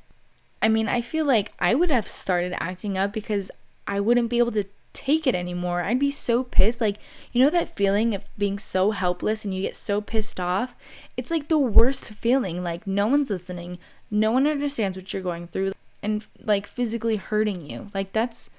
I 0.61 0.69
mean, 0.69 0.87
I 0.87 1.01
feel 1.01 1.25
like 1.25 1.53
I 1.59 1.75
would 1.75 1.91
have 1.91 2.07
started 2.07 2.55
acting 2.59 2.97
up 2.97 3.11
because 3.11 3.51
I 3.85 3.99
wouldn't 3.99 4.29
be 4.29 4.39
able 4.39 4.53
to 4.53 4.65
take 4.93 5.27
it 5.27 5.35
anymore. 5.35 5.83
I'd 5.83 5.99
be 5.99 6.11
so 6.11 6.43
pissed. 6.43 6.81
Like, 6.81 6.97
you 7.33 7.43
know 7.43 7.49
that 7.49 7.75
feeling 7.75 8.15
of 8.15 8.29
being 8.37 8.57
so 8.57 8.91
helpless 8.91 9.43
and 9.43 9.53
you 9.53 9.61
get 9.61 9.75
so 9.75 10.01
pissed 10.01 10.39
off? 10.39 10.75
It's 11.17 11.29
like 11.29 11.49
the 11.49 11.59
worst 11.59 12.05
feeling. 12.13 12.63
Like, 12.63 12.87
no 12.87 13.05
one's 13.07 13.29
listening, 13.29 13.77
no 14.19 14.31
one 14.31 14.47
understands 14.47 14.97
what 14.97 15.11
you're 15.13 15.21
going 15.21 15.47
through, 15.47 15.73
and 16.01 16.25
like 16.43 16.67
physically 16.67 17.17
hurting 17.17 17.69
you. 17.69 17.87
Like, 17.93 18.11
that's, 18.11 18.49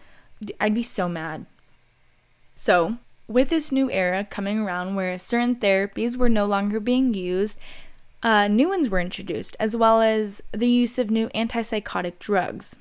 I'd 0.61 0.75
be 0.75 0.83
so 0.83 1.09
mad. 1.09 1.47
So, 2.55 2.97
with 3.29 3.51
this 3.51 3.73
new 3.73 3.91
era 3.91 4.25
coming 4.25 4.61
around 4.61 4.95
where 4.95 5.19
certain 5.19 5.57
therapies 5.57 6.17
were 6.17 6.29
no 6.29 6.47
longer 6.47 6.79
being 6.79 7.13
used 7.15 7.59
uh, 8.23 8.49
new 8.49 8.69
ones 8.69 8.89
were 8.89 8.99
introduced, 8.99 9.57
as 9.61 9.77
well 9.77 10.01
as 10.01 10.43
the 10.51 10.69
use 10.69 10.99
of 10.99 11.11
new 11.11 11.29
antipsychotic 11.29 12.19
drugs. 12.19 12.77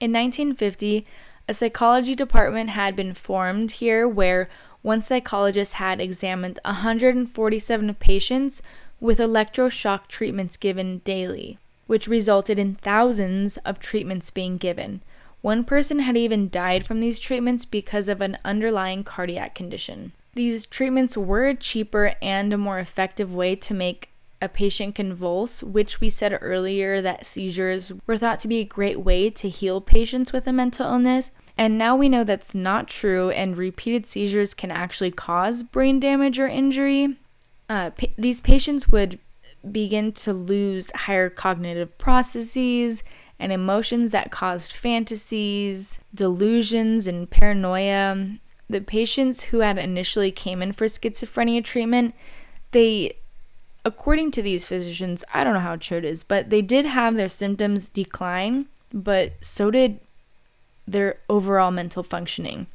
In 0.00 0.12
1950, 0.12 1.06
a 1.46 1.54
psychology 1.54 2.14
department 2.14 2.70
had 2.70 2.96
been 2.96 3.14
formed 3.14 3.72
here 3.72 4.08
where 4.08 4.48
one 4.82 5.00
psychologist 5.02 5.74
had 5.74 6.00
examined 6.00 6.58
147 6.64 7.94
patients 7.94 8.62
with 9.00 9.18
electroshock 9.18 10.08
treatments 10.08 10.56
given 10.56 10.98
daily, 11.04 11.58
which 11.88 12.06
resulted 12.06 12.58
in 12.58 12.76
thousands 12.76 13.56
of 13.58 13.80
treatments 13.80 14.30
being 14.30 14.58
given. 14.58 15.02
One 15.40 15.64
person 15.64 16.00
had 16.00 16.16
even 16.16 16.50
died 16.50 16.84
from 16.84 17.00
these 17.00 17.18
treatments 17.18 17.64
because 17.64 18.08
of 18.08 18.20
an 18.20 18.38
underlying 18.44 19.02
cardiac 19.02 19.56
condition. 19.56 20.12
These 20.34 20.66
treatments 20.66 21.16
were 21.16 21.46
a 21.46 21.54
cheaper 21.54 22.14
and 22.22 22.52
a 22.52 22.58
more 22.58 22.78
effective 22.78 23.34
way 23.34 23.56
to 23.56 23.74
make 23.74 24.10
a 24.40 24.48
patient 24.48 24.94
convulse, 24.94 25.62
which 25.62 26.00
we 26.00 26.10
said 26.10 26.38
earlier 26.40 27.00
that 27.00 27.26
seizures 27.26 27.92
were 28.06 28.16
thought 28.16 28.38
to 28.40 28.48
be 28.48 28.58
a 28.58 28.64
great 28.64 29.00
way 29.00 29.30
to 29.30 29.48
heal 29.48 29.80
patients 29.80 30.32
with 30.32 30.46
a 30.46 30.52
mental 30.52 30.86
illness. 30.86 31.30
And 31.56 31.76
now 31.76 31.96
we 31.96 32.08
know 32.08 32.22
that's 32.22 32.54
not 32.54 32.86
true, 32.86 33.30
and 33.30 33.56
repeated 33.56 34.06
seizures 34.06 34.54
can 34.54 34.70
actually 34.70 35.10
cause 35.10 35.64
brain 35.64 35.98
damage 35.98 36.38
or 36.38 36.46
injury. 36.46 37.16
Uh, 37.68 37.90
pa- 37.90 38.06
these 38.16 38.40
patients 38.40 38.88
would 38.88 39.18
begin 39.70 40.12
to 40.12 40.32
lose 40.32 40.90
higher 40.92 41.30
cognitive 41.30 41.96
processes 41.98 43.02
and 43.38 43.52
emotions 43.52 44.10
that 44.12 44.30
caused 44.30 44.72
fantasies, 44.72 46.00
delusions, 46.14 47.06
and 47.06 47.30
paranoia. 47.30 48.38
The 48.68 48.80
patients 48.80 49.44
who 49.44 49.60
had 49.60 49.78
initially 49.78 50.30
came 50.30 50.62
in 50.62 50.72
for 50.72 50.86
schizophrenia 50.86 51.64
treatment, 51.64 52.14
they 52.72 53.14
according 53.84 54.30
to 54.32 54.42
these 54.42 54.66
physicians, 54.66 55.24
I 55.32 55.44
don't 55.44 55.54
know 55.54 55.60
how 55.60 55.76
true 55.76 55.98
it 55.98 56.04
is, 56.04 56.22
but 56.22 56.50
they 56.50 56.60
did 56.60 56.84
have 56.84 57.14
their 57.14 57.28
symptoms 57.28 57.88
decline, 57.88 58.66
but 58.92 59.32
so 59.40 59.70
did 59.70 60.00
their 60.86 61.18
overall 61.28 61.70
mental 61.70 62.02
functioning. 62.02 62.66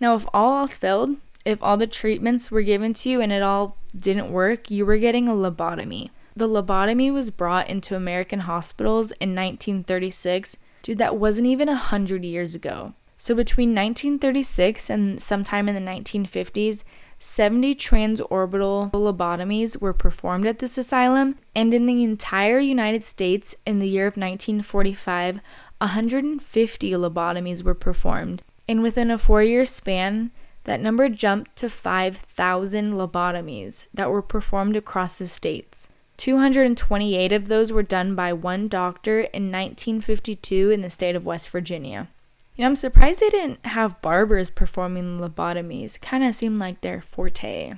Now, 0.00 0.14
if 0.14 0.26
all 0.32 0.60
else 0.60 0.78
failed, 0.78 1.16
if 1.44 1.62
all 1.62 1.76
the 1.76 1.86
treatments 1.86 2.50
were 2.50 2.62
given 2.62 2.94
to 2.94 3.10
you 3.10 3.20
and 3.20 3.32
it 3.32 3.42
all 3.42 3.76
didn't 3.94 4.32
work, 4.32 4.70
you 4.70 4.86
were 4.86 4.96
getting 4.96 5.28
a 5.28 5.32
lobotomy. 5.32 6.10
The 6.36 6.48
lobotomy 6.48 7.12
was 7.12 7.30
brought 7.30 7.68
into 7.68 7.94
American 7.94 8.40
hospitals 8.40 9.12
in 9.12 9.30
1936. 9.30 10.56
Dude, 10.82 10.98
that 10.98 11.16
wasn't 11.16 11.46
even 11.46 11.68
a 11.68 11.76
hundred 11.76 12.24
years 12.24 12.54
ago. 12.54 12.94
So 13.16 13.34
between 13.34 13.70
1936 13.70 14.90
and 14.90 15.22
sometime 15.22 15.68
in 15.68 15.74
the 15.74 15.90
1950s, 15.90 16.82
70 17.18 17.74
transorbital 17.76 18.90
lobotomies 18.90 19.80
were 19.80 19.92
performed 19.92 20.46
at 20.46 20.58
this 20.58 20.76
asylum, 20.76 21.36
and 21.54 21.72
in 21.72 21.86
the 21.86 22.02
entire 22.02 22.58
United 22.58 23.04
States 23.04 23.56
in 23.64 23.78
the 23.78 23.88
year 23.88 24.06
of 24.06 24.16
1945, 24.16 25.40
150 25.78 26.90
lobotomies 26.90 27.62
were 27.62 27.74
performed. 27.74 28.42
And 28.68 28.82
within 28.82 29.10
a 29.10 29.18
four 29.18 29.42
year 29.42 29.64
span, 29.64 30.32
that 30.64 30.80
number 30.80 31.08
jumped 31.08 31.56
to 31.56 31.68
5,000 31.68 32.92
lobotomies 32.92 33.86
that 33.94 34.10
were 34.10 34.22
performed 34.22 34.76
across 34.76 35.16
the 35.16 35.26
states. 35.26 35.88
228 36.16 37.32
of 37.32 37.48
those 37.48 37.72
were 37.72 37.82
done 37.82 38.14
by 38.14 38.32
one 38.32 38.68
doctor 38.68 39.20
in 39.20 39.50
1952 39.50 40.70
in 40.70 40.82
the 40.82 40.90
state 40.90 41.16
of 41.16 41.26
West 41.26 41.50
Virginia. 41.50 42.08
You 42.56 42.62
know, 42.62 42.68
I'm 42.68 42.76
surprised 42.76 43.20
they 43.20 43.30
didn't 43.30 43.66
have 43.66 44.00
barbers 44.00 44.48
performing 44.48 45.18
lobotomies. 45.18 46.00
Kind 46.00 46.22
of 46.22 46.34
seemed 46.34 46.58
like 46.58 46.80
their 46.80 47.00
forte. 47.00 47.74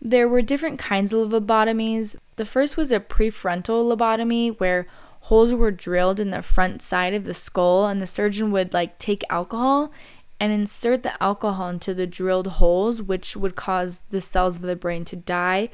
There 0.00 0.28
were 0.28 0.42
different 0.42 0.78
kinds 0.78 1.12
of 1.12 1.30
lobotomies. 1.30 2.16
The 2.36 2.44
first 2.44 2.76
was 2.76 2.90
a 2.90 3.00
prefrontal 3.00 3.94
lobotomy 3.94 4.58
where 4.58 4.86
holes 5.22 5.52
were 5.52 5.70
drilled 5.70 6.18
in 6.18 6.30
the 6.30 6.42
front 6.42 6.82
side 6.82 7.14
of 7.14 7.24
the 7.24 7.34
skull 7.34 7.86
and 7.86 8.02
the 8.02 8.06
surgeon 8.06 8.50
would 8.50 8.72
like 8.74 8.98
take 8.98 9.22
alcohol 9.30 9.92
and 10.40 10.52
insert 10.52 11.02
the 11.02 11.22
alcohol 11.22 11.68
into 11.68 11.92
the 11.92 12.06
drilled 12.06 12.46
holes 12.46 13.02
which 13.02 13.36
would 13.36 13.56
cause 13.56 14.02
the 14.10 14.20
cells 14.20 14.56
of 14.56 14.62
the 14.62 14.76
brain 14.76 15.04
to 15.04 15.16
die 15.16 15.68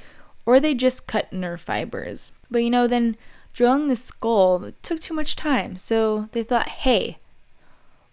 or 0.46 0.60
they 0.60 0.74
just 0.74 1.06
cut 1.06 1.32
nerve 1.32 1.60
fibers. 1.60 2.32
But 2.50 2.62
you 2.62 2.70
know, 2.70 2.86
then 2.86 3.16
drilling 3.52 3.88
the 3.88 3.96
skull 3.96 4.72
took 4.82 5.00
too 5.00 5.14
much 5.14 5.36
time. 5.36 5.76
So 5.76 6.28
they 6.32 6.42
thought, 6.42 6.68
"Hey, 6.68 7.18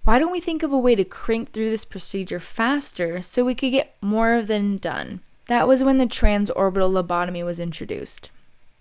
why 0.03 0.17
don't 0.17 0.31
we 0.31 0.39
think 0.39 0.63
of 0.63 0.71
a 0.71 0.77
way 0.77 0.95
to 0.95 1.03
crank 1.03 1.51
through 1.51 1.69
this 1.69 1.85
procedure 1.85 2.39
faster 2.39 3.21
so 3.21 3.45
we 3.45 3.55
could 3.55 3.71
get 3.71 3.95
more 4.01 4.33
of 4.33 4.47
them 4.47 4.77
done? 4.77 5.21
That 5.47 5.67
was 5.67 5.83
when 5.83 5.97
the 5.97 6.05
transorbital 6.05 6.91
lobotomy 6.91 7.43
was 7.43 7.59
introduced. 7.59 8.31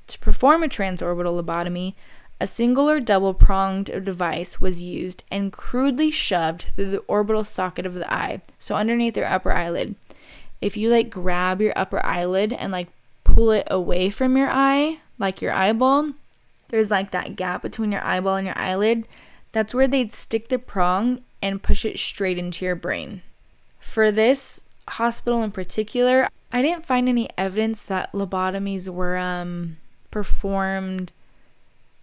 To 0.06 0.18
perform 0.18 0.62
a 0.62 0.68
transorbital 0.68 1.42
lobotomy, 1.42 1.94
a 2.40 2.46
single 2.46 2.88
or 2.88 3.00
double 3.00 3.34
pronged 3.34 3.86
device 4.04 4.60
was 4.60 4.82
used 4.82 5.24
and 5.30 5.52
crudely 5.52 6.10
shoved 6.10 6.62
through 6.62 6.90
the 6.90 6.98
orbital 7.00 7.44
socket 7.44 7.84
of 7.84 7.94
the 7.94 8.10
eye, 8.10 8.40
so 8.58 8.74
underneath 8.74 9.16
your 9.16 9.26
upper 9.26 9.52
eyelid. 9.52 9.94
If 10.62 10.76
you 10.76 10.88
like 10.88 11.10
grab 11.10 11.60
your 11.60 11.74
upper 11.76 12.04
eyelid 12.04 12.54
and 12.54 12.72
like 12.72 12.88
pull 13.34 13.50
it 13.50 13.66
away 13.70 14.10
from 14.10 14.36
your 14.36 14.50
eye, 14.50 15.00
like 15.18 15.42
your 15.42 15.52
eyeball, 15.52 16.12
there's 16.68 16.90
like 16.90 17.10
that 17.10 17.36
gap 17.36 17.62
between 17.62 17.92
your 17.92 18.02
eyeball 18.02 18.36
and 18.36 18.46
your 18.46 18.58
eyelid 18.58 19.06
that's 19.52 19.74
where 19.74 19.88
they'd 19.88 20.12
stick 20.12 20.48
the 20.48 20.58
prong 20.58 21.22
and 21.42 21.62
push 21.62 21.84
it 21.84 21.98
straight 21.98 22.38
into 22.38 22.64
your 22.64 22.76
brain. 22.76 23.22
For 23.78 24.12
this 24.12 24.64
hospital 24.88 25.42
in 25.42 25.50
particular, 25.50 26.28
I 26.52 26.62
didn't 26.62 26.86
find 26.86 27.08
any 27.08 27.28
evidence 27.36 27.84
that 27.84 28.12
lobotomies 28.12 28.88
were 28.88 29.16
um, 29.16 29.78
performed 30.10 31.12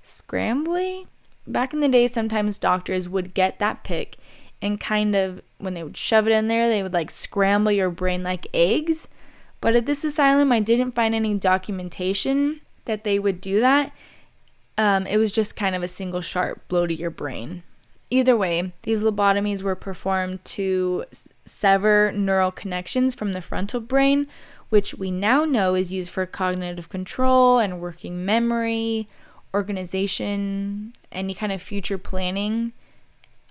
scrambly. 0.04 1.08
Back 1.46 1.74
in 1.74 1.80
the 1.80 1.88
day, 1.88 2.08
sometimes 2.08 2.58
doctors 2.58 3.08
would 3.08 3.34
get 3.34 3.60
that 3.60 3.84
pick 3.84 4.18
and 4.62 4.80
kind 4.80 5.16
of, 5.16 5.42
when 5.60 5.74
they 5.74 5.84
would 5.84 5.98
shove 5.98 6.28
it 6.28 6.34
in 6.34 6.48
there, 6.48 6.68
they 6.68 6.84
would 6.84 6.94
like 6.94 7.12
scramble 7.12 7.72
your 7.72 7.90
brain 7.90 8.24
like 8.24 8.48
eggs. 8.54 9.08
But 9.62 9.76
at 9.76 9.86
this 9.86 10.04
asylum, 10.04 10.52
I 10.52 10.60
didn't 10.60 10.94
find 10.94 11.16
any 11.16 11.34
documentation 11.34 12.62
that 12.86 13.04
they 13.04 13.20
would 13.20 13.42
do 13.42 13.60
that. 13.60 13.92
Um, 14.78 15.08
it 15.08 15.18
was 15.18 15.32
just 15.32 15.56
kind 15.56 15.76
of 15.76 15.84
a 15.84 15.88
single 15.88 16.22
sharp 16.22 16.68
blow 16.68 16.86
to 16.86 16.94
your 16.94 17.10
brain. 17.10 17.64
Either 18.10 18.38
way, 18.38 18.72
these 18.84 19.04
lobotomies 19.04 19.64
were 19.64 19.76
performed 19.76 20.44
to 20.46 21.04
sever 21.46 22.12
neural 22.16 22.52
connections 22.52 23.14
from 23.16 23.34
the 23.34 23.42
frontal 23.42 23.82
brain, 23.82 24.28
which 24.70 24.94
we 24.94 25.12
now 25.12 25.44
know 25.44 25.76
is 25.76 25.92
used 25.92 26.10
for 26.10 26.26
cognitive 26.26 26.90
control 26.90 27.60
and 27.60 27.82
working 27.82 28.24
memory, 28.24 29.08
organization, 29.54 30.94
any 31.12 31.34
kind 31.34 31.52
of 31.52 31.62
future 31.62 31.98
planning, 31.98 32.72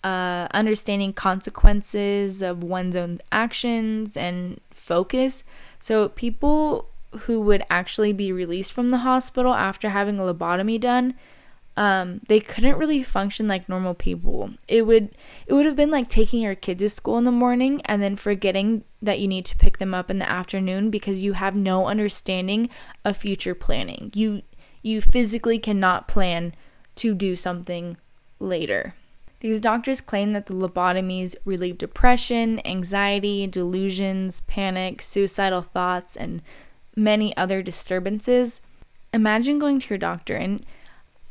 uh, 0.04 0.46
understanding 0.52 1.12
consequences 1.12 2.40
of 2.40 2.62
one's 2.62 2.96
own 2.96 3.18
actions, 3.32 4.16
and 4.16 4.60
focus. 4.86 5.44
So 5.78 6.08
people 6.08 6.88
who 7.20 7.40
would 7.40 7.64
actually 7.68 8.12
be 8.12 8.32
released 8.32 8.72
from 8.72 8.90
the 8.90 8.98
hospital 8.98 9.54
after 9.54 9.90
having 9.90 10.18
a 10.18 10.22
lobotomy 10.22 10.80
done, 10.80 11.14
um, 11.76 12.20
they 12.28 12.40
couldn't 12.40 12.78
really 12.78 13.02
function 13.02 13.48
like 13.48 13.68
normal 13.68 13.94
people. 13.94 14.50
It 14.66 14.86
would 14.86 15.10
it 15.46 15.52
would 15.52 15.66
have 15.66 15.76
been 15.76 15.90
like 15.90 16.08
taking 16.08 16.40
your 16.40 16.54
kids 16.54 16.82
to 16.82 16.88
school 16.88 17.18
in 17.18 17.24
the 17.24 17.32
morning 17.32 17.82
and 17.84 18.00
then 18.00 18.16
forgetting 18.16 18.84
that 19.02 19.20
you 19.20 19.28
need 19.28 19.44
to 19.46 19.58
pick 19.58 19.78
them 19.78 19.92
up 19.92 20.10
in 20.10 20.18
the 20.18 20.28
afternoon 20.28 20.90
because 20.90 21.22
you 21.22 21.34
have 21.34 21.54
no 21.54 21.86
understanding 21.86 22.70
of 23.04 23.16
future 23.16 23.54
planning. 23.54 24.10
You 24.14 24.42
you 24.82 25.00
physically 25.00 25.58
cannot 25.58 26.08
plan 26.08 26.54
to 26.96 27.14
do 27.14 27.36
something 27.36 27.98
later. 28.38 28.94
These 29.46 29.60
doctors 29.60 30.00
claim 30.00 30.32
that 30.32 30.46
the 30.46 30.54
lobotomies 30.54 31.36
relieve 31.44 31.78
depression, 31.78 32.60
anxiety, 32.66 33.46
delusions, 33.46 34.40
panic, 34.48 35.00
suicidal 35.00 35.62
thoughts, 35.62 36.16
and 36.16 36.42
many 36.96 37.36
other 37.36 37.62
disturbances. 37.62 38.60
Imagine 39.14 39.60
going 39.60 39.78
to 39.78 39.88
your 39.88 39.98
doctor 39.98 40.34
and 40.34 40.66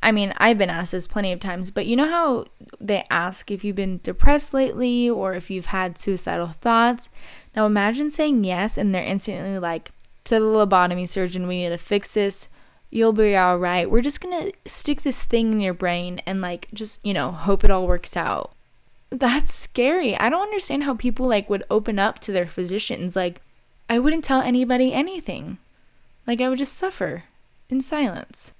I 0.01 0.13
mean, 0.13 0.34
I've 0.38 0.58
been 0.58 0.69
asked 0.69 0.93
this 0.93 1.08
plenty 1.08 1.34
of 1.34 1.41
times, 1.41 1.71
but 1.71 1.88
you 1.88 1.97
know 1.97 2.08
how 2.08 2.45
they 2.80 3.04
ask 3.10 3.51
if 3.51 3.65
you've 3.65 3.75
been 3.75 3.99
depressed 4.01 4.54
lately 4.54 5.10
or 5.10 5.34
if 5.34 5.51
you've 5.51 5.65
had 5.65 5.97
suicidal 5.97 6.47
thoughts? 6.47 7.10
Now 7.54 7.65
imagine 7.65 8.10
saying 8.10 8.45
yes 8.45 8.78
and 8.78 8.95
they're 8.95 9.04
instantly 9.04 9.60
like, 9.60 9.91
to 10.23 10.36
the 10.36 10.45
lobotomy 10.45 11.06
surgeon, 11.06 11.47
we 11.47 11.63
need 11.63 11.69
to 11.69 11.78
fix 11.78 12.13
this. 12.13 12.47
You'll 12.89 13.13
be 13.13 13.36
all 13.36 13.58
right. 13.58 13.89
We're 13.89 14.02
just 14.02 14.21
going 14.21 14.45
to 14.45 14.54
stick 14.69 15.02
this 15.02 15.24
thing 15.24 15.52
in 15.52 15.60
your 15.60 15.74
brain 15.74 16.21
and 16.26 16.41
like 16.41 16.69
just, 16.74 17.06
you 17.06 17.13
know, 17.13 17.32
hope 17.32 17.63
it 17.63 17.71
all 17.71 17.88
works 17.88 18.15
out. 18.15 18.54
That's 19.10 19.54
scary. 19.54 20.17
I 20.17 20.30
don't 20.30 20.43
understand 20.43 20.84
how 20.84 20.95
people 20.95 21.28
like 21.28 21.50
would 21.50 21.63
open 21.69 22.00
up 22.00 22.19
to 22.19 22.32
their 22.32 22.48
physicians. 22.48 23.15
Like, 23.15 23.41
I 23.89 24.00
wouldn't 24.00 24.24
tell 24.24 24.41
anybody 24.41 24.93
anything. 24.93 25.58
Like, 26.26 26.41
I 26.41 26.50
would 26.50 26.58
just 26.58 26.74
suffer 26.74 27.24
in 27.69 27.82
silence. 27.82 28.54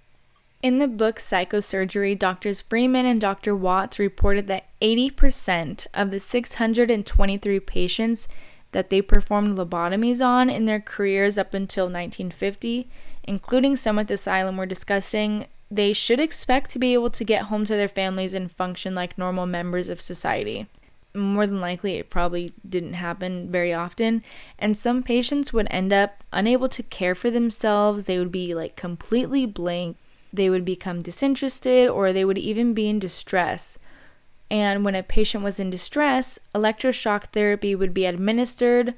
In 0.62 0.80
the 0.80 0.88
book 0.88 1.18
Psychosurgery, 1.18 2.18
Doctors 2.18 2.62
Freeman 2.62 3.06
and 3.06 3.22
Dr. 3.22 3.56
Watts 3.56 4.00
reported 4.00 4.48
that 4.48 4.66
80% 4.82 5.86
of 5.94 6.10
the 6.10 6.20
623 6.20 7.60
patients 7.60 8.28
that 8.72 8.90
they 8.90 9.02
performed 9.02 9.58
lobotomies 9.58 10.26
on 10.26 10.50
in 10.50 10.66
their 10.66 10.80
careers 10.80 11.38
up 11.38 11.54
until 11.54 11.86
1950, 11.86 12.88
including 13.26 13.76
some 13.76 14.00
at 14.00 14.08
the 14.08 14.14
asylum 14.14 14.58
we're 14.58 14.66
discussing, 14.66 15.48
they 15.70 15.94
should 15.94 16.20
expect 16.20 16.72
to 16.72 16.80
be 16.80 16.94
able 16.94 17.10
to 17.10 17.24
get 17.24 17.44
home 17.44 17.66
to 17.66 17.74
their 17.74 17.88
families 17.88 18.34
and 18.34 18.52
function 18.52 18.96
like 18.96 19.18
normal 19.18 19.46
members 19.46 19.90
of 19.90 20.00
society. 20.00 20.68
More 21.14 21.48
than 21.48 21.62
likely, 21.62 21.96
it 21.96 22.10
probably 22.10 22.54
didn't 22.68 22.94
happen 22.94 23.50
very 23.50 23.74
often, 23.74 24.22
and 24.60 24.78
some 24.78 25.02
patients 25.02 25.52
would 25.52 25.68
end 25.72 25.92
up 25.92 26.24
unable 26.32 26.70
to 26.70 26.84
care 26.84 27.16
for 27.16 27.32
themselves. 27.32 28.06
They 28.06 28.20
would 28.20 28.32
be 28.32 28.54
like 28.54 28.76
completely 28.76 29.46
blank 29.46 29.98
they 30.36 30.50
would 30.50 30.66
become 30.66 31.02
disinterested 31.02 31.88
or 31.88 32.12
they 32.12 32.26
would 32.26 32.38
even 32.38 32.74
be 32.74 32.90
in 32.90 33.00
distress. 33.00 33.78
And 34.52 34.86
when 34.86 34.96
a 34.96 35.04
patient 35.04 35.44
was 35.44 35.60
in 35.60 35.70
distress, 35.70 36.38
electroshock 36.54 37.26
therapy 37.26 37.74
would 37.74 37.94
be 37.94 38.06
administered 38.06 38.94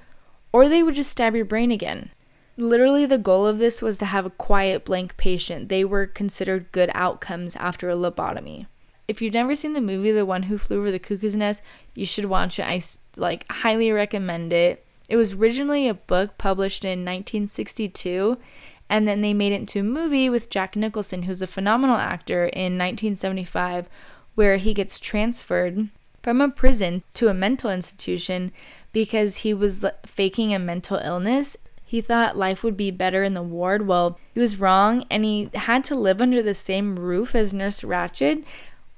or 0.52 0.68
they 0.68 0.84
would 0.84 0.96
just 0.96 1.12
stab 1.12 1.36
your 1.36 1.46
brain 1.46 1.72
again. 1.72 2.12
Literally, 2.58 3.06
the 3.06 3.20
goal 3.20 3.46
of 3.46 3.60
this 3.60 3.82
was 3.82 3.98
to 4.00 4.06
have 4.06 4.26
a 4.26 4.32
quiet, 4.32 4.84
blank 4.84 5.16
patient. 5.16 5.70
They 5.70 5.86
were 5.86 6.08
considered 6.08 6.72
good 6.72 6.90
outcomes 6.94 7.56
after 7.56 7.90
a 7.90 7.96
lobotomy. 7.96 8.66
If 9.08 9.22
you've 9.22 9.36
never 9.36 9.56
seen 9.56 9.74
the 9.74 9.82
movie 9.82 10.12
The 10.12 10.26
One 10.26 10.44
Who 10.44 10.58
Flew 10.58 10.80
Over 10.80 10.92
the 10.92 11.00
Cuckoo's 11.00 11.36
Nest, 11.36 11.62
you 11.96 12.06
should 12.06 12.26
watch 12.26 12.60
it. 12.60 12.64
I 12.64 12.82
like 13.16 13.46
highly 13.50 13.92
recommend 13.92 14.52
it. 14.52 14.84
It 15.08 15.16
was 15.16 15.34
originally 15.34 15.88
a 15.88 15.94
book 15.94 16.38
published 16.38 16.84
in 16.84 17.06
1962 17.06 18.38
and 18.90 19.08
then 19.08 19.22
they 19.22 19.34
made 19.34 19.52
it 19.52 19.62
into 19.62 19.82
a 19.82 19.84
movie 19.84 20.30
with 20.30 20.50
Jack 20.50 20.76
Nicholson, 20.76 21.24
who's 21.24 21.42
a 21.42 21.48
phenomenal 21.48 21.98
actor, 21.98 22.46
in 22.46 22.78
1975, 22.78 23.90
where 24.36 24.58
he 24.58 24.74
gets 24.74 25.00
transferred 25.00 25.90
from 26.24 26.42
a 26.42 26.50
prison 26.50 27.04
to 27.14 27.28
a 27.28 27.34
mental 27.34 27.70
institution 27.70 28.52
because 28.94 29.38
he 29.38 29.54
was 29.54 29.86
faking 30.06 30.54
a 30.54 30.60
mental 30.60 30.98
illness. 30.98 31.58
He 31.90 32.02
thought 32.02 32.36
life 32.36 32.66
would 32.66 32.76
be 32.76 32.92
better 32.92 33.24
in 33.24 33.34
the 33.34 33.42
ward. 33.42 33.88
Well, 33.88 34.20
he 34.34 34.42
was 34.42 34.60
wrong, 34.60 35.06
and 35.10 35.24
he 35.24 35.50
had 35.54 35.86
to 35.86 35.96
live 35.96 36.22
under 36.22 36.42
the 36.44 36.54
same 36.54 37.00
roof 37.00 37.34
as 37.34 37.54
Nurse 37.54 37.82
Ratched. 37.82 38.44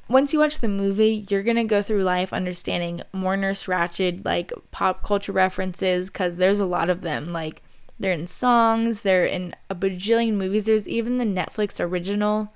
Once 0.08 0.34
you 0.34 0.40
watch 0.40 0.58
the 0.58 0.68
movie, 0.68 1.24
you're 1.30 1.44
gonna 1.44 1.64
go 1.64 1.84
through 1.84 2.02
life 2.02 2.34
understanding 2.34 3.02
more 3.14 3.38
Nurse 3.38 3.68
Ratched, 3.68 4.26
like 4.26 4.52
pop 4.72 5.04
culture 5.04 5.32
references, 5.32 6.10
because 6.10 6.38
there's 6.38 6.58
a 6.58 6.66
lot 6.66 6.90
of 6.90 7.02
them. 7.02 7.28
Like, 7.28 7.62
they're 8.00 8.12
in 8.12 8.26
songs, 8.26 9.04
they're 9.04 9.26
in 9.26 9.54
a 9.70 9.76
bajillion 9.76 10.34
movies. 10.34 10.66
There's 10.66 10.88
even 10.88 11.20
the 11.20 11.26
Netflix 11.26 11.80
original 11.80 12.52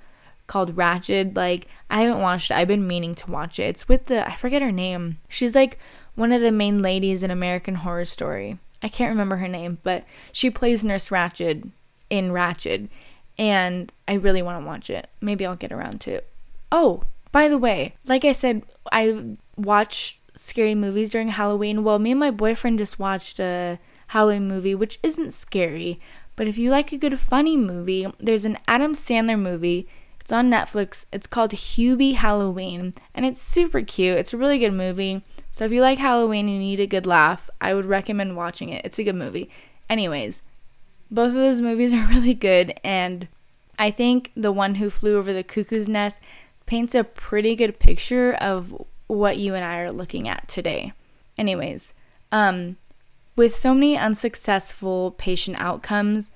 called 0.48 0.74
Ratched. 0.74 1.36
Like, 1.36 1.68
I 1.88 2.02
haven't 2.02 2.22
watched 2.22 2.50
it. 2.50 2.56
I've 2.56 2.66
been 2.66 2.88
meaning 2.88 3.14
to 3.14 3.30
watch 3.30 3.60
it. 3.60 3.68
It's 3.68 3.88
with 3.88 4.06
the, 4.06 4.28
I 4.28 4.34
forget 4.34 4.62
her 4.62 4.72
name. 4.72 5.18
She's 5.28 5.54
like 5.54 5.78
one 6.16 6.32
of 6.32 6.40
the 6.40 6.50
main 6.50 6.78
ladies 6.78 7.22
in 7.22 7.30
American 7.30 7.76
Horror 7.76 8.04
Story. 8.04 8.58
I 8.84 8.88
can't 8.88 9.10
remember 9.10 9.36
her 9.36 9.48
name, 9.48 9.78
but 9.82 10.04
she 10.30 10.50
plays 10.50 10.84
Nurse 10.84 11.08
Ratched 11.08 11.70
in 12.10 12.30
Ratched. 12.30 12.88
And 13.36 13.90
I 14.06 14.14
really 14.14 14.42
want 14.42 14.62
to 14.62 14.66
watch 14.66 14.88
it. 14.90 15.08
Maybe 15.20 15.44
I'll 15.44 15.56
get 15.56 15.72
around 15.72 16.00
to 16.02 16.12
it. 16.12 16.28
Oh, 16.70 17.02
by 17.32 17.48
the 17.48 17.58
way, 17.58 17.96
like 18.06 18.24
I 18.24 18.30
said, 18.30 18.62
I 18.92 19.36
watch 19.56 20.20
scary 20.36 20.76
movies 20.76 21.10
during 21.10 21.28
Halloween. 21.28 21.82
Well, 21.82 21.98
me 21.98 22.12
and 22.12 22.20
my 22.20 22.30
boyfriend 22.30 22.78
just 22.78 23.00
watched 23.00 23.40
a. 23.40 23.80
Halloween 24.08 24.48
movie, 24.48 24.74
which 24.74 24.98
isn't 25.02 25.32
scary. 25.32 26.00
But 26.36 26.46
if 26.46 26.58
you 26.58 26.70
like 26.70 26.92
a 26.92 26.98
good 26.98 27.18
funny 27.18 27.56
movie, 27.56 28.06
there's 28.18 28.44
an 28.44 28.58
Adam 28.66 28.92
Sandler 28.92 29.38
movie. 29.38 29.88
It's 30.20 30.32
on 30.32 30.50
Netflix. 30.50 31.06
It's 31.12 31.26
called 31.26 31.52
Hubie 31.52 32.14
Halloween, 32.14 32.94
and 33.14 33.26
it's 33.26 33.42
super 33.42 33.82
cute. 33.82 34.16
It's 34.16 34.32
a 34.32 34.38
really 34.38 34.58
good 34.58 34.72
movie. 34.72 35.22
So 35.54 35.64
if 35.64 35.70
you 35.70 35.82
like 35.82 35.98
Halloween 35.98 36.48
and 36.48 36.56
you 36.56 36.62
need 36.62 36.80
a 36.80 36.86
good 36.88 37.06
laugh, 37.06 37.48
I 37.60 37.74
would 37.74 37.86
recommend 37.86 38.36
watching 38.36 38.70
it. 38.70 38.84
It's 38.84 38.98
a 38.98 39.04
good 39.04 39.14
movie. 39.14 39.48
Anyways, 39.88 40.42
both 41.12 41.28
of 41.28 41.34
those 41.34 41.60
movies 41.60 41.94
are 41.94 42.08
really 42.08 42.34
good, 42.34 42.74
and 42.82 43.28
I 43.78 43.92
think 43.92 44.32
the 44.36 44.50
one 44.50 44.74
who 44.74 44.90
flew 44.90 45.16
over 45.16 45.32
the 45.32 45.44
cuckoo's 45.44 45.88
nest 45.88 46.20
paints 46.66 46.92
a 46.92 47.04
pretty 47.04 47.54
good 47.54 47.78
picture 47.78 48.32
of 48.34 48.74
what 49.06 49.36
you 49.36 49.54
and 49.54 49.64
I 49.64 49.78
are 49.78 49.92
looking 49.92 50.26
at 50.26 50.48
today. 50.48 50.92
Anyways, 51.38 51.94
um, 52.32 52.76
with 53.36 53.54
so 53.54 53.74
many 53.74 53.96
unsuccessful 53.96 55.12
patient 55.12 55.60
outcomes, 55.60 56.32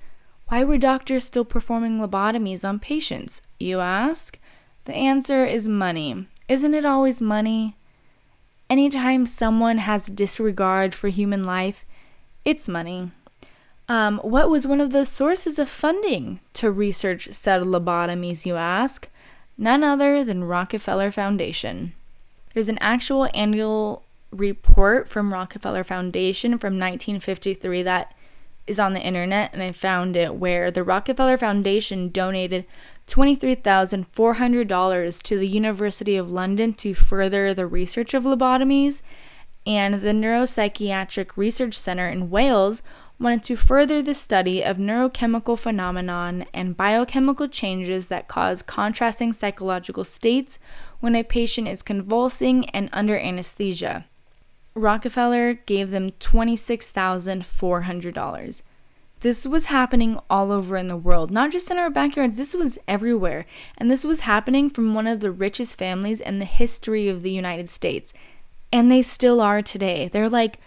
why 0.47 0.63
were 0.63 0.77
doctors 0.77 1.25
still 1.25 1.43
performing 1.43 1.99
lobotomies 1.99 2.65
on 2.65 2.79
patients, 2.79 3.41
you 3.59 3.81
ask? 3.81 4.39
The 4.85 4.95
answer 4.95 5.43
is 5.43 5.67
money. 5.67 6.27
Isn't 6.47 6.73
it 6.73 6.85
always 6.85 7.19
money? 7.19 7.75
Anytime 8.69 9.25
someone 9.25 9.79
has 9.79 10.05
disregard 10.05 10.93
for 10.93 11.07
human 11.07 11.43
life, 11.43 11.85
it's 12.45 12.69
money. 12.69 13.11
Um, 13.87 14.19
what 14.19 14.51
was 14.51 14.67
one 14.67 14.79
of 14.79 14.91
the 14.91 15.05
sources 15.05 15.57
of 15.57 15.67
funding 15.67 16.39
to 16.53 16.69
research 16.69 17.29
said 17.31 17.63
lobotomies, 17.63 18.45
you 18.45 18.55
ask? 18.55 19.09
None 19.57 19.83
other 19.83 20.23
than 20.23 20.43
Rockefeller 20.43 21.09
Foundation. 21.09 21.93
There's 22.53 22.69
an 22.69 22.77
actual 22.79 23.27
annual 23.33 24.03
report 24.31 25.09
from 25.09 25.33
Rockefeller 25.33 25.83
Foundation 25.83 26.59
from 26.59 26.73
1953 26.73 27.81
that 27.81 28.13
is 28.67 28.79
on 28.79 28.93
the 28.93 29.01
internet 29.01 29.51
and 29.51 29.63
I 29.63 29.71
found 29.71 30.15
it 30.15 30.35
where 30.35 30.69
the 30.69 30.83
Rockefeller 30.83 31.37
Foundation 31.37 32.09
donated 32.09 32.65
$23,400 33.09 35.23
to 35.23 35.37
the 35.37 35.47
University 35.47 36.15
of 36.15 36.31
London 36.31 36.73
to 36.75 36.93
further 36.93 37.53
the 37.53 37.65
research 37.65 38.13
of 38.13 38.23
lobotomies 38.23 39.01
and 39.65 39.95
the 39.95 40.11
Neuropsychiatric 40.11 41.31
Research 41.35 41.73
Center 41.73 42.07
in 42.07 42.29
Wales 42.29 42.83
wanted 43.19 43.41
to 43.43 43.55
further 43.55 44.01
the 44.01 44.13
study 44.13 44.63
of 44.63 44.77
neurochemical 44.77 45.59
phenomenon 45.59 46.45
and 46.53 46.77
biochemical 46.77 47.47
changes 47.47 48.07
that 48.07 48.27
cause 48.27 48.61
contrasting 48.61 49.33
psychological 49.33 50.05
states 50.05 50.59
when 50.99 51.15
a 51.15 51.23
patient 51.23 51.67
is 51.67 51.81
convulsing 51.81 52.69
and 52.69 52.89
under 52.93 53.17
anesthesia. 53.17 54.05
Rockefeller 54.75 55.55
gave 55.55 55.89
them 55.91 56.11
$26,400. 56.11 58.61
This 59.21 59.45
was 59.45 59.65
happening 59.65 60.19
all 60.29 60.51
over 60.51 60.77
in 60.77 60.87
the 60.87 60.97
world, 60.97 61.31
not 61.31 61.51
just 61.51 61.69
in 61.69 61.77
our 61.77 61.89
backyards, 61.89 62.37
this 62.37 62.55
was 62.55 62.79
everywhere. 62.87 63.45
And 63.77 63.91
this 63.91 64.03
was 64.03 64.21
happening 64.21 64.69
from 64.69 64.93
one 64.93 65.07
of 65.07 65.19
the 65.19 65.31
richest 65.31 65.77
families 65.77 66.21
in 66.21 66.39
the 66.39 66.45
history 66.45 67.09
of 67.09 67.21
the 67.21 67.31
United 67.31 67.69
States. 67.69 68.13
And 68.71 68.89
they 68.89 69.01
still 69.01 69.41
are 69.41 69.61
today. 69.61 70.07
They're 70.07 70.29
like 70.29 70.59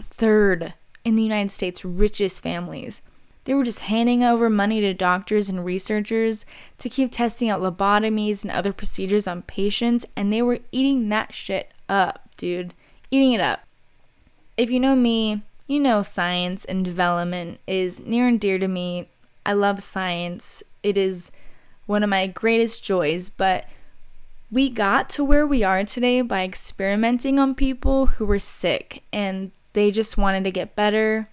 third 0.00 0.74
in 1.04 1.16
the 1.16 1.22
United 1.22 1.50
States' 1.50 1.84
richest 1.84 2.42
families. 2.42 3.02
They 3.44 3.54
were 3.54 3.64
just 3.64 3.80
handing 3.80 4.22
over 4.22 4.50
money 4.50 4.80
to 4.80 4.92
doctors 4.94 5.48
and 5.48 5.64
researchers 5.64 6.44
to 6.78 6.88
keep 6.88 7.10
testing 7.10 7.48
out 7.48 7.62
lobotomies 7.62 8.42
and 8.42 8.50
other 8.50 8.72
procedures 8.72 9.26
on 9.26 9.42
patients, 9.42 10.04
and 10.16 10.32
they 10.32 10.42
were 10.42 10.60
eating 10.70 11.08
that 11.08 11.34
shit 11.34 11.72
up, 11.88 12.28
dude 12.36 12.74
eating 13.10 13.32
it 13.32 13.40
up. 13.40 13.60
If 14.56 14.70
you 14.70 14.80
know 14.80 14.96
me, 14.96 15.42
you 15.68 15.78
know, 15.78 16.02
science 16.02 16.64
and 16.64 16.84
development 16.84 17.60
is 17.66 18.00
near 18.00 18.26
and 18.26 18.40
dear 18.40 18.58
to 18.58 18.66
me. 18.66 19.08
I 19.46 19.52
love 19.52 19.80
science, 19.80 20.62
it 20.82 20.96
is 20.96 21.30
one 21.86 22.02
of 22.02 22.10
my 22.10 22.26
greatest 22.26 22.82
joys, 22.82 23.30
but 23.30 23.66
we 24.50 24.70
got 24.70 25.08
to 25.10 25.24
where 25.24 25.46
we 25.46 25.62
are 25.62 25.84
today 25.84 26.22
by 26.22 26.42
experimenting 26.42 27.38
on 27.38 27.54
people 27.54 28.06
who 28.06 28.24
were 28.24 28.38
sick 28.38 29.02
and 29.12 29.52
they 29.74 29.90
just 29.90 30.16
wanted 30.16 30.44
to 30.44 30.50
get 30.50 30.74
better. 30.74 31.28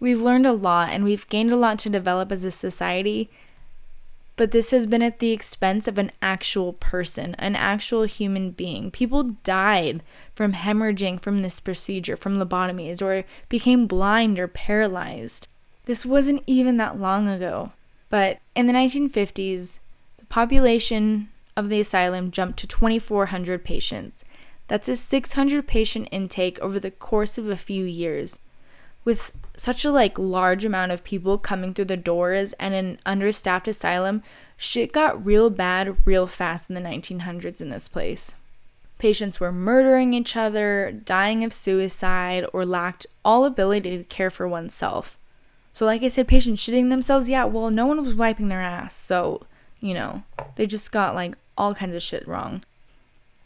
We've 0.00 0.20
learned 0.20 0.46
a 0.46 0.52
lot 0.52 0.90
and 0.90 1.02
we've 1.02 1.28
gained 1.28 1.50
a 1.50 1.56
lot 1.56 1.78
to 1.80 1.90
develop 1.90 2.30
as 2.30 2.44
a 2.44 2.50
society, 2.50 3.30
but 4.36 4.52
this 4.52 4.70
has 4.70 4.86
been 4.86 5.02
at 5.02 5.18
the 5.18 5.32
expense 5.32 5.88
of 5.88 5.98
an 5.98 6.12
actual 6.22 6.74
person, 6.74 7.34
an 7.38 7.56
actual 7.56 8.04
human 8.04 8.50
being. 8.50 8.90
People 8.90 9.36
died 9.42 10.02
from 10.38 10.52
hemorrhaging 10.52 11.20
from 11.20 11.42
this 11.42 11.58
procedure, 11.58 12.16
from 12.16 12.38
lobotomies, 12.38 13.02
or 13.02 13.24
became 13.48 13.88
blind 13.88 14.38
or 14.38 14.46
paralyzed. 14.46 15.48
This 15.86 16.06
wasn't 16.06 16.44
even 16.46 16.76
that 16.76 17.00
long 17.00 17.26
ago. 17.26 17.72
But 18.08 18.38
in 18.54 18.68
the 18.68 18.72
1950s, 18.72 19.80
the 20.16 20.26
population 20.26 21.28
of 21.56 21.68
the 21.68 21.80
asylum 21.80 22.30
jumped 22.30 22.60
to 22.60 22.68
2,400 22.68 23.64
patients. 23.64 24.24
That's 24.68 24.88
a 24.88 24.94
600 24.94 25.66
patient 25.66 26.08
intake 26.12 26.60
over 26.60 26.78
the 26.78 26.92
course 26.92 27.36
of 27.36 27.48
a 27.48 27.56
few 27.56 27.84
years 27.84 28.38
with 29.04 29.36
such 29.56 29.84
a 29.84 29.90
like 29.90 30.16
large 30.20 30.64
amount 30.64 30.92
of 30.92 31.02
people 31.02 31.36
coming 31.36 31.74
through 31.74 31.86
the 31.86 31.96
doors 31.96 32.52
and 32.60 32.74
an 32.74 33.00
understaffed 33.04 33.66
asylum, 33.66 34.22
shit 34.56 34.92
got 34.92 35.26
real 35.26 35.50
bad 35.50 35.96
real 36.06 36.28
fast 36.28 36.70
in 36.70 36.76
the 36.76 36.80
1900s 36.80 37.60
in 37.60 37.70
this 37.70 37.88
place. 37.88 38.36
Patients 38.98 39.38
were 39.38 39.52
murdering 39.52 40.12
each 40.12 40.36
other, 40.36 40.92
dying 40.92 41.44
of 41.44 41.52
suicide, 41.52 42.44
or 42.52 42.66
lacked 42.66 43.06
all 43.24 43.44
ability 43.44 43.96
to 43.96 44.04
care 44.04 44.30
for 44.30 44.48
oneself. 44.48 45.16
So, 45.72 45.86
like 45.86 46.02
I 46.02 46.08
said, 46.08 46.26
patients 46.26 46.60
shitting 46.60 46.90
themselves, 46.90 47.28
yeah, 47.28 47.44
well, 47.44 47.70
no 47.70 47.86
one 47.86 48.02
was 48.04 48.16
wiping 48.16 48.48
their 48.48 48.60
ass. 48.60 48.96
So, 48.96 49.42
you 49.80 49.94
know, 49.94 50.24
they 50.56 50.66
just 50.66 50.90
got 50.90 51.14
like 51.14 51.36
all 51.56 51.74
kinds 51.74 51.94
of 51.94 52.02
shit 52.02 52.26
wrong. 52.26 52.62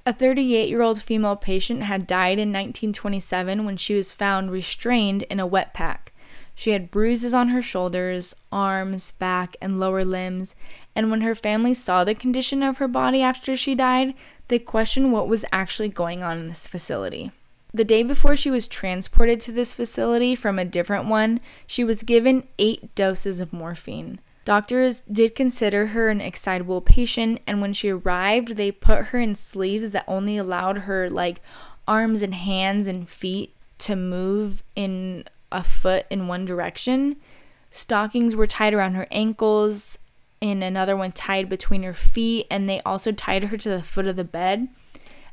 A 0.04 0.12
38 0.12 0.68
year 0.68 0.82
old 0.82 1.00
female 1.02 1.36
patient 1.36 1.84
had 1.84 2.06
died 2.06 2.38
in 2.38 2.48
1927 2.48 3.64
when 3.64 3.76
she 3.76 3.94
was 3.94 4.12
found 4.12 4.50
restrained 4.50 5.22
in 5.24 5.38
a 5.38 5.46
wet 5.46 5.74
pack. 5.74 6.12
She 6.54 6.70
had 6.70 6.90
bruises 6.90 7.32
on 7.32 7.48
her 7.48 7.62
shoulders, 7.62 8.34
arms, 8.50 9.12
back, 9.12 9.56
and 9.60 9.78
lower 9.78 10.04
limbs, 10.04 10.54
and 10.94 11.10
when 11.10 11.22
her 11.22 11.34
family 11.34 11.72
saw 11.72 12.04
the 12.04 12.14
condition 12.14 12.62
of 12.62 12.78
her 12.78 12.88
body 12.88 13.22
after 13.22 13.56
she 13.56 13.74
died, 13.74 14.14
they 14.52 14.58
questioned 14.58 15.12
what 15.12 15.28
was 15.28 15.46
actually 15.50 15.88
going 15.88 16.22
on 16.22 16.36
in 16.36 16.44
this 16.44 16.66
facility. 16.66 17.32
The 17.72 17.84
day 17.84 18.02
before 18.02 18.36
she 18.36 18.50
was 18.50 18.68
transported 18.68 19.40
to 19.40 19.52
this 19.52 19.72
facility 19.72 20.34
from 20.34 20.58
a 20.58 20.64
different 20.66 21.06
one, 21.06 21.40
she 21.66 21.82
was 21.82 22.02
given 22.02 22.46
eight 22.58 22.94
doses 22.94 23.40
of 23.40 23.54
morphine. 23.54 24.20
Doctors 24.44 25.00
did 25.02 25.34
consider 25.34 25.86
her 25.86 26.10
an 26.10 26.20
excitable 26.20 26.82
patient, 26.82 27.40
and 27.46 27.62
when 27.62 27.72
she 27.72 27.88
arrived, 27.88 28.56
they 28.56 28.70
put 28.70 29.06
her 29.06 29.18
in 29.18 29.36
sleeves 29.36 29.92
that 29.92 30.04
only 30.06 30.36
allowed 30.36 30.78
her 30.78 31.08
like 31.08 31.40
arms 31.88 32.20
and 32.20 32.34
hands 32.34 32.86
and 32.86 33.08
feet 33.08 33.56
to 33.78 33.96
move 33.96 34.62
in 34.76 35.24
a 35.50 35.64
foot 35.64 36.04
in 36.10 36.28
one 36.28 36.44
direction. 36.44 37.16
Stockings 37.70 38.36
were 38.36 38.46
tied 38.46 38.74
around 38.74 38.96
her 38.96 39.06
ankles, 39.10 39.98
and 40.42 40.62
another 40.62 40.96
one 40.96 41.12
tied 41.12 41.48
between 41.48 41.84
her 41.84 41.94
feet, 41.94 42.46
and 42.50 42.68
they 42.68 42.80
also 42.80 43.12
tied 43.12 43.44
her 43.44 43.56
to 43.56 43.70
the 43.70 43.82
foot 43.82 44.06
of 44.06 44.16
the 44.16 44.24
bed 44.24 44.68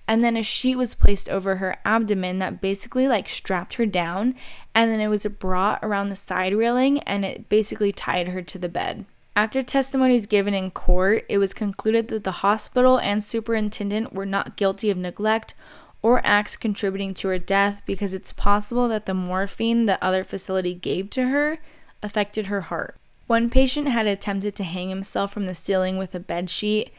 and 0.09 0.23
then 0.23 0.35
a 0.35 0.41
sheet 0.41 0.75
was 0.75 0.95
placed 0.95 1.29
over 1.29 1.57
her 1.57 1.77
abdomen 1.85 2.39
that 2.39 2.59
basically 2.59 3.07
like 3.07 3.29
strapped 3.29 3.75
her 3.75 3.85
down 3.85 4.33
and 4.73 4.89
then 4.91 4.99
it 4.99 5.07
was 5.07 5.23
brought 5.27 5.77
around 5.83 6.09
the 6.09 6.15
side 6.15 6.55
railing 6.55 6.97
and 7.01 7.23
it 7.23 7.47
basically 7.47 7.91
tied 7.91 8.29
her 8.29 8.41
to 8.41 8.57
the 8.57 8.67
bed. 8.67 9.05
After 9.35 9.61
testimonies 9.61 10.25
given 10.25 10.55
in 10.55 10.71
court, 10.71 11.25
it 11.29 11.37
was 11.37 11.53
concluded 11.53 12.07
that 12.07 12.23
the 12.23 12.41
hospital 12.41 12.97
and 12.97 13.23
superintendent 13.23 14.11
were 14.11 14.25
not 14.25 14.57
guilty 14.57 14.89
of 14.89 14.97
neglect 14.97 15.53
or 16.01 16.25
acts 16.25 16.57
contributing 16.57 17.13
to 17.13 17.27
her 17.27 17.37
death 17.37 17.83
because 17.85 18.15
it's 18.15 18.33
possible 18.33 18.87
that 18.87 19.05
the 19.05 19.13
morphine 19.13 19.85
the 19.85 20.03
other 20.03 20.23
facility 20.23 20.73
gave 20.73 21.11
to 21.11 21.27
her 21.27 21.59
affected 22.01 22.47
her 22.47 22.61
heart. 22.61 22.98
One 23.29 23.51
patient 23.51 23.89
had 23.89 24.07
attempted 24.07 24.55
to 24.55 24.63
hang 24.63 24.89
himself 24.89 25.31
from 25.31 25.45
the 25.45 25.53
ceiling 25.53 25.99
with 25.99 26.15
a 26.15 26.19
bed 26.19 26.49
sheet, 26.49 26.91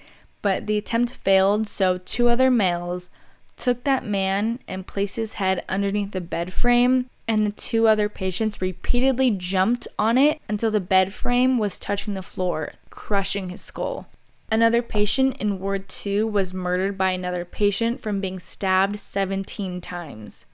but 0.42 0.68
the 0.68 0.78
attempt 0.78 1.14
failed, 1.14 1.66
so 1.66 1.98
two 1.98 2.28
other 2.28 2.52
males 2.52 3.10
took 3.56 3.82
that 3.82 4.04
man 4.04 4.60
and 4.68 4.86
placed 4.86 5.16
his 5.16 5.34
head 5.34 5.64
underneath 5.68 6.12
the 6.12 6.20
bed 6.20 6.52
frame, 6.52 7.06
and 7.26 7.44
the 7.44 7.50
two 7.50 7.88
other 7.88 8.08
patients 8.08 8.62
repeatedly 8.62 9.32
jumped 9.32 9.88
on 9.98 10.16
it 10.16 10.40
until 10.48 10.70
the 10.70 10.78
bed 10.78 11.12
frame 11.12 11.58
was 11.58 11.80
touching 11.80 12.14
the 12.14 12.22
floor, 12.22 12.74
crushing 12.90 13.48
his 13.48 13.60
skull. 13.60 14.06
Another 14.52 14.82
patient 14.82 15.36
in 15.38 15.58
Ward 15.58 15.88
2 15.88 16.28
was 16.28 16.54
murdered 16.54 16.96
by 16.96 17.10
another 17.10 17.44
patient 17.44 18.00
from 18.00 18.20
being 18.20 18.38
stabbed 18.38 19.00
17 19.00 19.80
times. 19.80 20.46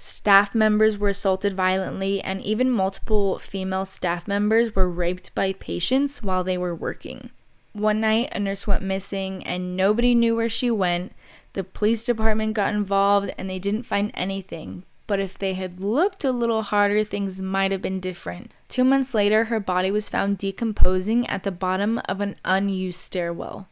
Staff 0.00 0.54
members 0.54 0.96
were 0.96 1.08
assaulted 1.08 1.54
violently, 1.54 2.22
and 2.22 2.40
even 2.40 2.70
multiple 2.70 3.38
female 3.38 3.84
staff 3.84 4.28
members 4.28 4.76
were 4.76 4.88
raped 4.88 5.34
by 5.34 5.52
patients 5.52 6.22
while 6.22 6.44
they 6.44 6.56
were 6.56 6.74
working. 6.74 7.30
One 7.72 8.00
night, 8.00 8.28
a 8.32 8.38
nurse 8.38 8.66
went 8.66 8.82
missing 8.82 9.44
and 9.44 9.76
nobody 9.76 10.14
knew 10.14 10.36
where 10.36 10.48
she 10.48 10.70
went. 10.70 11.12
The 11.52 11.64
police 11.64 12.04
department 12.04 12.54
got 12.54 12.74
involved 12.74 13.32
and 13.36 13.50
they 13.50 13.58
didn't 13.58 13.82
find 13.82 14.12
anything. 14.14 14.84
But 15.08 15.20
if 15.20 15.36
they 15.36 15.54
had 15.54 15.80
looked 15.80 16.24
a 16.24 16.30
little 16.30 16.62
harder, 16.62 17.02
things 17.02 17.42
might 17.42 17.72
have 17.72 17.82
been 17.82 17.98
different. 17.98 18.52
Two 18.68 18.84
months 18.84 19.14
later, 19.14 19.44
her 19.44 19.58
body 19.58 19.90
was 19.90 20.08
found 20.08 20.38
decomposing 20.38 21.26
at 21.26 21.42
the 21.42 21.50
bottom 21.50 22.00
of 22.08 22.20
an 22.20 22.36
unused 22.44 23.00
stairwell. 23.00 23.68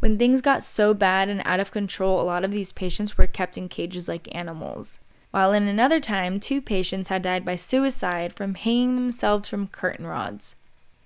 When 0.00 0.18
things 0.18 0.40
got 0.40 0.64
so 0.64 0.92
bad 0.92 1.28
and 1.28 1.42
out 1.44 1.60
of 1.60 1.70
control, 1.70 2.20
a 2.20 2.24
lot 2.24 2.44
of 2.44 2.50
these 2.50 2.72
patients 2.72 3.16
were 3.16 3.26
kept 3.26 3.56
in 3.56 3.68
cages 3.68 4.08
like 4.08 4.34
animals. 4.34 4.98
While 5.30 5.52
in 5.52 5.68
another 5.68 6.00
time, 6.00 6.40
two 6.40 6.60
patients 6.60 7.08
had 7.08 7.22
died 7.22 7.44
by 7.44 7.56
suicide 7.56 8.32
from 8.32 8.54
hanging 8.54 8.96
themselves 8.96 9.48
from 9.48 9.68
curtain 9.68 10.06
rods. 10.06 10.56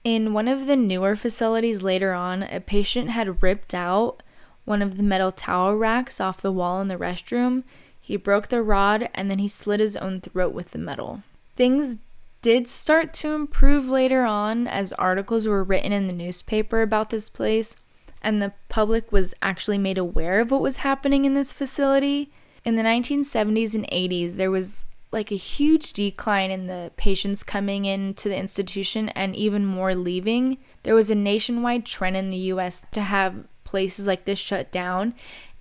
In 0.02 0.32
one 0.32 0.48
of 0.48 0.66
the 0.66 0.76
newer 0.76 1.16
facilities 1.16 1.82
later 1.82 2.12
on, 2.12 2.42
a 2.42 2.60
patient 2.60 3.10
had 3.10 3.42
ripped 3.42 3.74
out 3.74 4.22
one 4.64 4.82
of 4.82 4.96
the 4.96 5.02
metal 5.02 5.32
towel 5.32 5.76
racks 5.76 6.20
off 6.20 6.40
the 6.40 6.52
wall 6.52 6.80
in 6.80 6.88
the 6.88 6.96
restroom. 6.96 7.64
He 8.00 8.16
broke 8.16 8.48
the 8.48 8.62
rod 8.62 9.08
and 9.14 9.30
then 9.30 9.38
he 9.38 9.48
slit 9.48 9.80
his 9.80 9.96
own 9.96 10.20
throat 10.20 10.52
with 10.52 10.70
the 10.70 10.78
metal. 10.78 11.22
Things 11.56 11.98
did 12.42 12.68
start 12.68 13.14
to 13.14 13.32
improve 13.32 13.88
later 13.88 14.24
on 14.24 14.66
as 14.66 14.92
articles 14.94 15.46
were 15.46 15.64
written 15.64 15.92
in 15.92 16.06
the 16.06 16.14
newspaper 16.14 16.82
about 16.82 17.10
this 17.10 17.28
place 17.30 17.76
and 18.22 18.40
the 18.40 18.52
public 18.68 19.12
was 19.12 19.34
actually 19.42 19.78
made 19.78 19.98
aware 19.98 20.40
of 20.40 20.50
what 20.50 20.62
was 20.62 20.76
happening 20.78 21.24
in 21.24 21.34
this 21.34 21.52
facility. 21.52 22.30
In 22.64 22.76
the 22.76 22.82
1970s 22.82 23.74
and 23.74 23.86
80s, 23.88 24.36
there 24.36 24.50
was 24.50 24.86
like 25.12 25.30
a 25.30 25.36
huge 25.36 25.92
decline 25.92 26.50
in 26.50 26.66
the 26.66 26.90
patients 26.96 27.44
coming 27.44 27.84
into 27.84 28.28
the 28.28 28.36
institution 28.36 29.10
and 29.10 29.36
even 29.36 29.64
more 29.64 29.94
leaving. 29.94 30.58
There 30.82 30.94
was 30.94 31.10
a 31.10 31.14
nationwide 31.14 31.86
trend 31.86 32.16
in 32.16 32.30
the 32.30 32.38
US 32.38 32.84
to 32.92 33.02
have 33.02 33.44
places 33.64 34.06
like 34.06 34.24
this 34.24 34.38
shut 34.38 34.72
down. 34.72 35.14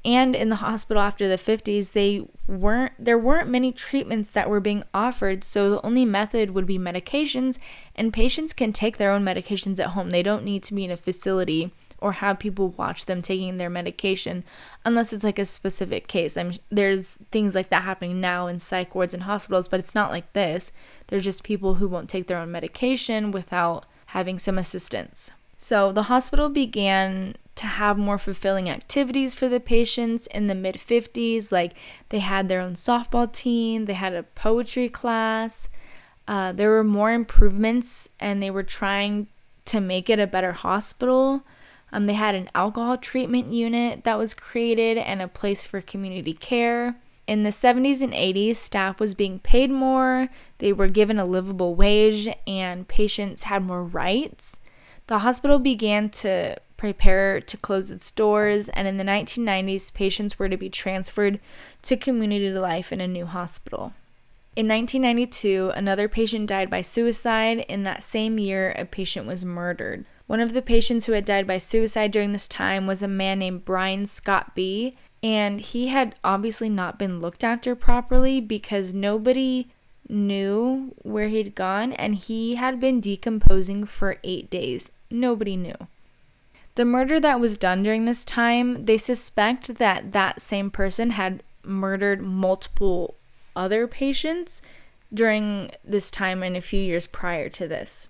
And 0.06 0.36
in 0.36 0.50
the 0.50 0.58
hospital 0.58 1.02
after 1.02 1.30
the 1.30 1.36
50s, 1.36 1.92
they 1.92 2.28
weren't 2.48 2.94
there 3.00 3.18
weren't 3.18 3.48
many 3.48 3.72
treatments 3.72 4.32
that 4.32 4.50
were 4.50 4.60
being 4.60 4.84
offered, 4.94 5.46
so 5.46 5.70
the 5.70 5.86
only 5.86 6.04
method 6.04 6.52
would 6.52 6.66
be 6.66 6.78
medications, 6.78 7.58
and 7.96 8.12
patients 8.12 8.52
can 8.52 8.74
take 8.74 8.98
their 8.98 9.12
own 9.12 9.24
medications 9.24 9.80
at 9.80 9.92
home. 9.92 10.10
They 10.10 10.24
don't 10.24 10.44
need 10.44 10.62
to 10.64 10.74
be 10.74 10.84
in 10.84 10.92
a 10.92 10.98
facility 10.98 11.72
or 12.04 12.12
have 12.12 12.38
people 12.38 12.70
watch 12.72 13.06
them 13.06 13.22
taking 13.22 13.56
their 13.56 13.70
medication 13.70 14.44
unless 14.84 15.14
it's 15.14 15.24
like 15.24 15.40
a 15.40 15.46
specific 15.46 16.06
case. 16.06 16.36
I'm 16.36 16.52
there's 16.70 17.18
things 17.32 17.56
like 17.56 17.70
that 17.70 17.84
happening 17.84 18.20
now 18.20 18.48
in 18.48 18.60
psych 18.60 18.94
wards 18.94 19.14
and 19.14 19.24
hospitals, 19.24 19.70
but 19.70 19.80
it's 19.80 19.96
not 19.96 20.12
like 20.12 20.34
this. 20.34 20.74
There's 21.08 21.24
just 21.24 21.46
people 21.46 21.76
who 21.76 21.88
won't 21.88 22.10
take 22.10 22.28
their 22.28 22.40
own 22.40 22.52
medication 22.52 23.32
without 23.32 23.86
having 24.08 24.38
some 24.38 24.58
assistance. 24.58 25.32
So 25.58 25.94
the 25.94 26.04
hospital 26.04 26.50
began 26.50 27.36
to 27.56 27.66
have 27.66 27.98
more 27.98 28.18
fulfilling 28.18 28.70
activities 28.70 29.34
for 29.34 29.48
the 29.48 29.62
patients 29.62 30.28
in 30.28 30.48
the 30.48 30.56
mid 30.56 30.76
50s. 30.76 31.54
Like 31.54 31.72
they 32.10 32.20
had 32.20 32.50
their 32.50 32.60
own 32.60 32.74
softball 32.74 33.32
team, 33.32 33.86
they 33.86 33.94
had 33.94 34.14
a 34.14 34.24
poetry 34.24 34.90
class. 34.90 35.70
Uh, 36.28 36.52
there 36.52 36.70
were 36.70 36.84
more 36.84 37.12
improvements, 37.12 38.08
and 38.20 38.42
they 38.42 38.50
were 38.50 38.64
trying 38.64 39.28
to 39.66 39.82
make 39.82 40.10
it 40.10 40.20
a 40.20 40.28
better 40.28 40.54
hospital. 40.54 41.44
Um, 41.94 42.08
they 42.08 42.14
had 42.14 42.34
an 42.34 42.50
alcohol 42.56 42.98
treatment 42.98 43.54
unit 43.54 44.04
that 44.04 44.18
was 44.18 44.34
created 44.34 44.98
and 44.98 45.22
a 45.22 45.28
place 45.28 45.64
for 45.64 45.80
community 45.80 46.34
care. 46.34 46.96
In 47.28 47.44
the 47.44 47.52
70s 47.52 48.02
and 48.02 48.12
80s, 48.12 48.56
staff 48.56 49.00
was 49.00 49.14
being 49.14 49.38
paid 49.38 49.70
more, 49.70 50.28
they 50.58 50.74
were 50.74 50.88
given 50.88 51.20
a 51.20 51.24
livable 51.24 51.76
wage, 51.76 52.28
and 52.48 52.88
patients 52.88 53.44
had 53.44 53.64
more 53.64 53.84
rights. 53.84 54.58
The 55.06 55.20
hospital 55.20 55.60
began 55.60 56.10
to 56.10 56.58
prepare 56.78 57.40
to 57.40 57.58
close 57.58 57.92
its 57.92 58.10
doors, 58.10 58.70
and 58.70 58.88
in 58.88 58.98
the 58.98 59.04
1990s, 59.04 59.94
patients 59.94 60.40
were 60.40 60.50
to 60.50 60.58
be 60.58 60.70
transferred 60.70 61.40
to 61.84 61.96
community 61.96 62.50
life 62.50 62.92
in 62.92 63.02
a 63.02 63.08
new 63.08 63.28
hospital. 63.28 63.94
In 64.56 64.68
1992, 64.68 65.72
another 65.76 66.08
patient 66.08 66.48
died 66.48 66.72
by 66.72 66.82
suicide. 66.82 67.60
In 67.70 67.84
that 67.84 68.04
same 68.04 68.40
year, 68.40 68.74
a 68.78 68.84
patient 68.86 69.28
was 69.28 69.46
murdered. 69.46 70.06
One 70.34 70.40
of 70.40 70.54
the 70.54 70.64
patients 70.64 71.06
who 71.06 71.12
had 71.12 71.26
died 71.26 71.46
by 71.46 71.60
suicide 71.60 72.10
during 72.10 72.32
this 72.32 72.48
time 72.48 72.88
was 72.88 73.04
a 73.04 73.08
man 73.08 73.38
named 73.38 73.66
Brian 73.66 74.08
Scott 74.08 74.56
B. 74.56 74.98
And 75.22 75.62
he 75.62 75.90
had 75.90 76.16
obviously 76.24 76.70
not 76.70 76.98
been 76.98 77.22
looked 77.22 77.44
after 77.44 77.76
properly 77.76 78.42
because 78.42 78.96
nobody 78.96 79.68
knew 80.10 80.96
where 81.04 81.28
he'd 81.28 81.54
gone 81.54 81.94
and 81.94 82.16
he 82.16 82.56
had 82.56 82.80
been 82.80 83.00
decomposing 83.00 83.86
for 83.86 84.18
eight 84.24 84.50
days. 84.50 84.92
Nobody 85.12 85.56
knew. 85.56 85.76
The 86.74 86.84
murder 86.84 87.20
that 87.20 87.40
was 87.40 87.56
done 87.56 87.84
during 87.84 88.06
this 88.06 88.26
time, 88.26 88.86
they 88.86 88.98
suspect 88.98 89.76
that 89.76 90.14
that 90.14 90.42
same 90.42 90.72
person 90.72 91.12
had 91.12 91.44
murdered 91.64 92.24
multiple 92.24 93.14
other 93.56 93.86
patients 93.86 94.64
during 95.14 95.70
this 95.86 96.10
time 96.10 96.42
and 96.42 96.58
a 96.58 96.62
few 96.62 96.80
years 96.80 97.06
prior 97.06 97.50
to 97.50 97.68
this. 97.68 98.08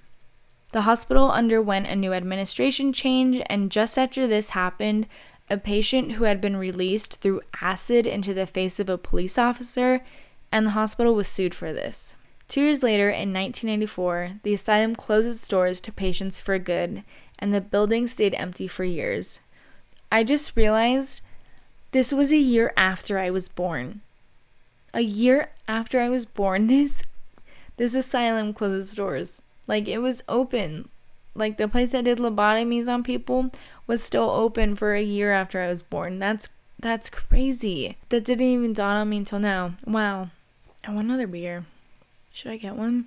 The 0.74 0.82
hospital 0.82 1.30
underwent 1.30 1.86
a 1.86 1.96
new 1.96 2.14
administration 2.14 2.94
change, 2.94 3.40
and 3.46 3.72
just 3.72 3.96
after 3.96 4.26
this 4.26 4.50
happened, 4.50 5.06
a 5.48 5.56
patient 5.56 6.14
who 6.14 6.24
had 6.24 6.42
been 6.42 6.58
released 6.58 7.18
threw 7.18 7.42
acid 7.62 8.08
into 8.08 8.34
the 8.34 8.48
face 8.48 8.80
of 8.80 8.90
a 8.90 8.98
police 8.98 9.38
officer, 9.38 10.04
and 10.52 10.66
the 10.66 10.72
hospital 10.72 11.14
was 11.14 11.28
sued 11.28 11.54
for 11.54 11.72
this. 11.72 12.16
Two 12.48 12.62
years 12.62 12.82
later, 12.82 13.08
in 13.08 13.30
1994, 13.30 14.40
the 14.42 14.56
asylum 14.56 14.96
closed 14.96 15.30
its 15.30 15.48
doors 15.48 15.80
to 15.80 15.92
patients 15.92 16.40
for 16.40 16.58
good, 16.58 17.04
and 17.38 17.54
the 17.54 17.62
building 17.62 18.08
stayed 18.08 18.34
empty 18.34 18.68
for 18.68 18.84
years. 18.84 19.42
I 20.12 20.24
just 20.24 20.58
realized 20.58 21.22
this 21.92 22.12
was 22.12 22.34
a 22.34 22.38
year 22.38 22.74
after 22.76 23.20
I 23.20 23.30
was 23.30 23.48
born. 23.48 24.02
A 24.92 25.02
year 25.02 25.52
after 25.68 26.00
I 26.00 26.10
was 26.10 26.26
born, 26.26 26.66
this 26.68 27.04
this 27.78 27.94
asylum 27.94 28.54
closed 28.54 28.80
its 28.80 28.96
doors. 28.96 29.44
Like 29.68 29.88
it 29.88 30.00
was 30.00 30.24
open. 30.28 30.90
Like 31.36 31.58
the 31.58 31.68
place 31.68 31.92
that 31.92 32.06
did 32.06 32.20
lobotomies 32.20 32.88
on 32.88 33.04
people 33.04 33.52
was 33.88 34.04
still 34.04 34.30
open 34.30 34.76
for 34.76 34.94
a 34.94 35.02
year 35.02 35.32
after 35.32 35.60
I 35.60 35.68
was 35.68 35.82
born. 35.82 36.20
That's 36.20 36.50
that's 36.80 37.10
crazy. 37.10 37.98
That 38.10 38.26
didn't 38.26 38.46
even 38.46 38.74
dawn 38.74 38.98
on 38.98 39.10
me 39.10 39.18
until 39.18 39.40
now. 39.40 39.74
Wow. 39.86 40.30
I 40.86 40.92
want 40.92 41.08
another 41.08 41.28
beer. 41.28 41.66
Should 42.34 42.52
I 42.52 42.58
get 42.58 42.76
one? 42.76 43.06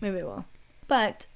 Maybe 0.00 0.20
I 0.20 0.24
will. 0.24 0.44
But 0.88 1.26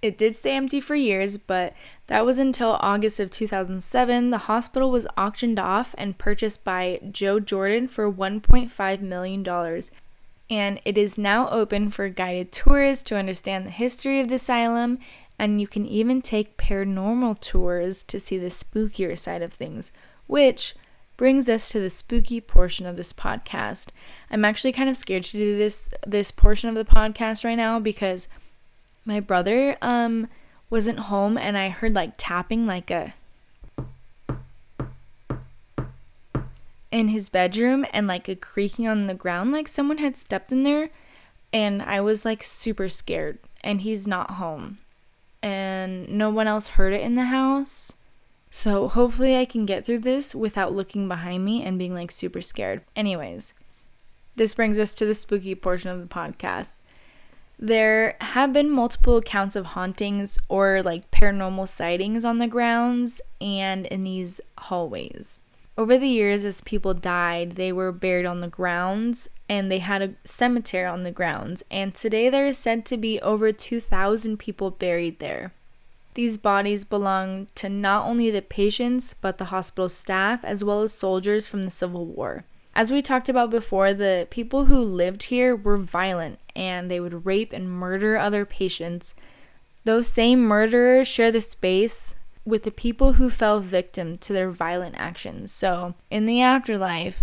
it 0.00 0.18
did 0.18 0.34
stay 0.34 0.56
empty 0.56 0.80
for 0.80 0.96
years, 0.96 1.36
but 1.36 1.74
that 2.06 2.24
was 2.24 2.38
until 2.38 2.78
August 2.80 3.20
of 3.20 3.30
2007. 3.30 4.30
The 4.30 4.38
hospital 4.38 4.90
was 4.90 5.06
auctioned 5.16 5.58
off 5.58 5.94
and 5.96 6.18
purchased 6.18 6.64
by 6.64 7.00
Joe 7.10 7.38
Jordan 7.38 7.86
for 7.86 8.10
$1.5 8.10 9.00
million 9.00 9.44
and 10.52 10.82
it 10.84 10.98
is 10.98 11.16
now 11.16 11.48
open 11.48 11.88
for 11.88 12.10
guided 12.10 12.52
tours 12.52 13.02
to 13.04 13.16
understand 13.16 13.64
the 13.64 13.70
history 13.70 14.20
of 14.20 14.28
the 14.28 14.34
asylum, 14.34 14.98
and 15.38 15.62
you 15.62 15.66
can 15.66 15.86
even 15.86 16.20
take 16.20 16.58
paranormal 16.58 17.40
tours 17.40 18.02
to 18.02 18.20
see 18.20 18.36
the 18.36 18.48
spookier 18.48 19.18
side 19.18 19.40
of 19.40 19.50
things, 19.50 19.92
which 20.26 20.74
brings 21.16 21.48
us 21.48 21.70
to 21.70 21.80
the 21.80 21.88
spooky 21.88 22.38
portion 22.38 22.84
of 22.84 22.98
this 22.98 23.14
podcast. 23.14 23.88
I'm 24.30 24.44
actually 24.44 24.72
kind 24.72 24.90
of 24.90 24.96
scared 24.96 25.24
to 25.24 25.38
do 25.38 25.56
this 25.56 25.88
this 26.06 26.30
portion 26.30 26.68
of 26.68 26.74
the 26.74 26.84
podcast 26.84 27.46
right 27.46 27.54
now 27.54 27.78
because 27.78 28.28
my 29.06 29.20
brother 29.20 29.78
um 29.80 30.28
wasn't 30.68 30.98
home 30.98 31.38
and 31.38 31.56
I 31.56 31.70
heard 31.70 31.94
like 31.94 32.12
tapping 32.18 32.66
like 32.66 32.90
a 32.90 33.14
in 36.92 37.08
his 37.08 37.30
bedroom 37.30 37.84
and 37.92 38.06
like 38.06 38.28
a 38.28 38.36
creaking 38.36 38.86
on 38.86 39.06
the 39.08 39.14
ground, 39.14 39.50
like 39.50 39.66
someone 39.66 39.98
had 39.98 40.16
stepped 40.16 40.52
in 40.52 40.62
there. 40.62 40.90
And 41.52 41.82
I 41.82 42.00
was 42.00 42.24
like 42.24 42.44
super 42.44 42.88
scared. 42.88 43.38
And 43.64 43.80
he's 43.80 44.06
not 44.06 44.32
home. 44.32 44.78
And 45.42 46.08
no 46.08 46.30
one 46.30 46.46
else 46.46 46.68
heard 46.68 46.92
it 46.92 47.00
in 47.00 47.14
the 47.14 47.24
house. 47.24 47.94
So 48.50 48.86
hopefully 48.88 49.36
I 49.36 49.46
can 49.46 49.64
get 49.64 49.84
through 49.84 50.00
this 50.00 50.34
without 50.34 50.74
looking 50.74 51.08
behind 51.08 51.44
me 51.44 51.64
and 51.64 51.78
being 51.78 51.94
like 51.94 52.10
super 52.10 52.42
scared. 52.42 52.82
Anyways, 52.94 53.54
this 54.36 54.54
brings 54.54 54.78
us 54.78 54.94
to 54.94 55.06
the 55.06 55.14
spooky 55.14 55.54
portion 55.54 55.90
of 55.90 56.00
the 56.00 56.14
podcast. 56.14 56.74
There 57.58 58.16
have 58.20 58.52
been 58.52 58.70
multiple 58.70 59.16
accounts 59.16 59.56
of 59.56 59.66
hauntings 59.66 60.36
or 60.48 60.82
like 60.82 61.10
paranormal 61.10 61.68
sightings 61.68 62.24
on 62.24 62.38
the 62.38 62.48
grounds 62.48 63.20
and 63.40 63.86
in 63.86 64.04
these 64.04 64.40
hallways. 64.58 65.40
Over 65.76 65.96
the 65.96 66.08
years, 66.08 66.44
as 66.44 66.60
people 66.60 66.92
died, 66.92 67.52
they 67.52 67.72
were 67.72 67.92
buried 67.92 68.26
on 68.26 68.40
the 68.40 68.48
grounds 68.48 69.30
and 69.48 69.70
they 69.70 69.78
had 69.78 70.02
a 70.02 70.14
cemetery 70.24 70.86
on 70.86 71.02
the 71.02 71.10
grounds. 71.10 71.62
And 71.70 71.94
today, 71.94 72.28
there 72.28 72.46
is 72.46 72.58
said 72.58 72.84
to 72.86 72.98
be 72.98 73.20
over 73.20 73.52
2,000 73.52 74.38
people 74.38 74.70
buried 74.70 75.18
there. 75.18 75.52
These 76.14 76.36
bodies 76.36 76.84
belong 76.84 77.46
to 77.54 77.70
not 77.70 78.06
only 78.06 78.30
the 78.30 78.42
patients, 78.42 79.14
but 79.14 79.38
the 79.38 79.46
hospital 79.46 79.88
staff, 79.88 80.44
as 80.44 80.62
well 80.62 80.82
as 80.82 80.92
soldiers 80.92 81.46
from 81.46 81.62
the 81.62 81.70
Civil 81.70 82.04
War. 82.04 82.44
As 82.74 82.92
we 82.92 83.00
talked 83.00 83.30
about 83.30 83.50
before, 83.50 83.94
the 83.94 84.26
people 84.30 84.66
who 84.66 84.78
lived 84.78 85.24
here 85.24 85.56
were 85.56 85.78
violent 85.78 86.38
and 86.54 86.90
they 86.90 87.00
would 87.00 87.24
rape 87.24 87.52
and 87.52 87.70
murder 87.70 88.18
other 88.18 88.44
patients. 88.44 89.14
Those 89.84 90.06
same 90.06 90.42
murderers 90.42 91.08
share 91.08 91.32
the 91.32 91.40
space 91.40 92.14
with 92.44 92.64
the 92.64 92.70
people 92.70 93.14
who 93.14 93.30
fell 93.30 93.60
victim 93.60 94.18
to 94.18 94.32
their 94.32 94.50
violent 94.50 94.94
actions. 94.98 95.52
So, 95.52 95.94
in 96.10 96.26
the 96.26 96.40
afterlife, 96.40 97.20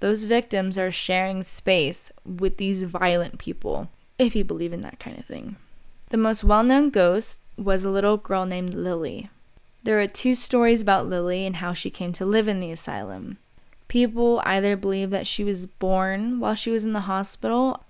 those 0.00 0.24
victims 0.24 0.78
are 0.78 0.90
sharing 0.90 1.42
space 1.42 2.10
with 2.24 2.56
these 2.56 2.82
violent 2.84 3.38
people, 3.38 3.88
if 4.18 4.34
you 4.36 4.44
believe 4.44 4.72
in 4.72 4.80
that 4.82 4.98
kind 4.98 5.18
of 5.18 5.24
thing. 5.24 5.56
The 6.10 6.16
most 6.16 6.44
well 6.44 6.62
known 6.62 6.90
ghost 6.90 7.40
was 7.56 7.84
a 7.84 7.90
little 7.90 8.16
girl 8.16 8.44
named 8.44 8.74
Lily. 8.74 9.30
There 9.82 10.00
are 10.00 10.06
two 10.06 10.34
stories 10.34 10.82
about 10.82 11.08
Lily 11.08 11.46
and 11.46 11.56
how 11.56 11.72
she 11.72 11.90
came 11.90 12.12
to 12.12 12.24
live 12.24 12.46
in 12.46 12.60
the 12.60 12.70
asylum. 12.70 13.38
People 13.88 14.40
either 14.44 14.76
believe 14.76 15.10
that 15.10 15.26
she 15.26 15.42
was 15.42 15.66
born 15.66 16.38
while 16.38 16.54
she 16.54 16.70
was 16.70 16.84
in 16.84 16.92
the 16.92 17.00
hospital, 17.00 17.84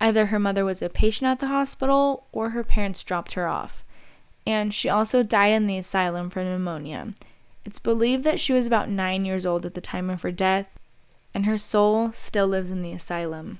either 0.00 0.26
her 0.26 0.38
mother 0.38 0.64
was 0.64 0.82
a 0.82 0.88
patient 0.88 1.28
at 1.28 1.38
the 1.38 1.46
hospital, 1.46 2.26
or 2.32 2.50
her 2.50 2.64
parents 2.64 3.04
dropped 3.04 3.34
her 3.34 3.46
off 3.46 3.84
and 4.48 4.72
she 4.72 4.88
also 4.88 5.22
died 5.22 5.52
in 5.52 5.66
the 5.66 5.76
asylum 5.76 6.30
from 6.30 6.44
pneumonia. 6.44 7.12
It's 7.66 7.78
believed 7.78 8.24
that 8.24 8.40
she 8.40 8.54
was 8.54 8.66
about 8.66 8.88
nine 8.88 9.26
years 9.26 9.44
old 9.44 9.66
at 9.66 9.74
the 9.74 9.80
time 9.82 10.08
of 10.08 10.22
her 10.22 10.32
death, 10.32 10.78
and 11.34 11.44
her 11.44 11.58
soul 11.58 12.12
still 12.12 12.46
lives 12.46 12.70
in 12.70 12.80
the 12.80 12.94
asylum. 12.94 13.58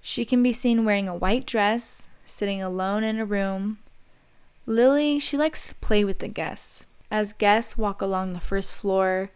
She 0.00 0.24
can 0.24 0.40
be 0.40 0.52
seen 0.52 0.84
wearing 0.84 1.08
a 1.08 1.16
white 1.16 1.46
dress, 1.46 2.06
sitting 2.24 2.62
alone 2.62 3.02
in 3.02 3.18
a 3.18 3.24
room. 3.24 3.80
Lily, 4.66 5.18
she 5.18 5.36
likes 5.36 5.66
to 5.66 5.74
play 5.74 6.04
with 6.04 6.20
the 6.20 6.28
guests. 6.28 6.86
As 7.10 7.32
guests 7.32 7.76
walk 7.76 8.00
along 8.00 8.32
the 8.32 8.38
first 8.38 8.72
floor, 8.72 9.30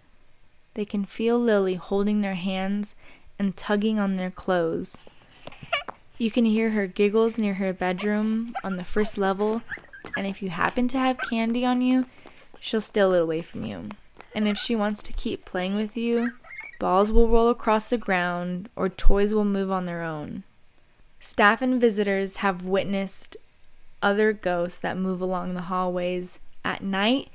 they 0.75 0.85
can 0.85 1.05
feel 1.05 1.41
Lily 1.41 1.75
holding 1.75 2.21
their 2.21 2.37
hands 2.37 2.95
and 3.37 3.57
tugging 3.57 3.99
on 3.99 4.15
their 4.17 4.31
clothes. 4.31 4.97
You 6.19 6.31
can 6.31 6.45
hear 6.45 6.71
her 6.71 6.87
giggles 6.87 7.37
near 7.37 7.55
her 7.55 7.73
bedroom 7.73 8.55
on 8.63 8.77
the 8.77 8.85
first 8.85 9.19
level 9.19 9.63
and 10.17 10.27
if 10.27 10.43
you 10.43 10.51
happen 10.51 10.89
to 10.89 10.99
have 10.99 11.19
candy 11.31 11.65
on 11.65 11.81
you, 11.81 12.07
she'll 12.61 12.81
steal 12.81 13.13
it 13.13 13.23
away 13.23 13.43
from 13.43 13.65
you. 13.65 13.89
And 14.35 14.49
if 14.49 14.57
she 14.57 14.75
wants 14.75 15.03
to 15.03 15.13
keep 15.13 15.45
playing 15.45 15.77
with 15.77 15.97
you, 15.97 16.33
balls 16.79 17.13
will 17.13 17.29
roll 17.29 17.49
across 17.49 17.91
the 17.91 17.99
ground 17.99 18.69
or 18.77 18.89
toys 18.89 19.33
will 19.33 19.45
move 19.45 19.71
on 19.71 19.85
their 19.85 20.03
own. 20.03 20.43
Staff 21.21 21.63
and 21.63 21.81
visitors 21.81 22.37
have 22.37 22.67
witnessed 22.67 23.37
other 24.03 24.33
ghosts 24.33 24.79
that 24.81 24.99
move 24.99 25.21
along 25.21 25.55
the 25.55 25.63
hallways 25.63 26.39
at 26.65 26.83
night 26.83 27.29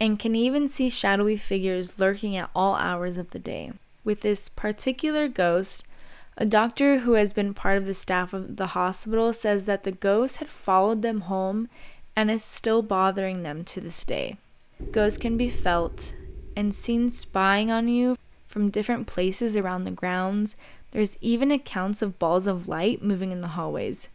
and 0.00 0.18
can 0.18 0.36
even 0.36 0.68
see 0.68 0.88
shadowy 0.88 1.36
figures 1.36 1.98
lurking 1.98 2.36
at 2.36 2.50
all 2.54 2.76
hours 2.76 3.18
of 3.18 3.30
the 3.30 3.38
day. 3.38 3.72
With 4.04 4.22
this 4.22 4.48
particular 4.48 5.26
ghost, 5.26 5.84
a 6.40 6.46
doctor 6.46 6.98
who 6.98 7.14
has 7.14 7.32
been 7.32 7.52
part 7.52 7.76
of 7.76 7.86
the 7.86 7.92
staff 7.92 8.32
of 8.32 8.56
the 8.56 8.68
hospital 8.68 9.32
says 9.32 9.66
that 9.66 9.82
the 9.82 9.90
ghost 9.90 10.36
had 10.36 10.48
followed 10.48 11.02
them 11.02 11.22
home 11.22 11.68
and 12.14 12.30
is 12.30 12.44
still 12.44 12.80
bothering 12.80 13.42
them 13.42 13.64
to 13.64 13.80
this 13.80 14.04
day. 14.04 14.36
Ghosts 14.92 15.18
can 15.18 15.36
be 15.36 15.48
felt 15.48 16.14
and 16.56 16.72
seen 16.72 17.10
spying 17.10 17.72
on 17.72 17.88
you 17.88 18.16
from 18.46 18.70
different 18.70 19.08
places 19.08 19.56
around 19.56 19.82
the 19.82 19.90
grounds. 19.90 20.54
There's 20.92 21.18
even 21.20 21.50
accounts 21.50 22.02
of 22.02 22.20
balls 22.20 22.46
of 22.46 22.68
light 22.68 23.02
moving 23.02 23.32
in 23.32 23.40
the 23.40 23.48
hallways. 23.48 24.08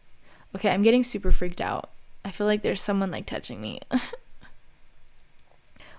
Okay, 0.55 0.69
I'm 0.69 0.81
getting 0.81 1.03
super 1.03 1.31
freaked 1.31 1.59
out. 1.59 1.89
I 2.23 2.31
feel 2.31 2.47
like 2.47 2.61
there's 2.61 2.81
someone 2.81 3.11
like 3.11 3.25
touching 3.25 3.59
me. 3.59 3.81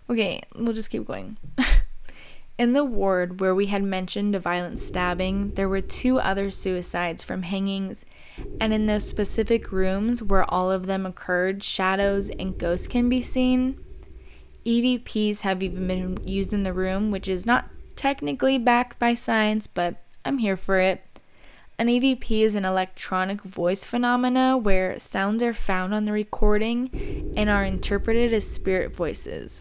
okay, 0.09 0.41
we'll 0.55 0.73
just 0.73 0.91
keep 0.91 1.07
going. 1.07 1.37
In 2.57 2.73
the 2.73 2.85
ward 2.85 3.41
where 3.41 3.55
we 3.55 3.67
had 3.67 3.83
mentioned 3.83 4.35
a 4.35 4.39
violent 4.39 4.79
stabbing, 4.79 5.49
there 5.51 5.69
were 5.69 5.81
two 5.81 6.21
other 6.21 6.51
suicides 6.51 7.25
from 7.25 7.43
hangings, 7.43 8.05
and 8.61 8.73
in 8.73 8.87
those 8.87 9.09
specific 9.09 9.73
rooms 9.73 10.23
where 10.23 10.49
all 10.49 10.71
of 10.71 10.87
them 10.87 11.05
occurred, 11.05 11.65
shadows 11.65 12.31
and 12.31 12.57
ghosts 12.57 12.87
can 12.87 13.09
be 13.09 13.23
seen. 13.23 13.77
EVPs 14.65 15.41
have 15.41 15.65
even 15.65 15.89
been 15.89 16.17
used 16.25 16.53
in 16.53 16.63
the 16.63 16.73
room, 16.73 17.11
which 17.11 17.27
is 17.27 17.45
not 17.45 17.69
technically 17.97 18.57
backed 18.57 19.01
by 19.01 19.15
science, 19.15 19.67
but 19.67 19.97
I'm 20.25 20.39
here 20.39 20.57
for 20.57 20.79
it. 20.79 21.05
An 21.77 21.89
EVP 21.89 22.43
is 22.43 22.55
an 22.55 22.65
electronic 22.65 23.43
voice 23.43 23.85
phenomena 23.85 24.57
where 24.57 24.97
sounds 25.01 25.43
are 25.43 25.53
found 25.53 25.93
on 25.93 26.05
the 26.05 26.13
recording 26.13 27.33
and 27.37 27.51
are 27.51 27.65
interpreted 27.65 28.33
as 28.33 28.49
spirit 28.49 28.95
voices. 28.95 29.61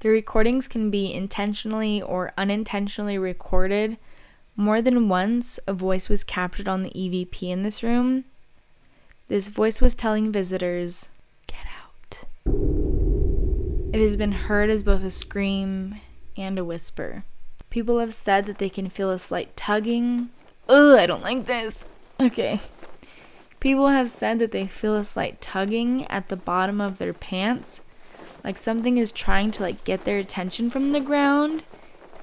The 0.00 0.08
recordings 0.08 0.68
can 0.68 0.90
be 0.90 1.12
intentionally 1.12 2.00
or 2.00 2.32
unintentionally 2.38 3.18
recorded. 3.18 3.96
More 4.54 4.80
than 4.80 5.08
once, 5.08 5.58
a 5.66 5.72
voice 5.72 6.08
was 6.08 6.22
captured 6.22 6.68
on 6.68 6.82
the 6.82 6.90
EVP 6.90 7.42
in 7.42 7.62
this 7.62 7.82
room. 7.82 8.24
This 9.28 9.48
voice 9.48 9.80
was 9.80 9.94
telling 9.94 10.30
visitors, 10.30 11.10
Get 11.46 11.66
out. 11.82 12.24
It 13.92 14.00
has 14.00 14.16
been 14.16 14.32
heard 14.32 14.70
as 14.70 14.82
both 14.82 15.02
a 15.02 15.10
scream 15.10 15.96
and 16.36 16.58
a 16.58 16.64
whisper. 16.64 17.24
People 17.70 17.98
have 17.98 18.14
said 18.14 18.46
that 18.46 18.58
they 18.58 18.68
can 18.68 18.88
feel 18.88 19.10
a 19.10 19.18
slight 19.18 19.56
tugging. 19.56 20.30
Ugh, 20.68 20.98
I 20.98 21.06
don't 21.06 21.22
like 21.22 21.46
this. 21.46 21.84
Okay. 22.20 22.60
People 23.60 23.88
have 23.88 24.08
said 24.08 24.38
that 24.38 24.52
they 24.52 24.66
feel 24.66 24.94
a 24.94 25.04
slight 25.04 25.40
tugging 25.40 26.06
at 26.06 26.28
the 26.28 26.36
bottom 26.36 26.80
of 26.80 26.98
their 26.98 27.12
pants, 27.12 27.80
like 28.44 28.58
something 28.58 28.96
is 28.96 29.12
trying 29.12 29.50
to 29.52 29.62
like 29.62 29.84
get 29.84 30.04
their 30.04 30.18
attention 30.18 30.70
from 30.70 30.92
the 30.92 31.00
ground. 31.00 31.64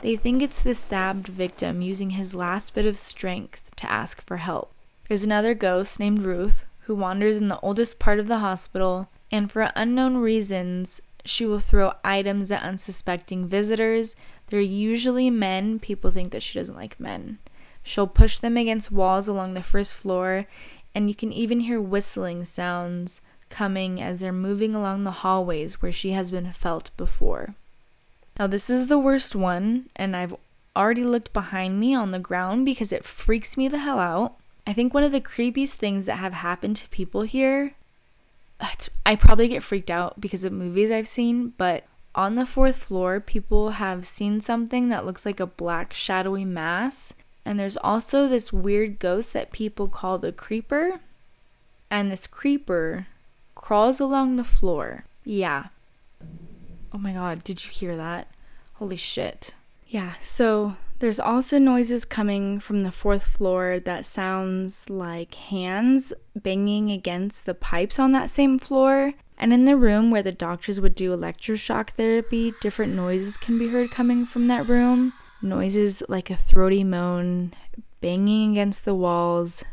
They 0.01 0.15
think 0.15 0.41
it's 0.41 0.61
the 0.61 0.75
stabbed 0.75 1.27
victim 1.27 1.81
using 1.81 2.11
his 2.11 2.35
last 2.35 2.73
bit 2.73 2.85
of 2.85 2.97
strength 2.97 3.71
to 3.77 3.91
ask 3.91 4.21
for 4.21 4.37
help. 4.37 4.71
There's 5.07 5.23
another 5.23 5.53
ghost 5.53 5.99
named 5.99 6.23
Ruth 6.23 6.65
who 6.81 6.95
wanders 6.95 7.37
in 7.37 7.47
the 7.47 7.59
oldest 7.61 7.97
part 7.97 8.19
of 8.19 8.27
the 8.27 8.39
hospital, 8.39 9.09
and 9.31 9.51
for 9.51 9.71
unknown 9.75 10.17
reasons, 10.17 11.01
she 11.23 11.45
will 11.45 11.59
throw 11.59 11.93
items 12.03 12.51
at 12.51 12.61
unsuspecting 12.61 13.47
visitors. 13.47 14.15
They're 14.47 14.61
usually 14.61 15.31
men. 15.31 15.79
People 15.79 16.11
think 16.11 16.31
that 16.31 16.43
she 16.43 16.59
doesn't 16.59 16.75
like 16.75 16.99
men. 16.99 17.39
She'll 17.81 18.07
push 18.07 18.37
them 18.37 18.57
against 18.57 18.91
walls 18.91 19.27
along 19.27 19.53
the 19.53 19.63
first 19.63 19.95
floor, 19.95 20.45
and 20.93 21.09
you 21.09 21.15
can 21.15 21.33
even 21.33 21.61
hear 21.61 21.81
whistling 21.81 22.43
sounds 22.43 23.21
coming 23.49 24.01
as 24.01 24.19
they're 24.19 24.33
moving 24.33 24.75
along 24.75 25.03
the 25.03 25.11
hallways 25.11 25.81
where 25.81 25.91
she 25.91 26.11
has 26.11 26.31
been 26.31 26.51
felt 26.51 26.91
before. 26.97 27.55
Now, 28.39 28.47
this 28.47 28.69
is 28.69 28.87
the 28.87 28.99
worst 28.99 29.35
one, 29.35 29.89
and 29.95 30.15
I've 30.15 30.35
already 30.75 31.03
looked 31.03 31.31
behind 31.31 31.79
me 31.79 31.95
on 31.95 32.11
the 32.11 32.19
ground 32.19 32.65
because 32.65 32.91
it 32.91 33.05
freaks 33.05 33.55
me 33.55 33.67
the 33.67 33.77
hell 33.77 33.99
out. 33.99 34.35
I 34.67 34.73
think 34.73 34.93
one 34.93 35.03
of 35.03 35.11
the 35.11 35.21
creepiest 35.21 35.75
things 35.75 36.05
that 36.05 36.17
have 36.17 36.33
happened 36.33 36.75
to 36.77 36.89
people 36.89 37.21
here 37.21 37.75
uh, 38.59 38.67
I 39.05 39.15
probably 39.15 39.47
get 39.47 39.63
freaked 39.63 39.91
out 39.91 40.19
because 40.19 40.43
of 40.43 40.53
movies 40.53 40.91
I've 40.91 41.07
seen, 41.07 41.53
but 41.57 41.83
on 42.13 42.35
the 42.35 42.45
fourth 42.45 42.77
floor, 42.77 43.19
people 43.19 43.71
have 43.71 44.05
seen 44.05 44.39
something 44.41 44.89
that 44.89 45.05
looks 45.05 45.25
like 45.25 45.39
a 45.39 45.45
black 45.45 45.93
shadowy 45.93 46.45
mass. 46.45 47.13
And 47.43 47.59
there's 47.59 47.77
also 47.77 48.27
this 48.27 48.53
weird 48.53 48.99
ghost 48.99 49.33
that 49.33 49.51
people 49.51 49.87
call 49.87 50.17
the 50.17 50.31
creeper. 50.31 50.99
And 51.91 52.11
this 52.11 52.25
creeper 52.25 53.07
crawls 53.65 53.99
along 53.99 54.35
the 54.35 54.43
floor. 54.43 55.05
Yeah. 55.23 55.69
Oh 56.93 56.99
my 56.99 57.13
god, 57.13 57.43
did 57.43 57.65
you 57.65 57.71
hear 57.71 57.97
that? 57.97 58.27
Holy 58.73 58.95
shit. 58.95 59.55
Yeah, 59.87 60.13
so 60.21 60.75
there's 60.99 61.19
also 61.19 61.57
noises 61.57 62.05
coming 62.05 62.59
from 62.59 62.81
the 62.81 62.91
fourth 62.91 63.23
floor 63.23 63.79
that 63.79 64.05
sounds 64.05 64.87
like 64.87 65.33
hands 65.33 66.13
banging 66.35 66.91
against 66.91 67.47
the 67.47 67.55
pipes 67.55 67.97
on 67.97 68.11
that 68.11 68.29
same 68.29 68.59
floor. 68.59 69.13
And 69.35 69.51
in 69.51 69.65
the 69.65 69.77
room 69.77 70.11
where 70.11 70.21
the 70.21 70.31
doctors 70.31 70.79
would 70.79 70.93
do 70.93 71.17
electroshock 71.17 71.89
therapy, 71.89 72.53
different 72.61 72.93
noises 72.93 73.35
can 73.35 73.57
be 73.57 73.69
heard 73.69 73.89
coming 73.89 74.27
from 74.27 74.47
that 74.47 74.67
room. 74.67 75.13
Noises 75.41 76.03
like 76.07 76.29
a 76.29 76.35
throaty 76.35 76.83
moan, 76.83 77.51
banging 77.99 78.51
against 78.51 78.85
the 78.85 78.93
walls, 78.93 79.63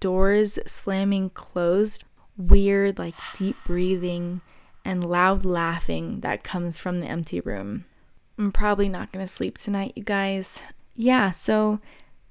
doors 0.00 0.58
slamming 0.66 1.28
closed, 1.28 2.04
weird, 2.36 2.98
like 2.98 3.14
deep 3.34 3.56
breathing, 3.66 4.40
and 4.84 5.08
loud 5.08 5.44
laughing 5.44 6.20
that 6.20 6.44
comes 6.44 6.78
from 6.78 7.00
the 7.00 7.06
empty 7.06 7.40
room. 7.40 7.84
I'm 8.38 8.52
probably 8.52 8.88
not 8.88 9.12
going 9.12 9.24
to 9.24 9.30
sleep 9.30 9.58
tonight, 9.58 9.92
you 9.96 10.02
guys. 10.02 10.64
Yeah, 10.94 11.30
so 11.30 11.80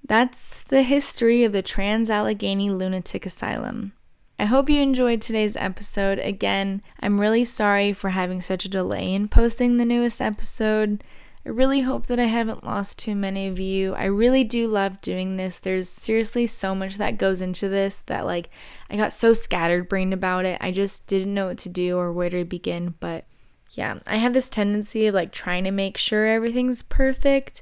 that's 0.06 0.64
the 0.64 0.84
history 0.84 1.43
of 1.43 1.51
the 1.51 1.62
Trans 1.62 2.12
Allegheny 2.12 2.70
Lunatic 2.70 3.26
Asylum. 3.26 3.93
I 4.38 4.45
hope 4.45 4.70
you 4.70 4.82
enjoyed 4.82 5.22
today's 5.22 5.56
episode. 5.56 6.20
Again, 6.20 6.82
I'm 6.99 7.22
really 7.22 7.45
sorry 7.45 7.93
for 7.93 8.10
having 8.10 8.41
such 8.41 8.66
a 8.66 8.70
delay 8.70 9.14
in 9.14 9.30
posting 9.30 9.78
the 9.78 9.86
newest 9.86 10.20
episode. 10.22 11.04
I 11.46 11.50
really 11.50 11.82
hope 11.82 12.06
that 12.06 12.20
I 12.20 12.26
haven't 12.26 12.64
lost 12.64 13.00
too 13.00 13.16
many 13.16 13.48
of 13.48 13.60
you. 13.60 13.94
I 13.96 14.06
really 14.06 14.46
do 14.46 14.68
love 14.68 15.02
doing 15.02 15.36
this. 15.36 15.60
There's 15.60 15.89
seriously 15.89 16.46
so 16.46 16.74
much 16.74 16.98
that 16.98 17.18
goes 17.18 17.41
into 17.41 17.68
this 17.68 18.02
that, 18.04 18.26
like, 18.26 18.50
I 18.89 18.96
got 18.96 19.12
so 19.12 19.34
scattered 19.34 19.89
brained 19.89 20.14
about 20.14 20.46
it. 20.46 20.58
I 20.62 20.72
just 20.72 21.06
didn't 21.06 21.34
know 21.34 21.48
what 21.48 21.58
to 21.60 21.70
do 21.70 21.98
or 21.98 22.14
where 22.14 22.30
to 22.30 22.46
begin. 22.46 22.96
But 23.02 23.26
yeah, 23.72 24.00
I 24.08 24.18
have 24.18 24.34
this 24.34 24.50
tendency 24.50 25.08
of 25.08 25.16
like 25.16 25.32
trying 25.32 25.64
to 25.66 25.72
make 25.72 25.98
sure 25.98 26.28
everything's 26.28 26.82
perfect, 26.82 27.62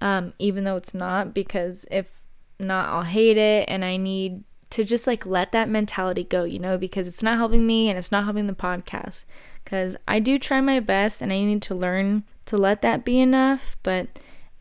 um, 0.00 0.32
even 0.38 0.64
though 0.64 0.76
it's 0.76 0.94
not, 0.94 1.34
because 1.34 1.86
if 1.90 2.22
not, 2.60 2.88
I'll 2.88 3.02
hate 3.02 3.38
it 3.38 3.68
and 3.68 3.84
I 3.84 3.96
need 3.96 4.44
to 4.70 4.84
just 4.84 5.06
like 5.06 5.26
let 5.26 5.52
that 5.52 5.68
mentality 5.68 6.24
go, 6.24 6.44
you 6.44 6.58
know, 6.58 6.76
because 6.76 7.08
it's 7.08 7.22
not 7.22 7.38
helping 7.38 7.66
me 7.66 7.88
and 7.88 7.98
it's 7.98 8.12
not 8.12 8.24
helping 8.24 8.46
the 8.46 8.52
podcast. 8.52 9.24
Because 9.64 9.96
I 10.06 10.20
do 10.20 10.38
try 10.38 10.60
my 10.60 10.78
best 10.78 11.22
and 11.22 11.32
I 11.32 11.40
need 11.40 11.62
to 11.62 11.74
learn 11.74 12.24
to 12.46 12.56
let 12.56 12.82
that 12.82 13.04
be 13.04 13.20
enough, 13.20 13.76
but 13.82 14.08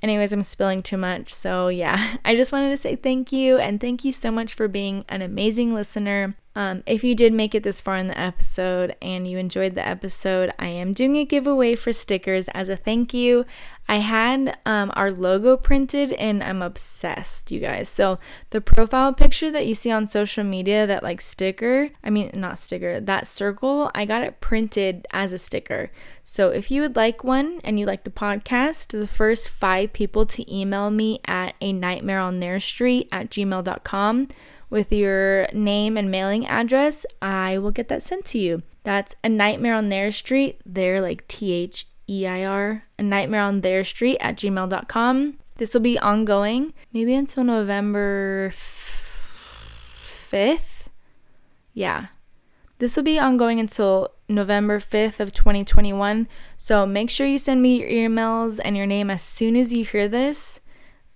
Anyways, 0.06 0.34
I'm 0.34 0.44
spilling 0.44 0.84
too 0.84 0.98
much. 0.98 1.34
So, 1.34 1.68
yeah, 1.68 2.18
I 2.26 2.36
just 2.36 2.52
wanted 2.52 2.70
to 2.70 2.78
say 2.78 2.96
thank 2.96 3.32
you 3.32 3.58
and 3.58 3.82
thank 3.82 4.06
you 4.06 4.12
so 4.12 4.30
much 4.30 4.54
for 4.54 4.68
being 4.68 5.04
an 5.10 5.24
amazing 5.24 5.74
listener. 5.74 6.36
Um, 6.56 6.84
if 6.86 7.04
you 7.04 7.16
did 7.16 7.34
make 7.34 7.54
it 7.54 7.64
this 7.64 7.82
far 7.82 7.98
in 7.98 8.08
the 8.08 8.18
episode 8.18 8.96
and 9.02 9.28
you 9.28 9.38
enjoyed 9.38 9.76
the 9.76 9.86
episode, 9.86 10.54
I 10.58 10.68
am 10.68 10.94
doing 10.94 11.18
a 11.18 11.26
giveaway 11.26 11.76
for 11.76 11.92
stickers 11.92 12.48
as 12.50 12.70
a 12.70 12.78
thank 12.78 13.14
you. 13.14 13.44
I 13.90 13.98
had 13.98 14.58
um, 14.66 14.92
our 14.96 15.12
logo 15.12 15.58
printed 15.58 16.14
and 16.14 16.42
I'm 16.42 16.62
obsessed, 16.62 17.52
you 17.52 17.60
guys. 17.60 17.90
So, 17.90 18.20
the 18.50 18.62
profile 18.62 19.14
picture 19.14 19.52
that 19.52 19.68
you 19.68 19.76
see 19.76 19.92
on 19.92 20.08
social 20.08 20.44
media, 20.44 20.88
that 20.88 21.04
like 21.04 21.22
sticker, 21.22 21.92
I 22.04 22.10
mean, 22.10 22.32
not 22.34 22.58
sticker, 22.58 23.00
that 23.02 23.28
circle, 23.28 23.92
I 23.94 24.06
got 24.06 24.24
it 24.24 24.40
printed 24.40 25.06
as 25.12 25.34
a 25.34 25.38
sticker. 25.38 25.92
So, 26.24 26.50
if 26.50 26.72
you 26.72 26.82
would 26.82 26.96
like 26.96 27.24
one 27.24 27.60
and 27.64 27.78
you 27.78 27.86
like 27.86 28.06
the 28.06 28.10
podcast, 28.10 28.88
the 28.88 29.08
first 29.08 29.50
five 29.50 29.94
people 29.94 30.26
to 30.28 30.54
email 30.54 30.90
me 30.90 31.20
at 31.26 31.54
a 31.62 31.72
nightmare 31.72 32.20
on 32.20 32.40
their 32.40 32.60
street 32.60 33.08
at 33.12 33.30
gmail.com 33.30 34.30
with 34.70 34.92
your 34.92 35.48
name 35.54 35.98
and 35.98 36.12
mailing 36.12 36.48
address, 36.48 37.06
I 37.22 37.58
will 37.58 37.72
get 37.72 37.88
that 37.90 38.04
sent 38.04 38.26
to 38.26 38.40
you. 38.40 38.64
That's 38.84 39.16
a 39.24 39.30
nightmare 39.30 39.76
on 39.76 39.90
their 39.90 40.12
street. 40.12 40.62
They're 40.66 41.02
like 41.02 41.28
T 41.28 41.54
H 41.54 41.88
E 42.08 42.28
I 42.28 42.46
R, 42.46 42.84
a 43.00 43.04
nightmare 43.04 43.42
on 43.42 43.62
their 43.62 43.84
street 43.84 44.18
at 44.20 44.38
gmail.com. 44.38 45.40
This 45.58 45.74
will 45.74 45.82
be 45.82 45.98
ongoing, 45.98 46.74
maybe 46.92 47.16
until 47.16 47.44
November 47.44 48.52
5th. 48.54 50.90
Yeah. 51.74 52.08
This 52.78 52.98
will 52.98 53.04
be 53.04 53.18
ongoing 53.18 53.60
until 53.60 54.10
November 54.28 54.80
5th 54.80 55.22
of 55.22 55.34
2021. 55.34 56.28
So 56.58 56.86
make 56.86 57.10
sure 57.10 57.26
you 57.26 57.38
send 57.38 57.62
me 57.62 57.80
your 57.80 57.90
emails 57.90 58.60
and 58.64 58.76
your 58.76 58.86
name 58.86 59.10
as 59.10 59.22
soon 59.22 59.56
as 59.56 59.74
you 59.74 59.86
hear 59.86 60.10
this 60.10 60.60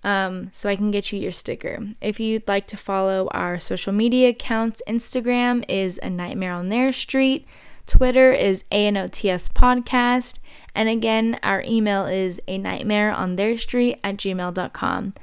um, 0.02 0.48
so 0.52 0.68
I 0.68 0.76
can 0.76 0.90
get 0.90 1.12
you 1.12 1.20
your 1.20 1.32
sticker. 1.32 1.78
If 2.00 2.18
you'd 2.20 2.48
like 2.48 2.66
to 2.68 2.76
follow 2.76 3.28
our 3.32 3.58
social 3.58 3.92
media 3.92 4.30
accounts, 4.30 4.82
Instagram 4.88 5.64
is 5.68 5.98
A 6.02 6.10
Nightmare 6.10 6.52
on 6.52 6.68
Their 6.68 6.92
Street, 6.92 7.46
Twitter 7.86 8.32
is 8.32 8.64
ANOTS 8.70 9.52
Podcast, 9.52 10.38
and 10.74 10.88
again, 10.88 11.38
our 11.42 11.62
email 11.66 12.06
is 12.06 12.40
a 12.46 12.58
nightmare 12.58 13.12
on 13.12 13.36
their 13.36 13.58
street 13.58 13.98
at 14.04 14.16
gmail.com. 14.16 15.14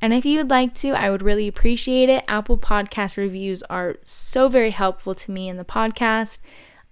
And 0.00 0.12
if 0.12 0.26
you 0.26 0.38
would 0.38 0.50
like 0.50 0.74
to, 0.76 0.90
I 0.90 1.10
would 1.10 1.22
really 1.22 1.48
appreciate 1.48 2.08
it. 2.08 2.24
Apple 2.28 2.58
Podcast 2.58 3.16
reviews 3.16 3.62
are 3.64 3.96
so 4.04 4.48
very 4.48 4.70
helpful 4.70 5.14
to 5.14 5.30
me 5.30 5.48
in 5.48 5.56
the 5.56 5.64
podcast. 5.64 6.40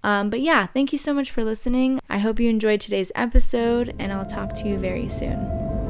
Um, 0.03 0.29
but 0.29 0.41
yeah, 0.41 0.67
thank 0.67 0.91
you 0.91 0.97
so 0.97 1.13
much 1.13 1.31
for 1.31 1.43
listening. 1.43 1.99
I 2.09 2.17
hope 2.17 2.39
you 2.39 2.49
enjoyed 2.49 2.81
today's 2.81 3.11
episode, 3.15 3.95
and 3.99 4.11
I'll 4.11 4.25
talk 4.25 4.53
to 4.55 4.67
you 4.67 4.77
very 4.77 5.07
soon. 5.07 5.82